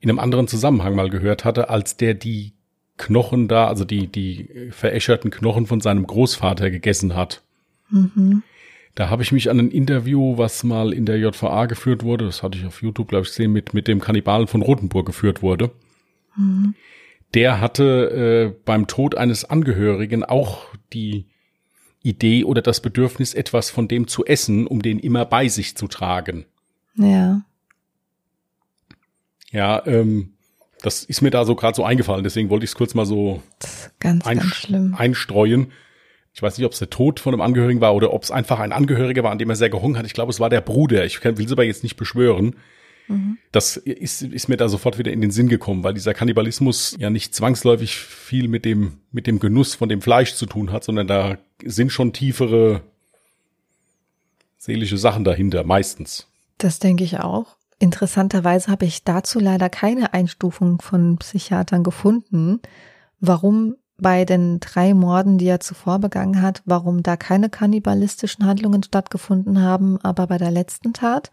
in 0.00 0.08
einem 0.08 0.18
anderen 0.18 0.48
Zusammenhang 0.48 0.94
mal 0.94 1.10
gehört 1.10 1.44
hatte, 1.44 1.68
als 1.68 1.96
der 1.96 2.14
die 2.14 2.52
Knochen 2.96 3.48
da, 3.48 3.66
also 3.66 3.84
die, 3.84 4.06
die 4.06 4.70
veräscherten 4.70 5.30
Knochen 5.30 5.66
von 5.66 5.80
seinem 5.80 6.06
Großvater 6.06 6.70
gegessen 6.70 7.16
hat. 7.16 7.42
Mhm. 7.90 8.42
Da 8.94 9.08
habe 9.08 9.22
ich 9.22 9.32
mich 9.32 9.50
an 9.50 9.58
ein 9.58 9.70
Interview, 9.70 10.36
was 10.36 10.64
mal 10.64 10.92
in 10.92 11.06
der 11.06 11.18
JVA 11.18 11.66
geführt 11.66 12.02
wurde, 12.02 12.26
das 12.26 12.42
hatte 12.42 12.58
ich 12.58 12.66
auf 12.66 12.82
YouTube, 12.82 13.08
glaube 13.08 13.22
ich, 13.22 13.30
gesehen, 13.30 13.52
mit, 13.52 13.72
mit 13.72 13.88
dem 13.88 14.00
Kannibalen 14.00 14.46
von 14.46 14.62
Rothenburg 14.62 15.06
geführt 15.06 15.42
wurde. 15.42 15.70
Mhm. 16.36 16.74
Der 17.34 17.60
hatte 17.60 18.52
äh, 18.54 18.60
beim 18.64 18.86
Tod 18.86 19.14
eines 19.14 19.44
Angehörigen 19.44 20.24
auch 20.24 20.66
die 20.92 21.26
Idee 22.02 22.44
oder 22.44 22.62
das 22.62 22.80
Bedürfnis, 22.80 23.34
etwas 23.34 23.70
von 23.70 23.88
dem 23.88 24.06
zu 24.06 24.24
essen, 24.24 24.66
um 24.66 24.82
den 24.82 24.98
immer 24.98 25.24
bei 25.24 25.48
sich 25.48 25.76
zu 25.76 25.86
tragen. 25.86 26.46
Ja. 26.96 27.42
Ja, 29.52 29.84
ähm, 29.86 30.34
das 30.82 31.04
ist 31.04 31.20
mir 31.20 31.30
da 31.30 31.44
so 31.44 31.54
gerade 31.54 31.76
so 31.76 31.84
eingefallen, 31.84 32.24
deswegen 32.24 32.50
wollte 32.50 32.64
ich 32.64 32.70
es 32.70 32.76
kurz 32.76 32.94
mal 32.94 33.06
so 33.06 33.42
ganz, 33.98 34.24
ganz 34.24 34.66
einstreuen. 34.96 35.72
Ich 36.32 36.42
weiß 36.42 36.56
nicht, 36.56 36.66
ob 36.66 36.72
es 36.72 36.78
der 36.78 36.90
Tod 36.90 37.20
von 37.20 37.34
einem 37.34 37.40
Angehörigen 37.40 37.80
war 37.80 37.94
oder 37.94 38.12
ob 38.12 38.22
es 38.22 38.30
einfach 38.30 38.60
ein 38.60 38.72
Angehöriger 38.72 39.24
war, 39.24 39.32
an 39.32 39.38
dem 39.38 39.50
er 39.50 39.56
sehr 39.56 39.68
gehungen 39.68 39.98
hat. 39.98 40.06
Ich 40.06 40.14
glaube, 40.14 40.30
es 40.30 40.38
war 40.38 40.48
der 40.48 40.60
Bruder. 40.60 41.04
Ich 41.04 41.22
will 41.24 41.44
es 41.44 41.52
aber 41.52 41.64
jetzt 41.64 41.82
nicht 41.82 41.96
beschwören. 41.96 42.54
Mhm. 43.08 43.38
Das 43.50 43.76
ist, 43.76 44.22
ist 44.22 44.48
mir 44.48 44.56
da 44.56 44.68
sofort 44.68 44.96
wieder 44.96 45.10
in 45.10 45.20
den 45.20 45.32
Sinn 45.32 45.48
gekommen, 45.48 45.82
weil 45.82 45.94
dieser 45.94 46.14
Kannibalismus 46.14 46.96
ja 47.00 47.10
nicht 47.10 47.34
zwangsläufig 47.34 47.96
viel 47.96 48.46
mit 48.46 48.64
dem, 48.64 48.98
mit 49.10 49.26
dem 49.26 49.40
Genuss 49.40 49.74
von 49.74 49.88
dem 49.88 50.00
Fleisch 50.00 50.34
zu 50.34 50.46
tun 50.46 50.70
hat, 50.70 50.84
sondern 50.84 51.08
da 51.08 51.36
sind 51.64 51.90
schon 51.90 52.12
tiefere 52.12 52.82
seelische 54.58 54.98
Sachen 54.98 55.24
dahinter, 55.24 55.64
meistens. 55.64 56.26
Das 56.58 56.78
denke 56.78 57.04
ich 57.04 57.18
auch. 57.18 57.56
Interessanterweise 57.78 58.70
habe 58.70 58.84
ich 58.84 59.04
dazu 59.04 59.40
leider 59.40 59.70
keine 59.70 60.12
Einstufung 60.12 60.82
von 60.82 61.16
Psychiatern 61.16 61.82
gefunden, 61.82 62.60
warum 63.20 63.76
bei 63.96 64.24
den 64.24 64.60
drei 64.60 64.94
Morden, 64.94 65.38
die 65.38 65.46
er 65.46 65.60
zuvor 65.60 65.98
begangen 65.98 66.42
hat, 66.42 66.62
warum 66.64 67.02
da 67.02 67.16
keine 67.16 67.48
kannibalistischen 67.48 68.44
Handlungen 68.46 68.82
stattgefunden 68.82 69.62
haben, 69.62 69.98
aber 70.02 70.26
bei 70.26 70.38
der 70.38 70.50
letzten 70.50 70.92
Tat, 70.92 71.30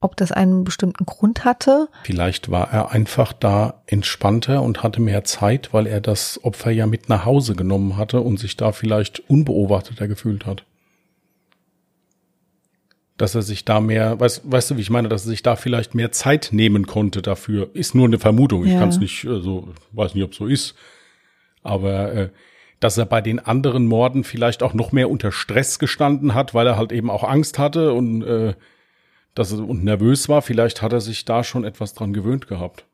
ob 0.00 0.16
das 0.16 0.32
einen 0.32 0.64
bestimmten 0.64 1.06
Grund 1.06 1.44
hatte. 1.44 1.88
Vielleicht 2.04 2.50
war 2.50 2.70
er 2.72 2.90
einfach 2.90 3.32
da 3.32 3.82
entspannter 3.86 4.62
und 4.62 4.82
hatte 4.82 5.00
mehr 5.00 5.24
Zeit, 5.24 5.72
weil 5.72 5.86
er 5.86 6.00
das 6.00 6.42
Opfer 6.44 6.70
ja 6.70 6.86
mit 6.86 7.08
nach 7.08 7.24
Hause 7.24 7.54
genommen 7.54 7.96
hatte 7.96 8.20
und 8.20 8.38
sich 8.38 8.56
da 8.56 8.72
vielleicht 8.72 9.28
unbeobachteter 9.28 10.08
gefühlt 10.08 10.46
hat 10.46 10.64
dass 13.16 13.34
er 13.34 13.42
sich 13.42 13.64
da 13.64 13.80
mehr, 13.80 14.20
weißt, 14.20 14.42
weißt 14.44 14.70
du, 14.70 14.76
wie 14.76 14.82
ich 14.82 14.90
meine, 14.90 15.08
dass 15.08 15.24
er 15.24 15.30
sich 15.30 15.42
da 15.42 15.56
vielleicht 15.56 15.94
mehr 15.94 16.12
Zeit 16.12 16.50
nehmen 16.52 16.86
konnte 16.86 17.22
dafür. 17.22 17.70
Ist 17.72 17.94
nur 17.94 18.06
eine 18.06 18.18
Vermutung. 18.18 18.64
Ich 18.64 18.72
ja. 18.72 18.78
kann 18.78 18.90
es 18.90 18.98
nicht, 18.98 19.26
also 19.26 19.68
weiß 19.92 20.14
nicht, 20.14 20.24
ob 20.24 20.34
so 20.34 20.46
ist. 20.46 20.74
Aber 21.62 22.12
äh, 22.12 22.28
dass 22.78 22.98
er 22.98 23.06
bei 23.06 23.22
den 23.22 23.38
anderen 23.38 23.86
Morden 23.86 24.22
vielleicht 24.22 24.62
auch 24.62 24.74
noch 24.74 24.92
mehr 24.92 25.10
unter 25.10 25.32
Stress 25.32 25.78
gestanden 25.78 26.34
hat, 26.34 26.52
weil 26.52 26.66
er 26.66 26.76
halt 26.76 26.92
eben 26.92 27.10
auch 27.10 27.24
Angst 27.24 27.58
hatte 27.58 27.94
und 27.94 28.22
äh, 28.22 28.54
dass 29.36 29.52
er 29.52 29.60
und 29.60 29.84
nervös 29.84 30.28
war. 30.28 30.42
Vielleicht 30.42 30.82
hat 30.82 30.92
er 30.92 31.00
sich 31.00 31.24
da 31.24 31.44
schon 31.44 31.64
etwas 31.64 31.94
dran 31.94 32.12
gewöhnt 32.12 32.48
gehabt. 32.48 32.86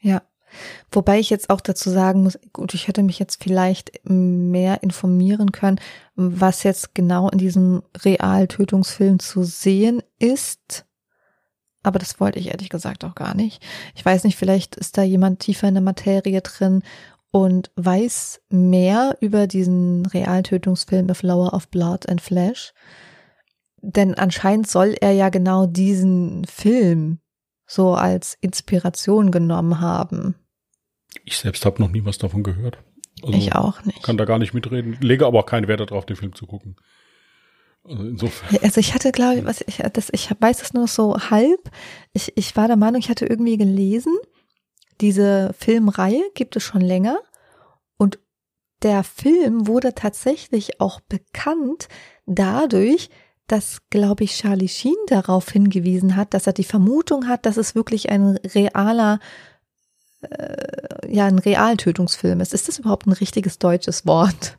Ja. 0.00 0.22
Wobei 0.90 1.18
ich 1.18 1.30
jetzt 1.30 1.48
auch 1.48 1.62
dazu 1.62 1.88
sagen 1.88 2.22
muss, 2.22 2.38
gut, 2.52 2.74
ich 2.74 2.86
hätte 2.86 3.02
mich 3.02 3.18
jetzt 3.18 3.42
vielleicht 3.42 3.90
mehr 4.04 4.82
informieren 4.82 5.50
können, 5.50 5.80
was 6.14 6.62
jetzt 6.62 6.94
genau 6.94 7.30
in 7.30 7.38
diesem 7.38 7.82
Realtötungsfilm 8.04 9.18
zu 9.18 9.44
sehen 9.44 10.02
ist. 10.18 10.84
Aber 11.82 11.98
das 11.98 12.20
wollte 12.20 12.38
ich 12.38 12.48
ehrlich 12.48 12.68
gesagt 12.68 13.02
auch 13.04 13.14
gar 13.14 13.34
nicht. 13.34 13.62
Ich 13.94 14.04
weiß 14.04 14.24
nicht, 14.24 14.36
vielleicht 14.36 14.76
ist 14.76 14.98
da 14.98 15.02
jemand 15.02 15.40
tiefer 15.40 15.68
in 15.68 15.74
der 15.74 15.82
Materie 15.82 16.42
drin 16.42 16.82
und 17.30 17.70
weiß 17.76 18.42
mehr 18.50 19.16
über 19.20 19.46
diesen 19.46 20.04
Realtötungsfilm 20.04 21.08
A 21.10 21.14
Flower 21.14 21.54
of 21.54 21.68
Blood 21.68 22.08
and 22.10 22.20
Flesh. 22.20 22.74
Denn 23.82 24.14
anscheinend 24.14 24.68
soll 24.68 24.94
er 25.00 25.12
ja 25.12 25.28
genau 25.28 25.66
diesen 25.66 26.44
Film 26.44 27.18
so 27.66 27.94
als 27.94 28.36
Inspiration 28.40 29.30
genommen 29.30 29.80
haben. 29.80 30.36
Ich 31.24 31.36
selbst 31.38 31.66
habe 31.66 31.82
noch 31.82 31.90
nie 31.90 32.04
was 32.04 32.18
davon 32.18 32.42
gehört. 32.42 32.78
Also 33.22 33.36
ich 33.36 33.54
auch 33.54 33.84
nicht. 33.84 34.02
Kann 34.02 34.16
da 34.16 34.24
gar 34.24 34.38
nicht 34.38 34.54
mitreden. 34.54 34.96
Lege 35.00 35.26
aber 35.26 35.40
auch 35.40 35.46
keinen 35.46 35.68
Wert 35.68 35.80
darauf, 35.80 36.06
den 36.06 36.16
Film 36.16 36.34
zu 36.34 36.46
gucken. 36.46 36.76
Also 37.84 38.04
insofern. 38.04 38.58
Also 38.62 38.80
ich 38.80 38.94
hatte, 38.94 39.10
glaube 39.10 39.38
ich, 39.38 39.44
was 39.44 39.62
ich, 39.66 39.78
das, 39.92 40.08
ich 40.12 40.30
weiß 40.38 40.62
es 40.62 40.72
nur 40.72 40.86
so 40.86 41.16
halb. 41.30 41.70
Ich, 42.12 42.36
ich 42.36 42.56
war 42.56 42.68
der 42.68 42.76
Meinung, 42.76 43.00
ich 43.00 43.10
hatte 43.10 43.26
irgendwie 43.26 43.56
gelesen, 43.56 44.14
diese 45.00 45.52
Filmreihe 45.58 46.22
gibt 46.34 46.56
es 46.56 46.62
schon 46.62 46.80
länger. 46.80 47.18
Und 47.96 48.18
der 48.82 49.04
Film 49.04 49.66
wurde 49.66 49.94
tatsächlich 49.94 50.80
auch 50.80 51.00
bekannt 51.00 51.88
dadurch, 52.26 53.10
dass, 53.52 53.82
glaube 53.90 54.24
ich, 54.24 54.32
Charlie 54.32 54.68
Sheen 54.68 54.96
darauf 55.08 55.50
hingewiesen 55.50 56.16
hat, 56.16 56.32
dass 56.32 56.46
er 56.46 56.54
die 56.54 56.64
Vermutung 56.64 57.28
hat, 57.28 57.44
dass 57.44 57.58
es 57.58 57.74
wirklich 57.74 58.08
ein 58.08 58.38
realer 58.54 59.20
äh, 60.22 61.14
ja 61.14 61.26
ein 61.26 61.38
Realtötungsfilm 61.38 62.40
ist. 62.40 62.54
Ist 62.54 62.68
das 62.68 62.78
überhaupt 62.78 63.06
ein 63.06 63.12
richtiges 63.12 63.58
deutsches 63.58 64.06
Wort? 64.06 64.56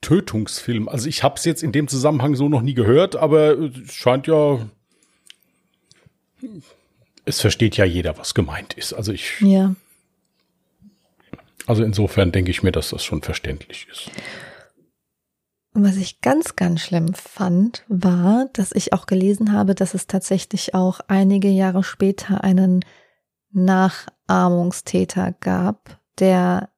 Tötungsfilm. 0.00 0.88
Also 0.88 1.08
ich 1.08 1.22
habe 1.22 1.36
es 1.36 1.44
jetzt 1.44 1.62
in 1.62 1.70
dem 1.70 1.86
Zusammenhang 1.86 2.34
so 2.34 2.48
noch 2.48 2.62
nie 2.62 2.74
gehört, 2.74 3.14
aber 3.14 3.56
es 3.56 3.94
scheint 3.94 4.26
ja. 4.26 4.66
Es 7.24 7.40
versteht 7.40 7.76
ja 7.76 7.84
jeder, 7.84 8.18
was 8.18 8.34
gemeint 8.34 8.74
ist. 8.74 8.94
Also 8.94 9.12
ich. 9.12 9.40
Ja. 9.40 9.76
Also 11.66 11.84
insofern 11.84 12.32
denke 12.32 12.50
ich 12.50 12.64
mir, 12.64 12.72
dass 12.72 12.90
das 12.90 13.04
schon 13.04 13.22
verständlich 13.22 13.86
ist. 13.92 14.10
Was 15.74 15.96
ich 15.96 16.20
ganz, 16.20 16.54
ganz 16.54 16.80
schlimm 16.80 17.14
fand, 17.14 17.84
war, 17.88 18.48
dass 18.52 18.72
ich 18.72 18.92
auch 18.92 19.06
gelesen 19.06 19.52
habe, 19.52 19.74
dass 19.74 19.94
es 19.94 20.06
tatsächlich 20.06 20.74
auch 20.74 21.00
einige 21.08 21.48
Jahre 21.48 21.82
später 21.82 22.44
einen 22.44 22.84
Nachahmungstäter 23.52 25.32
gab, 25.32 25.98
der 26.18 26.68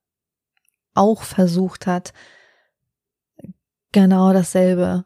auch 0.94 1.22
versucht 1.22 1.88
hat, 1.88 2.12
genau 3.90 4.32
dasselbe 4.32 5.04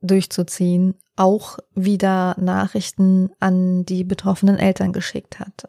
durchzuziehen, 0.00 0.94
auch 1.16 1.58
wieder 1.74 2.34
Nachrichten 2.40 3.30
an 3.40 3.84
die 3.84 4.04
betroffenen 4.04 4.58
Eltern 4.58 4.92
geschickt 4.92 5.38
hat, 5.38 5.68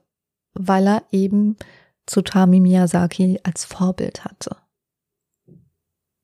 weil 0.53 0.87
er 0.87 1.03
eben 1.11 1.57
Tsutami 2.05 2.59
Miyazaki 2.59 3.39
als 3.43 3.65
Vorbild 3.65 4.23
hatte. 4.23 4.55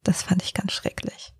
Das 0.05 0.23
fand 0.23 0.41
ich 0.43 0.53
ganz 0.53 0.71
schrecklich. 0.71 1.33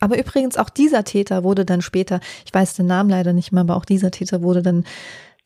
Aber 0.00 0.18
übrigens 0.18 0.56
auch 0.56 0.70
dieser 0.70 1.04
Täter 1.04 1.44
wurde 1.44 1.64
dann 1.64 1.82
später, 1.82 2.20
ich 2.44 2.52
weiß 2.52 2.74
den 2.74 2.86
Namen 2.86 3.10
leider 3.10 3.32
nicht 3.32 3.52
mehr, 3.52 3.60
aber 3.60 3.76
auch 3.76 3.84
dieser 3.84 4.10
Täter 4.10 4.42
wurde 4.42 4.62
dann 4.62 4.84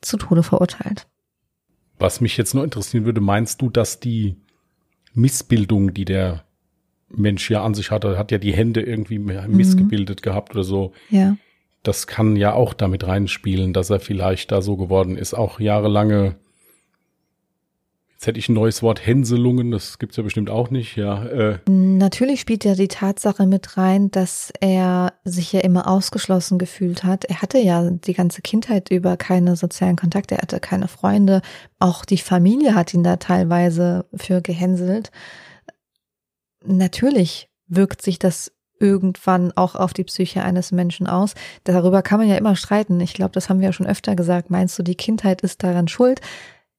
zu 0.01 0.17
Tode 0.17 0.43
verurteilt. 0.43 1.07
Was 1.99 2.21
mich 2.21 2.35
jetzt 2.37 2.53
nur 2.53 2.63
interessieren 2.63 3.05
würde, 3.05 3.21
meinst 3.21 3.61
du, 3.61 3.69
dass 3.69 3.99
die 3.99 4.35
Missbildung, 5.13 5.93
die 5.93 6.05
der 6.05 6.45
Mensch 7.09 7.49
ja 7.49 7.63
an 7.63 7.73
sich 7.73 7.91
hatte, 7.91 8.17
hat 8.17 8.31
ja 8.31 8.37
die 8.37 8.53
Hände 8.53 8.81
irgendwie 8.81 9.19
mhm. 9.19 9.47
missgebildet 9.49 10.21
mhm. 10.21 10.23
gehabt 10.23 10.55
oder 10.55 10.63
so. 10.63 10.93
Ja. 11.09 11.37
Das 11.83 12.07
kann 12.07 12.35
ja 12.35 12.53
auch 12.53 12.73
damit 12.73 13.05
reinspielen, 13.05 13.71
dass 13.71 13.89
er 13.89 13.99
vielleicht 13.99 14.51
da 14.51 14.61
so 14.61 14.75
geworden 14.75 15.17
ist. 15.17 15.33
Auch 15.33 15.59
jahrelange 15.59 16.35
Jetzt 18.25 18.29
hätte 18.29 18.39
ich 18.39 18.49
ein 18.49 18.53
neues 18.53 18.81
Wort, 18.81 19.05
Hänselungen, 19.05 19.69
das 19.69 19.99
gibt's 19.99 20.17
ja 20.17 20.23
bestimmt 20.23 20.49
auch 20.49 20.71
nicht, 20.71 20.95
ja. 20.95 21.25
Äh. 21.25 21.59
Natürlich 21.69 22.41
spielt 22.41 22.65
ja 22.65 22.73
die 22.73 22.87
Tatsache 22.87 23.45
mit 23.45 23.77
rein, 23.77 24.09
dass 24.09 24.51
er 24.61 25.13
sich 25.23 25.53
ja 25.53 25.59
immer 25.59 25.87
ausgeschlossen 25.87 26.57
gefühlt 26.57 27.03
hat. 27.03 27.25
Er 27.25 27.43
hatte 27.43 27.59
ja 27.59 27.87
die 27.87 28.15
ganze 28.15 28.41
Kindheit 28.41 28.89
über 28.89 29.15
keine 29.15 29.55
sozialen 29.55 29.95
Kontakte, 29.95 30.33
er 30.33 30.41
hatte 30.41 30.59
keine 30.59 30.87
Freunde. 30.87 31.43
Auch 31.77 32.03
die 32.03 32.17
Familie 32.17 32.73
hat 32.73 32.95
ihn 32.95 33.03
da 33.03 33.17
teilweise 33.17 34.07
für 34.15 34.41
gehänselt. 34.41 35.11
Natürlich 36.65 37.47
wirkt 37.67 38.01
sich 38.01 38.17
das 38.17 38.51
irgendwann 38.79 39.51
auch 39.55 39.75
auf 39.75 39.93
die 39.93 40.03
Psyche 40.03 40.41
eines 40.41 40.71
Menschen 40.71 41.05
aus. 41.05 41.35
Darüber 41.63 42.01
kann 42.01 42.19
man 42.19 42.27
ja 42.27 42.37
immer 42.37 42.55
streiten. 42.55 42.99
Ich 43.01 43.13
glaube, 43.13 43.33
das 43.33 43.49
haben 43.49 43.59
wir 43.59 43.67
ja 43.67 43.73
schon 43.73 43.85
öfter 43.85 44.15
gesagt. 44.15 44.49
Meinst 44.49 44.79
du, 44.79 44.83
die 44.83 44.95
Kindheit 44.95 45.41
ist 45.41 45.61
daran 45.61 45.87
schuld? 45.87 46.21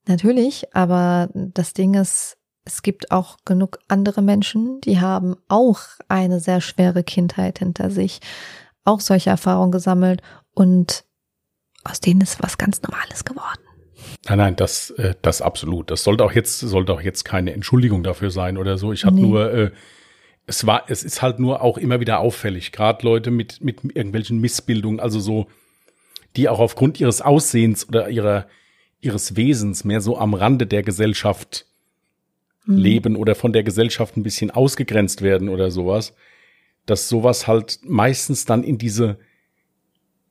Natürlich, 0.07 0.75
aber 0.75 1.29
das 1.35 1.73
Ding 1.73 1.95
ist, 1.95 2.37
es 2.65 2.83
gibt 2.83 3.11
auch 3.11 3.39
genug 3.45 3.79
andere 3.89 4.23
Menschen, 4.23 4.81
die 4.81 5.01
haben 5.01 5.37
auch 5.49 5.81
eine 6.09 6.41
sehr 6.41 6.61
schwere 6.61 7.05
Kindheit 7.05 7.59
hinter 7.59 7.91
sich, 7.91 8.21
auch 8.85 9.01
solche 9.01 9.31
Erfahrungen 9.31 9.73
gesammelt 9.73 10.23
und 10.55 11.05
aus 11.85 12.01
denen 12.01 12.21
ist 12.21 12.43
was 12.43 12.59
ganz 12.59 12.83
Normales 12.83 13.25
geworden. 13.25 13.61
Nein, 14.29 14.39
nein, 14.39 14.57
das, 14.57 14.91
äh, 14.91 15.15
das 15.23 15.43
absolut. 15.43 15.91
Das 15.91 16.05
sollte 16.05 16.25
auch 16.25 16.33
jetzt, 16.33 16.59
sollte 16.61 16.93
auch 16.93 17.01
jetzt 17.01 17.25
keine 17.25 17.53
Entschuldigung 17.53 18.03
dafür 18.03 18.31
sein 18.31 18.59
oder 18.59 18.79
so. 18.79 18.93
Ich 18.93 19.05
hatte 19.05 19.17
nee. 19.17 19.23
nur, 19.23 19.53
äh, 19.53 19.71
es 20.47 20.67
war, 20.67 20.85
es 20.89 21.03
ist 21.03 21.23
halt 21.23 21.39
nur 21.39 21.63
auch 21.63 21.79
immer 21.79 22.01
wieder 22.01 22.21
auffällig, 22.21 22.73
gerade 22.73 23.05
Leute 23.05 23.31
mit, 23.31 23.63
mit 23.63 23.85
irgendwelchen 23.85 24.39
Missbildungen, 24.39 25.01
also 25.01 25.21
so, 25.21 25.47
die 26.37 26.49
auch 26.49 26.61
aufgrund 26.61 27.01
ihres 27.01 27.23
Aussehens 27.23 27.89
oder 27.89 28.09
ihrer, 28.09 28.47
ihres 29.07 29.37
Wesens 29.37 29.85
mehr 29.85 30.01
so 30.01 30.19
am 30.19 30.35
Rande 30.35 30.67
der 30.67 30.83
Gesellschaft 30.83 31.67
mhm. 32.67 32.77
leben 32.77 33.17
oder 33.17 33.35
von 33.35 33.53
der 33.53 33.63
Gesellschaft 33.63 34.17
ein 34.17 34.23
bisschen 34.23 34.51
ausgegrenzt 34.51 35.23
werden 35.23 35.49
oder 35.49 35.71
sowas, 35.71 36.15
dass 36.85 37.09
sowas 37.09 37.47
halt 37.47 37.81
meistens 37.85 38.45
dann 38.45 38.63
in 38.63 38.79
diese, 38.79 39.19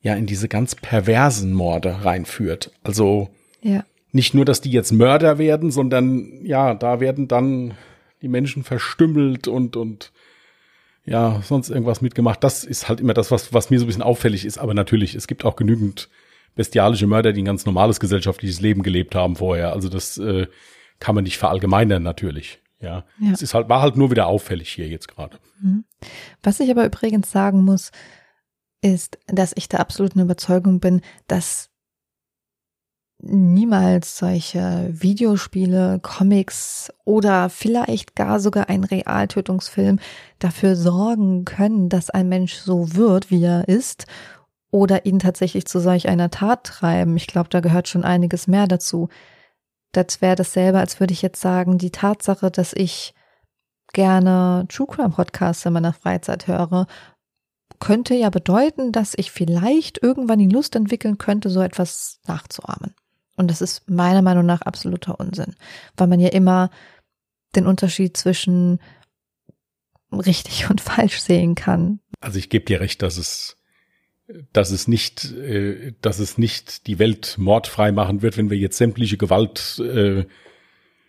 ja, 0.01 0.13
in 0.15 0.25
diese 0.25 0.47
ganz 0.47 0.75
perversen 0.75 1.53
Morde 1.53 2.05
reinführt. 2.05 2.71
Also 2.83 3.29
ja. 3.61 3.83
nicht 4.11 4.33
nur, 4.33 4.45
dass 4.45 4.61
die 4.61 4.71
jetzt 4.71 4.91
Mörder 4.91 5.37
werden, 5.37 5.71
sondern 5.71 6.45
ja, 6.45 6.75
da 6.75 6.99
werden 6.99 7.27
dann 7.27 7.73
die 8.21 8.27
Menschen 8.27 8.63
verstümmelt 8.63 9.47
und, 9.47 9.75
und 9.75 10.11
ja, 11.05 11.41
sonst 11.43 11.69
irgendwas 11.69 12.01
mitgemacht. 12.01 12.43
Das 12.43 12.63
ist 12.63 12.89
halt 12.89 12.99
immer 12.99 13.13
das, 13.13 13.31
was, 13.31 13.53
was 13.53 13.69
mir 13.69 13.79
so 13.79 13.85
ein 13.85 13.87
bisschen 13.87 14.01
auffällig 14.01 14.45
ist. 14.45 14.57
Aber 14.57 14.73
natürlich, 14.73 15.15
es 15.15 15.27
gibt 15.27 15.45
auch 15.45 15.55
genügend 15.55 16.09
bestialische 16.55 17.07
Mörder, 17.07 17.33
die 17.33 17.41
ein 17.41 17.45
ganz 17.45 17.65
normales 17.65 17.99
gesellschaftliches 17.99 18.61
Leben 18.61 18.81
gelebt 18.81 19.15
haben 19.15 19.35
vorher. 19.35 19.73
Also 19.73 19.89
das 19.89 20.17
äh, 20.17 20.47
kann 20.99 21.15
man 21.15 21.23
nicht 21.23 21.37
verallgemeinern 21.37 22.03
natürlich. 22.03 22.61
Ja, 22.79 23.05
ja. 23.19 23.31
es 23.31 23.41
ist 23.41 23.53
halt, 23.53 23.69
war 23.69 23.81
halt 23.81 23.95
nur 23.95 24.11
wieder 24.11 24.27
auffällig 24.27 24.69
hier 24.69 24.87
jetzt 24.87 25.07
gerade. 25.07 25.37
Mhm. 25.61 25.85
Was 26.43 26.59
ich 26.59 26.69
aber 26.69 26.85
übrigens 26.85 27.31
sagen 27.31 27.63
muss, 27.63 27.91
ist, 28.81 29.17
dass 29.27 29.53
ich 29.55 29.69
der 29.69 29.79
absoluten 29.79 30.19
Überzeugung 30.19 30.79
bin, 30.79 31.01
dass 31.27 31.69
niemals 33.19 34.17
solche 34.17 34.89
Videospiele, 34.91 35.99
Comics 36.01 36.91
oder 37.05 37.49
vielleicht 37.49 38.15
gar 38.15 38.39
sogar 38.39 38.69
ein 38.69 38.83
Realtötungsfilm 38.83 39.99
dafür 40.37 40.75
sorgen 40.75 41.45
können, 41.45 41.89
dass 41.89 42.09
ein 42.09 42.29
Mensch 42.29 42.55
so 42.55 42.93
wird, 42.95 43.31
wie 43.31 43.43
er 43.43 43.67
ist 43.67 44.05
oder 44.75 45.05
ihn 45.05 45.19
tatsächlich 45.19 45.65
zu 45.67 45.79
solch 45.79 46.09
einer 46.09 46.29
Tat 46.29 46.65
treiben. 46.65 47.15
Ich 47.15 47.27
glaube, 47.27 47.47
da 47.47 47.61
gehört 47.61 47.87
schon 47.87 48.03
einiges 48.03 48.45
mehr 48.45 48.67
dazu. 48.67 49.07
Das 49.93 50.21
wäre 50.21 50.35
dasselbe, 50.35 50.79
als 50.79 50.99
würde 50.99 51.13
ich 51.13 51.21
jetzt 51.21 51.39
sagen, 51.39 51.77
die 51.77 51.91
Tatsache, 51.91 52.51
dass 52.51 52.73
ich 52.73 53.13
gerne 53.93 54.65
True 54.67 54.87
Crime 54.87 55.11
Podcasts 55.11 55.65
in 55.65 55.71
meiner 55.71 55.93
Freizeit 55.93 56.47
höre, 56.47 56.87
könnte 57.79 58.15
ja 58.15 58.29
bedeuten, 58.29 58.91
dass 58.91 59.13
ich 59.15 59.31
vielleicht 59.31 60.03
irgendwann 60.03 60.39
die 60.39 60.49
Lust 60.49 60.75
entwickeln 60.75 61.17
könnte, 61.17 61.49
so 61.49 61.61
etwas 61.61 62.19
nachzuahmen. 62.27 62.95
Und 63.37 63.49
das 63.49 63.61
ist 63.61 63.89
meiner 63.89 64.21
Meinung 64.21 64.45
nach 64.45 64.61
absoluter 64.63 65.21
Unsinn, 65.21 65.55
weil 65.95 66.07
man 66.07 66.19
ja 66.19 66.29
immer 66.33 66.69
den 67.55 67.65
Unterschied 67.65 68.17
zwischen 68.17 68.79
richtig 70.11 70.69
und 70.69 70.81
falsch 70.81 71.21
sehen 71.21 71.55
kann. 71.55 72.01
Also 72.19 72.39
ich 72.39 72.49
gebe 72.49 72.65
dir 72.65 72.81
recht, 72.81 73.01
dass 73.01 73.15
es 73.15 73.55
dass 74.53 74.71
es 74.71 74.87
nicht, 74.87 75.31
äh, 75.33 75.93
dass 76.01 76.19
es 76.19 76.37
nicht 76.37 76.87
die 76.87 76.99
Welt 76.99 77.35
mordfrei 77.37 77.91
machen 77.91 78.21
wird, 78.21 78.37
wenn 78.37 78.49
wir 78.49 78.57
jetzt 78.57 78.77
sämtliche 78.77 79.17
Gewalt, 79.17 79.79
äh, 79.79 80.25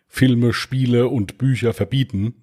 Filme, 0.09 0.53
Spiele 0.53 1.09
und 1.09 1.39
Bücher 1.39 1.73
verbieten. 1.73 2.35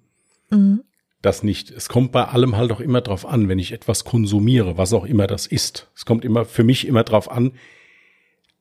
Mhm. 0.50 0.82
Das 1.22 1.42
nicht. 1.42 1.70
Es 1.70 1.88
kommt 1.88 2.12
bei 2.12 2.24
allem 2.24 2.56
halt 2.56 2.70
auch 2.70 2.80
immer 2.80 3.00
drauf 3.00 3.24
an, 3.24 3.48
wenn 3.48 3.58
ich 3.58 3.72
etwas 3.72 4.04
konsumiere, 4.04 4.76
was 4.76 4.92
auch 4.92 5.04
immer 5.04 5.26
das 5.26 5.46
ist. 5.46 5.88
Es 5.96 6.04
kommt 6.04 6.24
immer 6.24 6.44
für 6.44 6.64
mich 6.64 6.86
immer 6.86 7.02
drauf 7.02 7.30
an, 7.30 7.52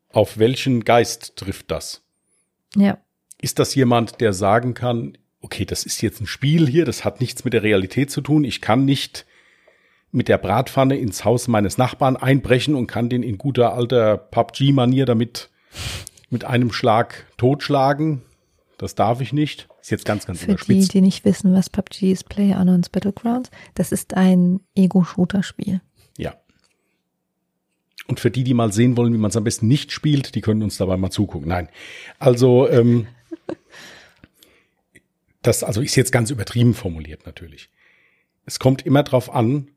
auf 0.09 0.37
welchen 0.37 0.85
Geist 0.85 1.35
trifft 1.35 1.71
das. 1.71 2.03
Ja. 2.75 2.99
Ist 3.41 3.59
das 3.59 3.75
jemand, 3.75 4.21
der 4.21 4.31
sagen 4.31 4.73
kann, 4.73 5.17
okay, 5.41 5.65
das 5.65 5.83
ist 5.83 6.01
jetzt 6.01 6.21
ein 6.21 6.27
Spiel 6.27 6.69
hier, 6.69 6.85
das 6.85 7.03
hat 7.03 7.19
nichts 7.19 7.43
mit 7.43 7.53
der 7.53 7.63
Realität 7.63 8.09
zu 8.09 8.21
tun, 8.21 8.45
ich 8.45 8.61
kann 8.61 8.85
nicht 8.85 9.25
mit 10.13 10.27
der 10.27 10.37
Bratpfanne 10.37 10.95
ins 10.95 11.25
Haus 11.25 11.47
meines 11.47 11.77
Nachbarn 11.77 12.15
einbrechen 12.15 12.75
und 12.75 12.87
kann 12.87 13.09
den 13.09 13.23
in 13.23 13.37
guter 13.37 13.73
alter 13.73 14.15
PUBG-Manier 14.17 15.05
damit 15.05 15.49
mit 16.29 16.45
einem 16.45 16.71
Schlag 16.71 17.25
totschlagen. 17.37 18.21
Das 18.77 18.95
darf 18.95 19.21
ich 19.21 19.33
nicht. 19.33 19.67
Ist 19.81 19.91
jetzt 19.91 20.05
ganz, 20.05 20.25
ganz 20.25 20.39
Für 20.39 20.51
überspitzt. 20.51 20.93
die, 20.93 20.99
die 20.99 21.01
nicht 21.01 21.25
wissen, 21.25 21.53
was 21.53 21.69
PUBG 21.69 22.11
ist, 22.11 22.29
PlayerUnknown's 22.29 22.89
Battlegrounds, 22.89 23.49
das 23.73 23.91
ist 23.91 24.13
ein 24.13 24.59
Ego-Shooter-Spiel. 24.75 25.81
Ja. 26.17 26.35
Und 28.07 28.19
für 28.19 28.29
die, 28.29 28.43
die 28.43 28.53
mal 28.53 28.71
sehen 28.71 28.95
wollen, 28.95 29.13
wie 29.13 29.17
man 29.17 29.29
es 29.29 29.35
am 29.35 29.43
besten 29.43 29.67
nicht 29.67 29.91
spielt, 29.91 30.35
die 30.35 30.41
können 30.41 30.61
uns 30.61 30.77
dabei 30.77 30.95
mal 30.95 31.09
zugucken. 31.09 31.49
Nein. 31.49 31.69
Also, 32.19 32.69
ähm, 32.69 33.07
das 35.41 35.63
also 35.63 35.81
ist 35.81 35.95
jetzt 35.95 36.11
ganz 36.11 36.29
übertrieben 36.29 36.75
formuliert 36.75 37.25
natürlich. 37.25 37.69
Es 38.45 38.59
kommt 38.59 38.85
immer 38.85 39.03
drauf 39.03 39.33
an, 39.33 39.69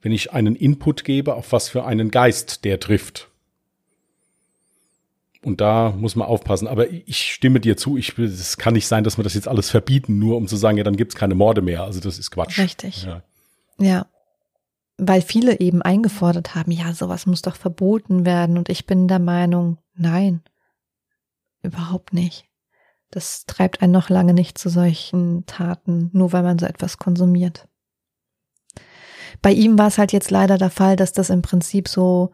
wenn 0.00 0.12
ich 0.12 0.32
einen 0.32 0.54
Input 0.54 1.04
gebe, 1.04 1.34
auf 1.34 1.52
was 1.52 1.68
für 1.68 1.84
einen 1.84 2.10
Geist 2.10 2.64
der 2.64 2.80
trifft. 2.80 3.28
Und 5.42 5.60
da 5.60 5.90
muss 5.96 6.16
man 6.16 6.26
aufpassen. 6.26 6.66
Aber 6.66 6.90
ich 6.90 7.32
stimme 7.32 7.60
dir 7.60 7.76
zu, 7.76 7.96
ich, 7.96 8.18
es 8.18 8.58
kann 8.58 8.74
nicht 8.74 8.86
sein, 8.86 9.04
dass 9.04 9.18
wir 9.18 9.24
das 9.24 9.34
jetzt 9.34 9.48
alles 9.48 9.70
verbieten, 9.70 10.18
nur 10.18 10.36
um 10.36 10.48
zu 10.48 10.56
sagen, 10.56 10.78
ja, 10.78 10.84
dann 10.84 10.96
gibt's 10.96 11.14
keine 11.14 11.34
Morde 11.34 11.62
mehr. 11.62 11.84
Also 11.84 12.00
das 12.00 12.18
ist 12.18 12.30
Quatsch. 12.30 12.58
Richtig. 12.58 13.04
Ja. 13.04 13.22
ja. 13.78 14.06
Weil 14.96 15.22
viele 15.22 15.60
eben 15.60 15.80
eingefordert 15.80 16.56
haben, 16.56 16.72
ja, 16.72 16.92
sowas 16.92 17.26
muss 17.26 17.42
doch 17.42 17.54
verboten 17.54 18.26
werden. 18.26 18.58
Und 18.58 18.68
ich 18.68 18.84
bin 18.84 19.06
der 19.06 19.20
Meinung, 19.20 19.78
nein, 19.94 20.42
überhaupt 21.62 22.12
nicht. 22.12 22.44
Das 23.10 23.46
treibt 23.46 23.80
einen 23.80 23.92
noch 23.92 24.10
lange 24.10 24.34
nicht 24.34 24.58
zu 24.58 24.68
solchen 24.68 25.46
Taten, 25.46 26.10
nur 26.12 26.32
weil 26.32 26.42
man 26.42 26.58
so 26.58 26.66
etwas 26.66 26.98
konsumiert. 26.98 27.68
Bei 29.42 29.52
ihm 29.52 29.78
war 29.78 29.88
es 29.88 29.98
halt 29.98 30.12
jetzt 30.12 30.30
leider 30.30 30.58
der 30.58 30.70
Fall, 30.70 30.96
dass 30.96 31.12
das 31.12 31.30
im 31.30 31.42
Prinzip 31.42 31.88
so, 31.88 32.32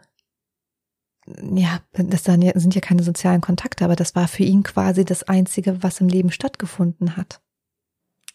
ja, 1.27 1.81
das 1.93 2.25
sind 2.25 2.75
ja 2.75 2.81
keine 2.81 3.03
sozialen 3.03 3.41
Kontakte, 3.41 3.85
aber 3.85 3.97
das 3.97 4.15
war 4.15 4.29
für 4.29 4.45
ihn 4.45 4.63
quasi 4.63 5.05
das 5.05 5.23
Einzige, 5.25 5.83
was 5.83 6.01
im 6.01 6.09
Leben 6.09 6.31
stattgefunden 6.31 7.17
hat. 7.17 7.41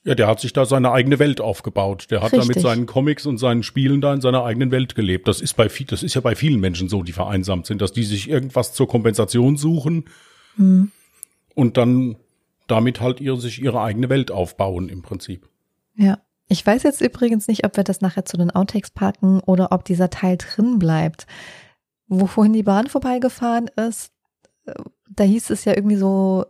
Ja, 0.05 0.16
der 0.16 0.28
hat 0.28 0.39
sich 0.39 0.53
da 0.53 0.66
seine 0.66 0.91
eigene 0.91 1.20
Welt 1.20 1.41
aufgebaut. 1.41 2.07
Der 2.10 2.22
hat 2.22 2.32
Richtig. 2.32 2.47
da 2.47 2.53
mit 2.53 2.62
seinen 2.62 2.86
Comics 2.86 3.26
und 3.26 3.38
seinen 3.38 3.64
Spielen 3.64 3.99
da 3.99 4.14
in 4.14 4.22
seiner 4.22 4.45
eigenen 4.45 4.72
Welt 4.72 4.95
gelebt. 4.95 5.28
Das 5.28 5.41
ist 5.41 5.55
bei 5.55 5.68
viel, 5.68 5.88
das 5.88 6.03
ist 6.03 6.14
ja 6.14 6.22
bei 6.22 6.36
vielen 6.36 6.60
Menschen 6.62 6.88
so, 6.88 7.03
die 7.03 7.12
vereinsamt 7.12 7.66
sind, 7.66 7.82
dass 7.82 7.91
die 7.91 8.03
sich 8.03 8.30
irgendwas 8.30 8.74
zur 8.74 8.88
Kompensation 8.88 9.57
suchen 9.57 10.05
mhm. 10.55 10.91
und 11.53 11.76
dann 11.76 12.16
damit 12.68 13.01
halt 13.01 13.20
ihre, 13.20 13.39
sich 13.39 13.62
ihre 13.62 13.82
eigene 13.82 14.10
Welt 14.10 14.32
aufbauen 14.32 14.88
im 14.88 15.01
Prinzip. 15.01 15.49
Ja. 15.95 16.20
Ich 16.50 16.66
weiß 16.66 16.84
jetzt 16.84 17.00
übrigens 17.00 17.47
nicht, 17.47 17.64
ob 17.64 17.78
wir 17.78 17.84
das 17.84 18.02
nachher 18.02 18.26
zu 18.26 18.36
den 18.36 18.50
Outtakes 18.50 18.89
packen 18.89 19.39
oder 19.41 19.72
ob 19.72 19.86
dieser 19.86 20.10
Teil 20.10 20.38
drin 20.38 20.80
bleibt. 20.80 21.28
Wo 22.08 22.26
vorhin 22.26 22.54
die 22.54 22.64
Bahn 22.64 22.88
vorbeigefahren 22.88 23.70
ist, 23.76 24.12
äh, 24.66 24.74
da 25.12 25.24
hieß 25.24 25.52
es 25.52 25.66
ja 25.66 25.76
irgendwie 25.76 25.95
so, 25.95 26.45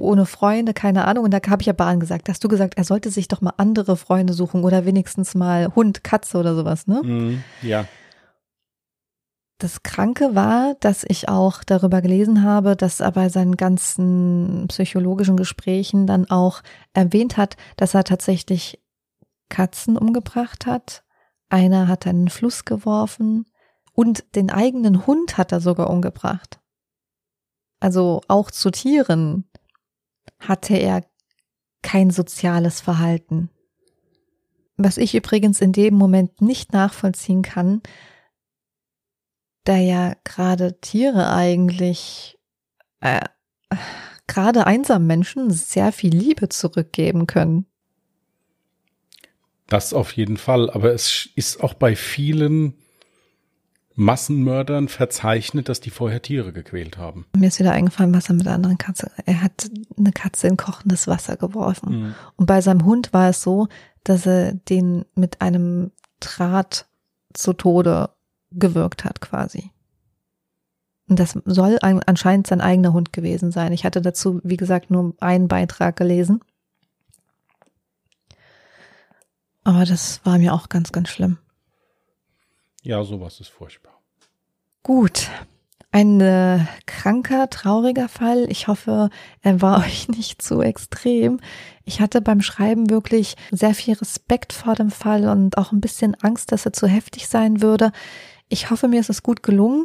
ohne 0.00 0.26
Freunde, 0.26 0.74
keine 0.74 1.04
Ahnung. 1.06 1.24
Und 1.24 1.30
da 1.32 1.38
habe 1.48 1.62
ich 1.62 1.66
ja 1.66 1.72
Bahn 1.72 2.00
gesagt. 2.00 2.26
Da 2.26 2.32
hast 2.32 2.42
du 2.42 2.48
gesagt, 2.48 2.74
er 2.76 2.84
sollte 2.84 3.10
sich 3.10 3.28
doch 3.28 3.40
mal 3.40 3.54
andere 3.56 3.96
Freunde 3.96 4.32
suchen 4.32 4.64
oder 4.64 4.84
wenigstens 4.84 5.34
mal 5.34 5.74
Hund, 5.74 6.02
Katze 6.02 6.38
oder 6.38 6.54
sowas, 6.54 6.86
ne? 6.86 7.02
Mm, 7.02 7.44
ja. 7.62 7.86
Das 9.58 9.82
Kranke 9.82 10.34
war, 10.34 10.74
dass 10.80 11.04
ich 11.06 11.28
auch 11.28 11.62
darüber 11.62 12.00
gelesen 12.00 12.42
habe, 12.42 12.76
dass 12.76 13.00
er 13.00 13.12
bei 13.12 13.28
seinen 13.28 13.56
ganzen 13.56 14.66
psychologischen 14.68 15.36
Gesprächen 15.36 16.06
dann 16.06 16.30
auch 16.30 16.62
erwähnt 16.94 17.36
hat, 17.36 17.56
dass 17.76 17.94
er 17.94 18.04
tatsächlich 18.04 18.79
Katzen 19.50 19.98
umgebracht 19.98 20.64
hat. 20.64 21.04
Einer 21.50 21.88
hat 21.88 22.06
einen 22.06 22.28
Fluss 22.28 22.64
geworfen 22.64 23.44
und 23.92 24.34
den 24.34 24.50
eigenen 24.50 25.06
Hund 25.06 25.36
hat 25.36 25.52
er 25.52 25.60
sogar 25.60 25.90
umgebracht. 25.90 26.60
Also 27.80 28.22
auch 28.28 28.50
zu 28.50 28.70
Tieren 28.70 29.50
hatte 30.38 30.76
er 30.76 31.04
kein 31.82 32.10
soziales 32.10 32.80
Verhalten. 32.80 33.50
Was 34.76 34.96
ich 34.96 35.14
übrigens 35.14 35.60
in 35.60 35.72
dem 35.72 35.94
Moment 35.94 36.40
nicht 36.40 36.72
nachvollziehen 36.72 37.42
kann, 37.42 37.82
da 39.64 39.76
ja 39.76 40.14
gerade 40.24 40.80
Tiere 40.80 41.32
eigentlich, 41.32 42.38
äh, 43.00 43.26
gerade 44.26 44.66
einsamen 44.66 45.06
Menschen 45.06 45.50
sehr 45.50 45.92
viel 45.92 46.14
Liebe 46.14 46.48
zurückgeben 46.48 47.26
können. 47.26 47.69
Das 49.70 49.94
auf 49.94 50.12
jeden 50.12 50.36
Fall. 50.36 50.68
Aber 50.68 50.92
es 50.92 51.30
ist 51.36 51.62
auch 51.62 51.72
bei 51.72 51.96
vielen 51.96 52.74
Massenmördern 53.94 54.88
verzeichnet, 54.88 55.68
dass 55.68 55.80
die 55.80 55.90
vorher 55.90 56.22
Tiere 56.22 56.52
gequält 56.52 56.98
haben. 56.98 57.26
Mir 57.36 57.48
ist 57.48 57.58
wieder 57.58 57.72
eingefallen, 57.72 58.14
was 58.14 58.28
er 58.28 58.34
mit 58.34 58.46
der 58.46 58.54
anderen 58.54 58.78
Katze. 58.78 59.10
Er 59.26 59.42
hat 59.42 59.70
eine 59.96 60.12
Katze 60.12 60.48
in 60.48 60.56
kochendes 60.56 61.06
Wasser 61.06 61.36
geworfen. 61.36 62.02
Mhm. 62.02 62.14
Und 62.36 62.46
bei 62.46 62.60
seinem 62.60 62.84
Hund 62.84 63.12
war 63.12 63.30
es 63.30 63.42
so, 63.42 63.68
dass 64.04 64.26
er 64.26 64.54
den 64.54 65.04
mit 65.14 65.40
einem 65.40 65.92
Draht 66.18 66.86
zu 67.32 67.52
Tode 67.52 68.10
gewirkt 68.50 69.04
hat, 69.04 69.20
quasi. 69.20 69.70
Und 71.08 71.18
das 71.18 71.38
soll 71.44 71.78
anscheinend 71.80 72.46
sein 72.46 72.60
eigener 72.60 72.92
Hund 72.92 73.12
gewesen 73.12 73.50
sein. 73.50 73.72
Ich 73.72 73.84
hatte 73.84 74.00
dazu, 74.00 74.40
wie 74.44 74.56
gesagt, 74.56 74.90
nur 74.90 75.14
einen 75.20 75.48
Beitrag 75.48 75.96
gelesen. 75.96 76.40
Aber 79.64 79.84
das 79.84 80.20
war 80.24 80.38
mir 80.38 80.54
auch 80.54 80.68
ganz, 80.68 80.92
ganz 80.92 81.08
schlimm. 81.08 81.38
Ja, 82.82 83.04
sowas 83.04 83.40
ist 83.40 83.48
furchtbar. 83.48 83.92
Gut. 84.82 85.28
Ein 85.92 86.20
äh, 86.20 86.60
kranker, 86.86 87.50
trauriger 87.50 88.08
Fall. 88.08 88.46
Ich 88.48 88.68
hoffe, 88.68 89.10
er 89.42 89.60
war 89.60 89.80
euch 89.84 90.08
nicht 90.08 90.40
zu 90.40 90.62
extrem. 90.62 91.40
Ich 91.84 92.00
hatte 92.00 92.20
beim 92.20 92.40
Schreiben 92.40 92.90
wirklich 92.90 93.34
sehr 93.50 93.74
viel 93.74 93.94
Respekt 93.94 94.52
vor 94.52 94.74
dem 94.74 94.90
Fall 94.90 95.28
und 95.28 95.58
auch 95.58 95.72
ein 95.72 95.80
bisschen 95.80 96.14
Angst, 96.22 96.52
dass 96.52 96.64
er 96.64 96.72
zu 96.72 96.86
heftig 96.86 97.28
sein 97.28 97.60
würde. 97.60 97.92
Ich 98.48 98.70
hoffe, 98.70 98.88
mir 98.88 99.00
ist 99.00 99.10
es 99.10 99.22
gut 99.22 99.42
gelungen, 99.42 99.84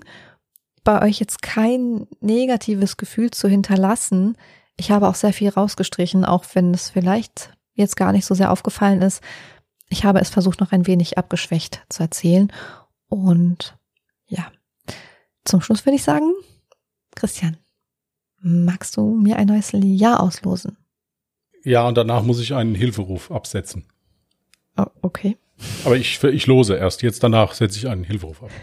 bei 0.83 1.01
euch 1.01 1.19
jetzt 1.19 1.41
kein 1.41 2.07
negatives 2.21 2.97
Gefühl 2.97 3.31
zu 3.31 3.47
hinterlassen. 3.47 4.37
Ich 4.77 4.91
habe 4.91 5.07
auch 5.07 5.15
sehr 5.15 5.33
viel 5.33 5.49
rausgestrichen, 5.49 6.23
auch 6.23 6.45
wenn 6.53 6.73
es 6.73 6.89
vielleicht 6.91 7.51
jetzt 7.73 7.97
gar 7.97 8.11
nicht 8.11 8.25
so 8.25 8.35
sehr 8.35 8.51
aufgefallen 8.51 9.01
ist. 9.01 9.21
Ich 9.89 10.03
habe 10.03 10.19
es 10.19 10.29
versucht, 10.29 10.59
noch 10.59 10.71
ein 10.71 10.87
wenig 10.87 11.17
abgeschwächt 11.17 11.83
zu 11.89 12.03
erzählen. 12.03 12.51
Und 13.07 13.77
ja, 14.27 14.51
zum 15.43 15.61
Schluss 15.61 15.85
würde 15.85 15.95
ich 15.95 16.03
sagen, 16.03 16.33
Christian, 17.15 17.57
magst 18.41 18.97
du 18.97 19.15
mir 19.15 19.37
ein 19.37 19.47
neues 19.47 19.71
Jahr 19.73 20.21
auslosen? 20.21 20.77
Ja, 21.63 21.87
und 21.87 21.97
danach 21.97 22.23
muss 22.23 22.39
ich 22.39 22.53
einen 22.53 22.75
Hilferuf 22.75 23.31
absetzen. 23.31 23.85
Oh, 24.77 24.85
okay. 25.01 25.37
Aber 25.85 25.95
ich, 25.95 26.21
ich 26.23 26.47
lose 26.47 26.75
erst. 26.75 27.01
Jetzt 27.01 27.23
danach 27.23 27.53
setze 27.53 27.77
ich 27.77 27.87
einen 27.87 28.03
Hilferuf 28.03 28.43
ab. 28.43 28.51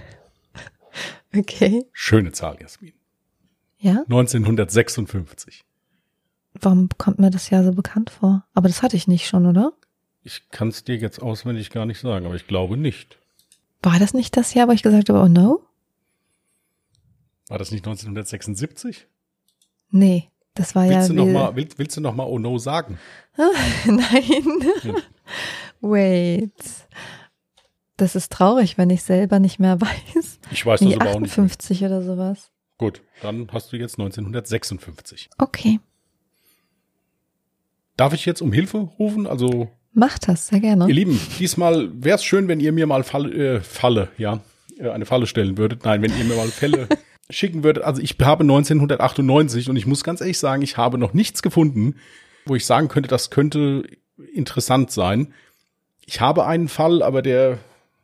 Okay. 1.34 1.86
Schöne 1.94 2.32
Zahl, 2.32 2.58
Jasmin. 2.60 2.92
Ja? 3.78 4.02
1956. 4.02 5.64
Warum 6.52 6.90
kommt 6.98 7.18
mir 7.18 7.30
das 7.30 7.48
Jahr 7.48 7.64
so 7.64 7.72
bekannt 7.72 8.10
vor? 8.10 8.44
Aber 8.52 8.68
das 8.68 8.82
hatte 8.82 8.98
ich 8.98 9.08
nicht 9.08 9.26
schon, 9.26 9.46
oder? 9.46 9.72
Ich 10.24 10.48
kann 10.50 10.68
es 10.68 10.84
dir 10.84 10.96
jetzt 10.96 11.20
auswendig 11.20 11.70
gar 11.70 11.86
nicht 11.86 12.00
sagen, 12.00 12.26
aber 12.26 12.36
ich 12.36 12.46
glaube 12.46 12.76
nicht. 12.76 13.18
War 13.82 13.98
das 13.98 14.14
nicht 14.14 14.36
das 14.36 14.54
Jahr, 14.54 14.68
wo 14.68 14.72
ich 14.72 14.82
gesagt 14.82 15.08
habe, 15.08 15.20
oh 15.20 15.28
no? 15.28 15.62
War 17.48 17.58
das 17.58 17.72
nicht 17.72 17.84
1976? 17.84 19.06
Nee, 19.90 20.30
das 20.54 20.74
war 20.74 20.88
willst 20.88 21.08
ja. 21.10 21.14
Du 21.14 21.14
noch 21.14 21.26
mal, 21.26 21.56
willst, 21.56 21.78
willst 21.78 21.96
du 21.96 22.00
noch 22.00 22.14
mal 22.14 22.24
Oh 22.24 22.38
no 22.38 22.58
sagen? 22.58 22.98
Nein. 23.84 24.44
Hm. 24.82 24.96
Wait. 25.80 26.52
Das 27.96 28.14
ist 28.14 28.32
traurig, 28.32 28.78
wenn 28.78 28.90
ich 28.90 29.02
selber 29.02 29.38
nicht 29.38 29.58
mehr 29.58 29.80
weiß. 29.80 30.38
Ich 30.50 30.64
weiß 30.64 30.80
das 30.80 30.94
aber 30.94 31.10
auch 31.10 31.20
nicht. 31.20 31.34
50 31.34 31.84
oder 31.84 32.02
sowas. 32.02 32.50
Gut, 32.78 33.02
dann 33.20 33.48
hast 33.52 33.72
du 33.72 33.76
jetzt 33.76 33.98
1956. 33.98 35.30
Okay. 35.38 35.80
Darf 37.96 38.12
ich 38.12 38.24
jetzt 38.24 38.40
um 38.40 38.52
Hilfe 38.52 38.78
rufen? 38.78 39.26
Also 39.26 39.70
Macht 39.94 40.28
das, 40.28 40.46
sehr 40.48 40.60
gerne. 40.60 40.88
Ihr 40.88 40.94
Lieben, 40.94 41.20
diesmal 41.38 41.90
wäre 41.94 42.16
es 42.16 42.24
schön, 42.24 42.48
wenn 42.48 42.60
ihr 42.60 42.72
mir 42.72 42.86
mal 42.86 43.04
Falle, 43.04 43.56
äh, 43.56 43.60
Falle, 43.60 44.08
ja, 44.16 44.40
äh, 44.78 44.88
eine 44.88 45.04
Falle 45.04 45.26
stellen 45.26 45.58
würdet. 45.58 45.84
Nein, 45.84 46.02
wenn 46.02 46.16
ihr 46.16 46.24
mir 46.24 46.36
mal 46.36 46.48
Fälle 46.48 46.88
schicken 47.30 47.62
würdet. 47.62 47.84
Also 47.84 48.00
ich 48.00 48.16
habe 48.22 48.42
1998 48.42 49.68
und 49.68 49.76
ich 49.76 49.86
muss 49.86 50.04
ganz 50.04 50.20
ehrlich 50.20 50.38
sagen, 50.38 50.62
ich 50.62 50.76
habe 50.76 50.98
noch 50.98 51.12
nichts 51.12 51.42
gefunden, 51.42 51.96
wo 52.46 52.54
ich 52.54 52.66
sagen 52.66 52.88
könnte, 52.88 53.08
das 53.08 53.30
könnte 53.30 53.84
interessant 54.32 54.90
sein. 54.90 55.32
Ich 56.06 56.20
habe 56.20 56.46
einen 56.46 56.68
Fall, 56.68 57.02
aber 57.02 57.22
der 57.22 57.58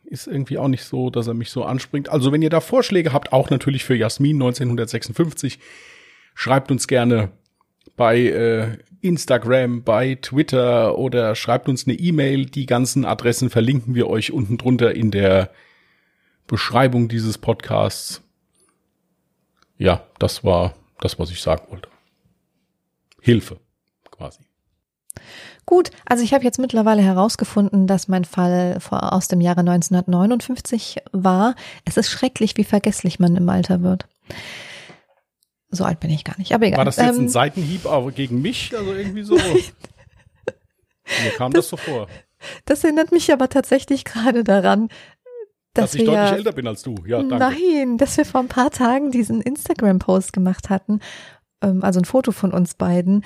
ist 0.04 0.26
irgendwie 0.26 0.58
auch 0.58 0.68
nicht 0.68 0.84
so, 0.84 1.10
dass 1.10 1.26
er 1.26 1.34
mich 1.34 1.50
so 1.50 1.64
anspringt. 1.64 2.08
Also 2.08 2.32
wenn 2.32 2.42
ihr 2.42 2.50
da 2.50 2.60
Vorschläge 2.60 3.12
habt, 3.12 3.32
auch 3.32 3.50
natürlich 3.50 3.84
für 3.84 3.94
Jasmin 3.94 4.36
1956, 4.36 5.58
schreibt 6.34 6.70
uns 6.70 6.86
gerne 6.86 7.30
bei 7.96 8.18
äh, 8.18 8.78
Instagram, 9.00 9.82
bei 9.82 10.16
Twitter 10.16 10.98
oder 10.98 11.34
schreibt 11.34 11.68
uns 11.68 11.86
eine 11.86 11.96
E-Mail. 11.96 12.46
Die 12.46 12.66
ganzen 12.66 13.04
Adressen 13.04 13.50
verlinken 13.50 13.94
wir 13.94 14.08
euch 14.08 14.32
unten 14.32 14.58
drunter 14.58 14.94
in 14.94 15.10
der 15.10 15.50
Beschreibung 16.46 17.08
dieses 17.08 17.38
Podcasts. 17.38 18.22
Ja, 19.76 20.02
das 20.18 20.42
war 20.44 20.74
das, 21.00 21.18
was 21.18 21.30
ich 21.30 21.40
sagen 21.40 21.64
wollte. 21.70 21.88
Hilfe, 23.20 23.58
quasi. 24.10 24.40
Gut, 25.66 25.90
also 26.06 26.24
ich 26.24 26.32
habe 26.32 26.44
jetzt 26.44 26.58
mittlerweile 26.58 27.02
herausgefunden, 27.02 27.86
dass 27.86 28.08
mein 28.08 28.24
Fall 28.24 28.78
aus 28.90 29.28
dem 29.28 29.40
Jahre 29.40 29.60
1959 29.60 30.96
war. 31.12 31.54
Es 31.84 31.96
ist 31.96 32.10
schrecklich, 32.10 32.56
wie 32.56 32.64
vergesslich 32.64 33.20
man 33.20 33.36
im 33.36 33.48
Alter 33.48 33.82
wird. 33.82 34.08
So 35.70 35.84
alt 35.84 36.00
bin 36.00 36.10
ich 36.10 36.24
gar 36.24 36.38
nicht, 36.38 36.52
aber 36.52 36.66
egal. 36.66 36.78
War 36.78 36.84
das 36.86 36.96
jetzt 36.96 37.16
ähm, 37.16 37.24
ein 37.24 37.28
Seitenhieb 37.28 37.86
aber 37.86 38.10
gegen 38.10 38.40
mich? 38.40 38.74
Also 38.76 38.92
irgendwie 38.94 39.22
so. 39.22 39.36
Mir 39.36 41.30
kam 41.36 41.52
das, 41.52 41.68
das, 41.68 41.70
so 41.70 41.76
vor. 41.76 42.08
Das 42.64 42.84
erinnert 42.84 43.12
mich 43.12 43.32
aber 43.32 43.48
tatsächlich 43.48 44.04
gerade 44.04 44.44
daran, 44.44 44.88
dass, 45.74 45.92
dass 45.92 45.94
ich 45.94 46.00
wir 46.02 46.06
deutlich 46.06 46.38
älter 46.38 46.52
bin 46.52 46.66
als 46.66 46.82
du. 46.82 46.94
Ja, 47.06 47.22
danke. 47.22 47.36
Nein, 47.36 47.98
dass 47.98 48.16
wir 48.16 48.24
vor 48.24 48.40
ein 48.40 48.48
paar 48.48 48.70
Tagen 48.70 49.10
diesen 49.10 49.40
Instagram-Post 49.40 50.32
gemacht 50.32 50.70
hatten, 50.70 51.00
ähm, 51.62 51.84
also 51.84 52.00
ein 52.00 52.04
Foto 52.04 52.32
von 52.32 52.52
uns 52.52 52.74
beiden 52.74 53.24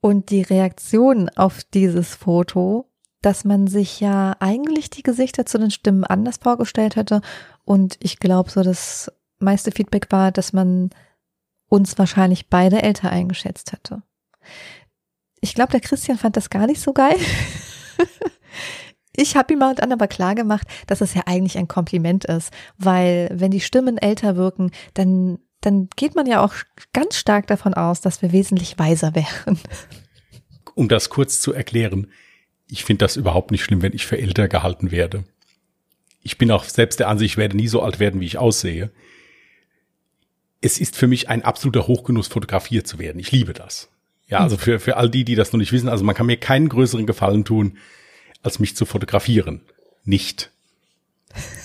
und 0.00 0.30
die 0.30 0.42
Reaktion 0.42 1.28
auf 1.30 1.62
dieses 1.74 2.14
Foto, 2.14 2.88
dass 3.22 3.44
man 3.44 3.66
sich 3.66 4.00
ja 4.00 4.36
eigentlich 4.40 4.90
die 4.90 5.02
Gesichter 5.02 5.46
zu 5.46 5.58
den 5.58 5.70
Stimmen 5.70 6.04
anders 6.04 6.38
vorgestellt 6.38 6.96
hätte 6.96 7.20
und 7.64 7.96
ich 8.00 8.18
glaube 8.18 8.50
so 8.50 8.62
das 8.62 9.12
meiste 9.38 9.70
Feedback 9.70 10.06
war, 10.10 10.32
dass 10.32 10.52
man 10.52 10.90
uns 11.72 11.98
wahrscheinlich 11.98 12.48
beide 12.48 12.82
älter 12.82 13.10
eingeschätzt 13.10 13.72
hätte. 13.72 14.02
Ich 15.40 15.54
glaube, 15.54 15.72
der 15.72 15.80
Christian 15.80 16.18
fand 16.18 16.36
das 16.36 16.50
gar 16.50 16.66
nicht 16.66 16.82
so 16.82 16.92
geil. 16.92 17.16
Ich 19.14 19.36
habe 19.36 19.52
ihm 19.52 19.58
mal 19.58 19.68
und 19.68 19.82
an 19.82 19.92
aber 19.92 20.08
klar 20.08 20.34
gemacht, 20.34 20.66
dass 20.86 21.02
es 21.02 21.12
ja 21.12 21.24
eigentlich 21.26 21.58
ein 21.58 21.68
Kompliment 21.68 22.24
ist, 22.24 22.50
weil 22.78 23.28
wenn 23.30 23.50
die 23.50 23.60
Stimmen 23.60 23.98
älter 23.98 24.36
wirken, 24.36 24.70
dann, 24.94 25.38
dann 25.60 25.90
geht 25.96 26.14
man 26.14 26.24
ja 26.24 26.42
auch 26.42 26.54
ganz 26.94 27.16
stark 27.16 27.46
davon 27.46 27.74
aus, 27.74 28.00
dass 28.00 28.22
wir 28.22 28.32
wesentlich 28.32 28.78
weiser 28.78 29.14
wären. 29.14 29.60
Um 30.74 30.88
das 30.88 31.10
kurz 31.10 31.42
zu 31.42 31.52
erklären, 31.52 32.10
ich 32.70 32.84
finde 32.84 33.04
das 33.04 33.16
überhaupt 33.16 33.50
nicht 33.50 33.62
schlimm, 33.62 33.82
wenn 33.82 33.92
ich 33.92 34.06
für 34.06 34.16
älter 34.16 34.48
gehalten 34.48 34.90
werde. 34.90 35.24
Ich 36.22 36.38
bin 36.38 36.50
auch 36.50 36.64
selbst 36.64 36.98
der 36.98 37.08
Ansicht, 37.08 37.34
ich 37.34 37.36
werde 37.36 37.58
nie 37.58 37.68
so 37.68 37.82
alt 37.82 38.00
werden, 38.00 38.18
wie 38.22 38.26
ich 38.26 38.38
aussehe. 38.38 38.90
Es 40.62 40.78
ist 40.78 40.96
für 40.96 41.06
mich 41.06 41.28
ein 41.28 41.42
absoluter 41.42 41.86
Hochgenuss, 41.86 42.28
fotografiert 42.28 42.86
zu 42.86 42.98
werden. 42.98 43.18
Ich 43.18 43.32
liebe 43.32 43.52
das. 43.52 43.90
Ja, 44.28 44.38
also 44.38 44.56
für, 44.56 44.80
für 44.80 44.96
all 44.96 45.10
die, 45.10 45.24
die 45.24 45.34
das 45.34 45.52
noch 45.52 45.58
nicht 45.58 45.72
wissen, 45.72 45.90
also 45.90 46.04
man 46.04 46.14
kann 46.14 46.24
mir 46.24 46.38
keinen 46.38 46.70
größeren 46.70 47.04
Gefallen 47.04 47.44
tun, 47.44 47.76
als 48.42 48.58
mich 48.58 48.74
zu 48.74 48.86
fotografieren. 48.86 49.60
Nicht. 50.04 50.50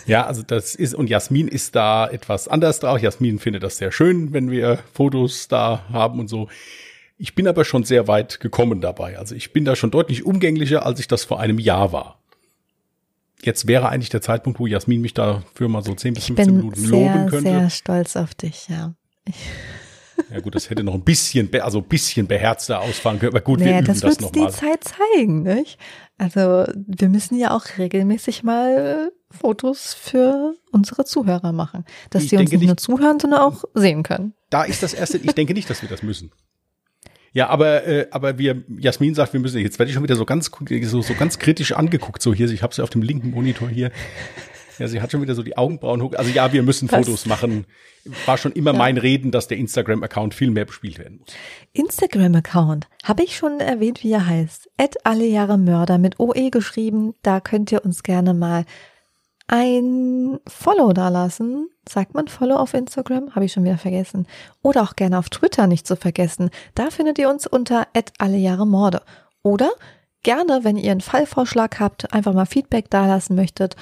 Ja, 0.06 0.26
also 0.26 0.41
das 0.41 0.76
ist, 0.76 0.93
und 0.93 1.10
Jasmin 1.10 1.48
ist 1.48 1.76
da 1.76 2.08
etwas 2.08 2.48
anders 2.48 2.80
drauf. 2.80 3.02
Jasmin 3.02 3.39
findet 3.39 3.64
das 3.64 3.78
sehr 3.78 3.91
schön, 3.91 4.34
wenn 4.34 4.52
wir 4.52 4.80
Fotos 4.93 5.48
da 5.48 5.86
haben 5.91 6.20
und 6.20 6.28
so. 6.28 6.50
Ich 7.18 7.36
bin 7.36 7.48
aber 7.48 7.66
schon 7.66 7.84
sehr 7.84 8.08
weit 8.08 8.39
gekommen 8.39 8.82
dabei. 8.82 9.18
Also 9.18 9.36
ich 9.36 9.54
bin 9.54 9.66
da 9.66 9.76
schon 9.76 9.91
deutlich 9.91 10.26
umgänglicher, 10.26 10.86
als 10.86 11.00
ich 11.00 11.08
das 11.08 11.26
vor 11.26 11.39
einem 11.39 11.60
Jahr 11.60 11.91
war. 11.91 12.20
Jetzt 13.43 13.67
wäre 13.67 13.89
eigentlich 13.89 14.09
der 14.09 14.21
Zeitpunkt, 14.21 14.59
wo 14.59 14.67
Jasmin 14.67 15.01
mich 15.01 15.13
dafür 15.13 15.67
mal 15.69 15.83
so 15.83 15.93
10 15.93 16.13
bis 16.15 16.25
15 16.25 16.55
Minuten 16.55 16.79
sehr, 16.79 16.89
loben 16.89 17.29
könnte. 17.29 17.38
Ich 17.38 17.43
bin 17.43 17.59
sehr 17.61 17.69
stolz 17.69 18.15
auf 18.15 18.33
dich, 18.35 18.67
ja. 18.69 18.93
Ja 20.31 20.39
gut, 20.39 20.55
das 20.55 20.69
hätte 20.69 20.83
noch 20.83 20.95
ein 20.95 21.03
bisschen, 21.03 21.49
also 21.61 21.77
ein 21.79 21.88
bisschen 21.88 22.27
beherzter 22.27 22.81
ausfallen 22.81 23.19
können. 23.19 23.33
Aber 23.33 23.41
gut, 23.41 23.59
naja, 23.59 23.73
wir 23.73 23.77
üben 23.79 23.88
das, 23.88 23.99
das 23.99 24.19
noch 24.19 24.33
mal. 24.33 24.47
die 24.47 24.51
Zeit 24.51 24.83
zeigen, 24.83 25.43
nicht? 25.43 25.77
Also 26.17 26.65
wir 26.75 27.09
müssen 27.09 27.38
ja 27.38 27.51
auch 27.51 27.65
regelmäßig 27.77 28.43
mal 28.43 29.11
Fotos 29.29 29.93
für 29.93 30.55
unsere 30.71 31.05
Zuhörer 31.05 31.51
machen, 31.51 31.85
dass 32.09 32.23
ich 32.23 32.29
die 32.29 32.38
uns 32.38 32.51
nicht, 32.51 32.59
nicht 32.59 32.67
nur 32.67 32.77
zuhören, 32.77 33.19
sondern 33.19 33.41
auch 33.41 33.63
sehen 33.73 34.03
können. 34.03 34.33
Da 34.49 34.63
ist 34.63 34.81
das 34.81 34.93
erste. 34.93 35.17
Ich 35.17 35.33
denke 35.33 35.53
nicht, 35.53 35.69
dass 35.69 35.81
wir 35.81 35.89
das 35.89 36.01
müssen. 36.01 36.31
Ja, 37.34 37.49
aber 37.49 37.86
äh, 37.86 38.07
aber 38.11 38.38
wir 38.38 38.63
Jasmin 38.78 39.15
sagt, 39.15 39.34
wir 39.34 39.39
müssen 39.39 39.59
jetzt 39.59 39.80
werde 39.80 39.89
ich 39.89 39.93
schon 39.93 40.03
wieder 40.03 40.15
so 40.15 40.25
ganz 40.25 40.51
so, 40.84 41.01
so 41.01 41.13
ganz 41.13 41.39
kritisch 41.39 41.73
angeguckt 41.73 42.21
so 42.21 42.34
hier, 42.34 42.49
ich 42.49 42.63
habe 42.63 42.73
sie 42.73 42.82
auf 42.82 42.89
dem 42.89 43.01
linken 43.01 43.32
Monitor 43.32 43.69
hier. 43.69 43.91
Ja, 44.80 44.88
sie 44.88 45.01
hat 45.01 45.11
schon 45.11 45.21
wieder 45.21 45.34
so 45.34 45.43
die 45.43 45.57
Augenbrauen 45.57 46.01
hoch. 46.01 46.13
Also 46.13 46.30
ja, 46.32 46.53
wir 46.53 46.61
müssen 46.63 46.91
Was? 46.91 47.05
Fotos 47.05 47.25
machen. 47.25 47.65
War 48.25 48.38
schon 48.38 48.51
immer 48.51 48.73
ja. 48.73 48.78
mein 48.78 48.97
Reden, 48.97 49.32
dass 49.32 49.47
der 49.47 49.57
Instagram-Account 49.57 50.34
viel 50.34 50.51
mehr 50.51 50.65
bespielt 50.65 50.99
werden 50.99 51.17
muss. 51.17 51.30
Instagram-Account. 51.73 52.88
Habe 53.03 53.23
ich 53.23 53.36
schon 53.36 53.59
erwähnt, 53.59 54.03
wie 54.03 54.11
er 54.11 54.28
heißt. 54.28 54.69
Ed 54.78 54.95
alle 55.03 55.25
Jahre 55.25 55.57
Mörder 55.57 55.97
mit 55.97 56.19
OE 56.19 56.49
geschrieben. 56.51 57.15
Da 57.23 57.39
könnt 57.39 57.71
ihr 57.71 57.84
uns 57.84 58.03
gerne 58.03 58.34
mal 58.34 58.65
ein 59.48 60.39
Follow 60.48 60.93
da 60.93 61.10
lassen. 61.10 61.70
Sagt 61.88 62.14
man 62.14 62.28
Follow 62.28 62.56
auf 62.56 62.74
Instagram? 62.74 63.34
Habe 63.34 63.45
ich 63.45 63.54
schon 63.54 63.64
wieder 63.64 63.78
vergessen. 63.78 64.28
Oder 64.62 64.84
auch 64.84 64.95
gerne 64.95 65.18
auf 65.18 65.30
Twitter 65.30 65.68
nicht 65.68 65.88
zu 65.88 65.95
vergessen. 65.95 66.50
Da 66.76 66.89
findet 66.89 67.18
ihr 67.18 67.30
uns 67.30 67.48
unter 67.48 67.88
Ed 67.93 68.12
alle 68.18 68.38
Jahre 68.38 68.68
Morde. 68.68 69.02
Oder 69.43 69.72
gerne, 70.24 70.64
wenn 70.64 70.78
ihr 70.78 70.91
einen 70.91 71.02
Fallvorschlag 71.02 71.80
habt, 71.80 72.14
einfach 72.14 72.34
mal 72.34 72.45
Feedback 72.45 72.89
dalassen 72.89 73.36
möchtet 73.36 73.76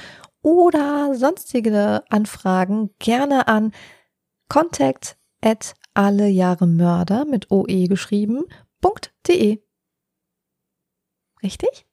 oder 0.46 1.16
sonstige 1.16 2.04
Anfragen 2.10 2.92
gerne 3.00 3.48
an 3.48 3.74
contact 4.48 5.18
at 5.42 5.74
alle 5.96 6.28
Jahre 6.28 6.68
Mörder 6.68 7.26
mit 7.26 7.50
OE 7.50 7.88
geschrieben, 7.88 8.44
.de. 9.28 9.64
Richtig? 11.42 11.88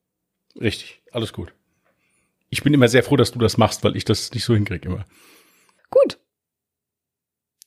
Richtig, 0.60 1.02
alles 1.12 1.32
gut. 1.32 1.54
Ich 2.52 2.62
bin 2.62 2.74
immer 2.74 2.88
sehr 2.88 3.02
froh, 3.02 3.16
dass 3.16 3.32
du 3.32 3.38
das 3.38 3.56
machst, 3.56 3.82
weil 3.82 3.96
ich 3.96 4.04
das 4.04 4.30
nicht 4.34 4.44
so 4.44 4.54
hinkriege 4.54 4.86
immer. 4.86 5.06
Gut. 5.88 6.18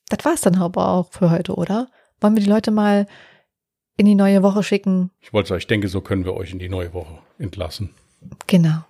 Das 0.09 0.23
war's 0.23 0.41
dann 0.41 0.57
aber 0.57 0.89
auch 0.89 1.11
für 1.11 1.31
heute, 1.31 1.55
oder? 1.55 1.89
Wollen 2.21 2.36
wir 2.36 2.43
die 2.43 2.49
Leute 2.49 2.69
mal 2.69 3.07
in 3.97 4.05
die 4.05 4.13
neue 4.13 4.43
Woche 4.43 4.61
schicken? 4.61 5.09
Ich 5.21 5.33
wollte 5.33 5.49
sagen, 5.49 5.57
ich 5.57 5.65
denke, 5.65 5.88
so 5.88 6.01
können 6.01 6.23
wir 6.23 6.36
euch 6.36 6.51
in 6.51 6.59
die 6.59 6.69
neue 6.69 6.93
Woche 6.93 7.17
entlassen. 7.39 7.95
Genau. 8.45 8.86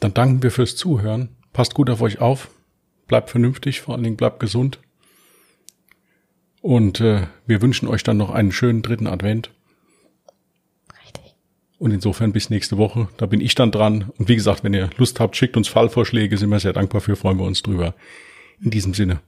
Dann 0.00 0.14
danken 0.14 0.42
wir 0.42 0.50
fürs 0.50 0.74
Zuhören. 0.74 1.28
Passt 1.52 1.74
gut 1.74 1.88
auf 1.88 2.00
euch 2.02 2.20
auf. 2.20 2.50
Bleibt 3.06 3.30
vernünftig, 3.30 3.82
vor 3.82 3.94
allen 3.94 4.02
Dingen 4.02 4.16
bleibt 4.16 4.40
gesund. 4.40 4.80
Und 6.60 7.00
äh, 7.00 7.28
wir 7.46 7.62
wünschen 7.62 7.86
euch 7.86 8.02
dann 8.02 8.16
noch 8.16 8.30
einen 8.30 8.50
schönen 8.50 8.82
dritten 8.82 9.06
Advent. 9.06 9.52
Und 11.82 11.90
insofern 11.90 12.32
bis 12.32 12.48
nächste 12.48 12.78
Woche. 12.78 13.08
Da 13.16 13.26
bin 13.26 13.40
ich 13.40 13.56
dann 13.56 13.72
dran. 13.72 14.12
Und 14.16 14.28
wie 14.28 14.36
gesagt, 14.36 14.62
wenn 14.62 14.72
ihr 14.72 14.88
Lust 14.98 15.18
habt, 15.18 15.34
schickt 15.34 15.56
uns 15.56 15.66
Fallvorschläge. 15.66 16.38
Sind 16.38 16.50
wir 16.50 16.60
sehr 16.60 16.72
dankbar 16.72 17.00
für, 17.00 17.16
freuen 17.16 17.38
wir 17.38 17.44
uns 17.44 17.60
drüber. 17.60 17.96
In 18.60 18.70
diesem 18.70 18.94
Sinne, 18.94 19.18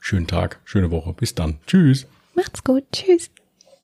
schönen 0.00 0.26
Tag, 0.26 0.58
schöne 0.64 0.90
Woche. 0.90 1.12
Bis 1.12 1.34
dann. 1.34 1.58
Tschüss. 1.66 2.06
Macht's 2.34 2.64
gut. 2.64 2.84
Tschüss. 2.94 3.30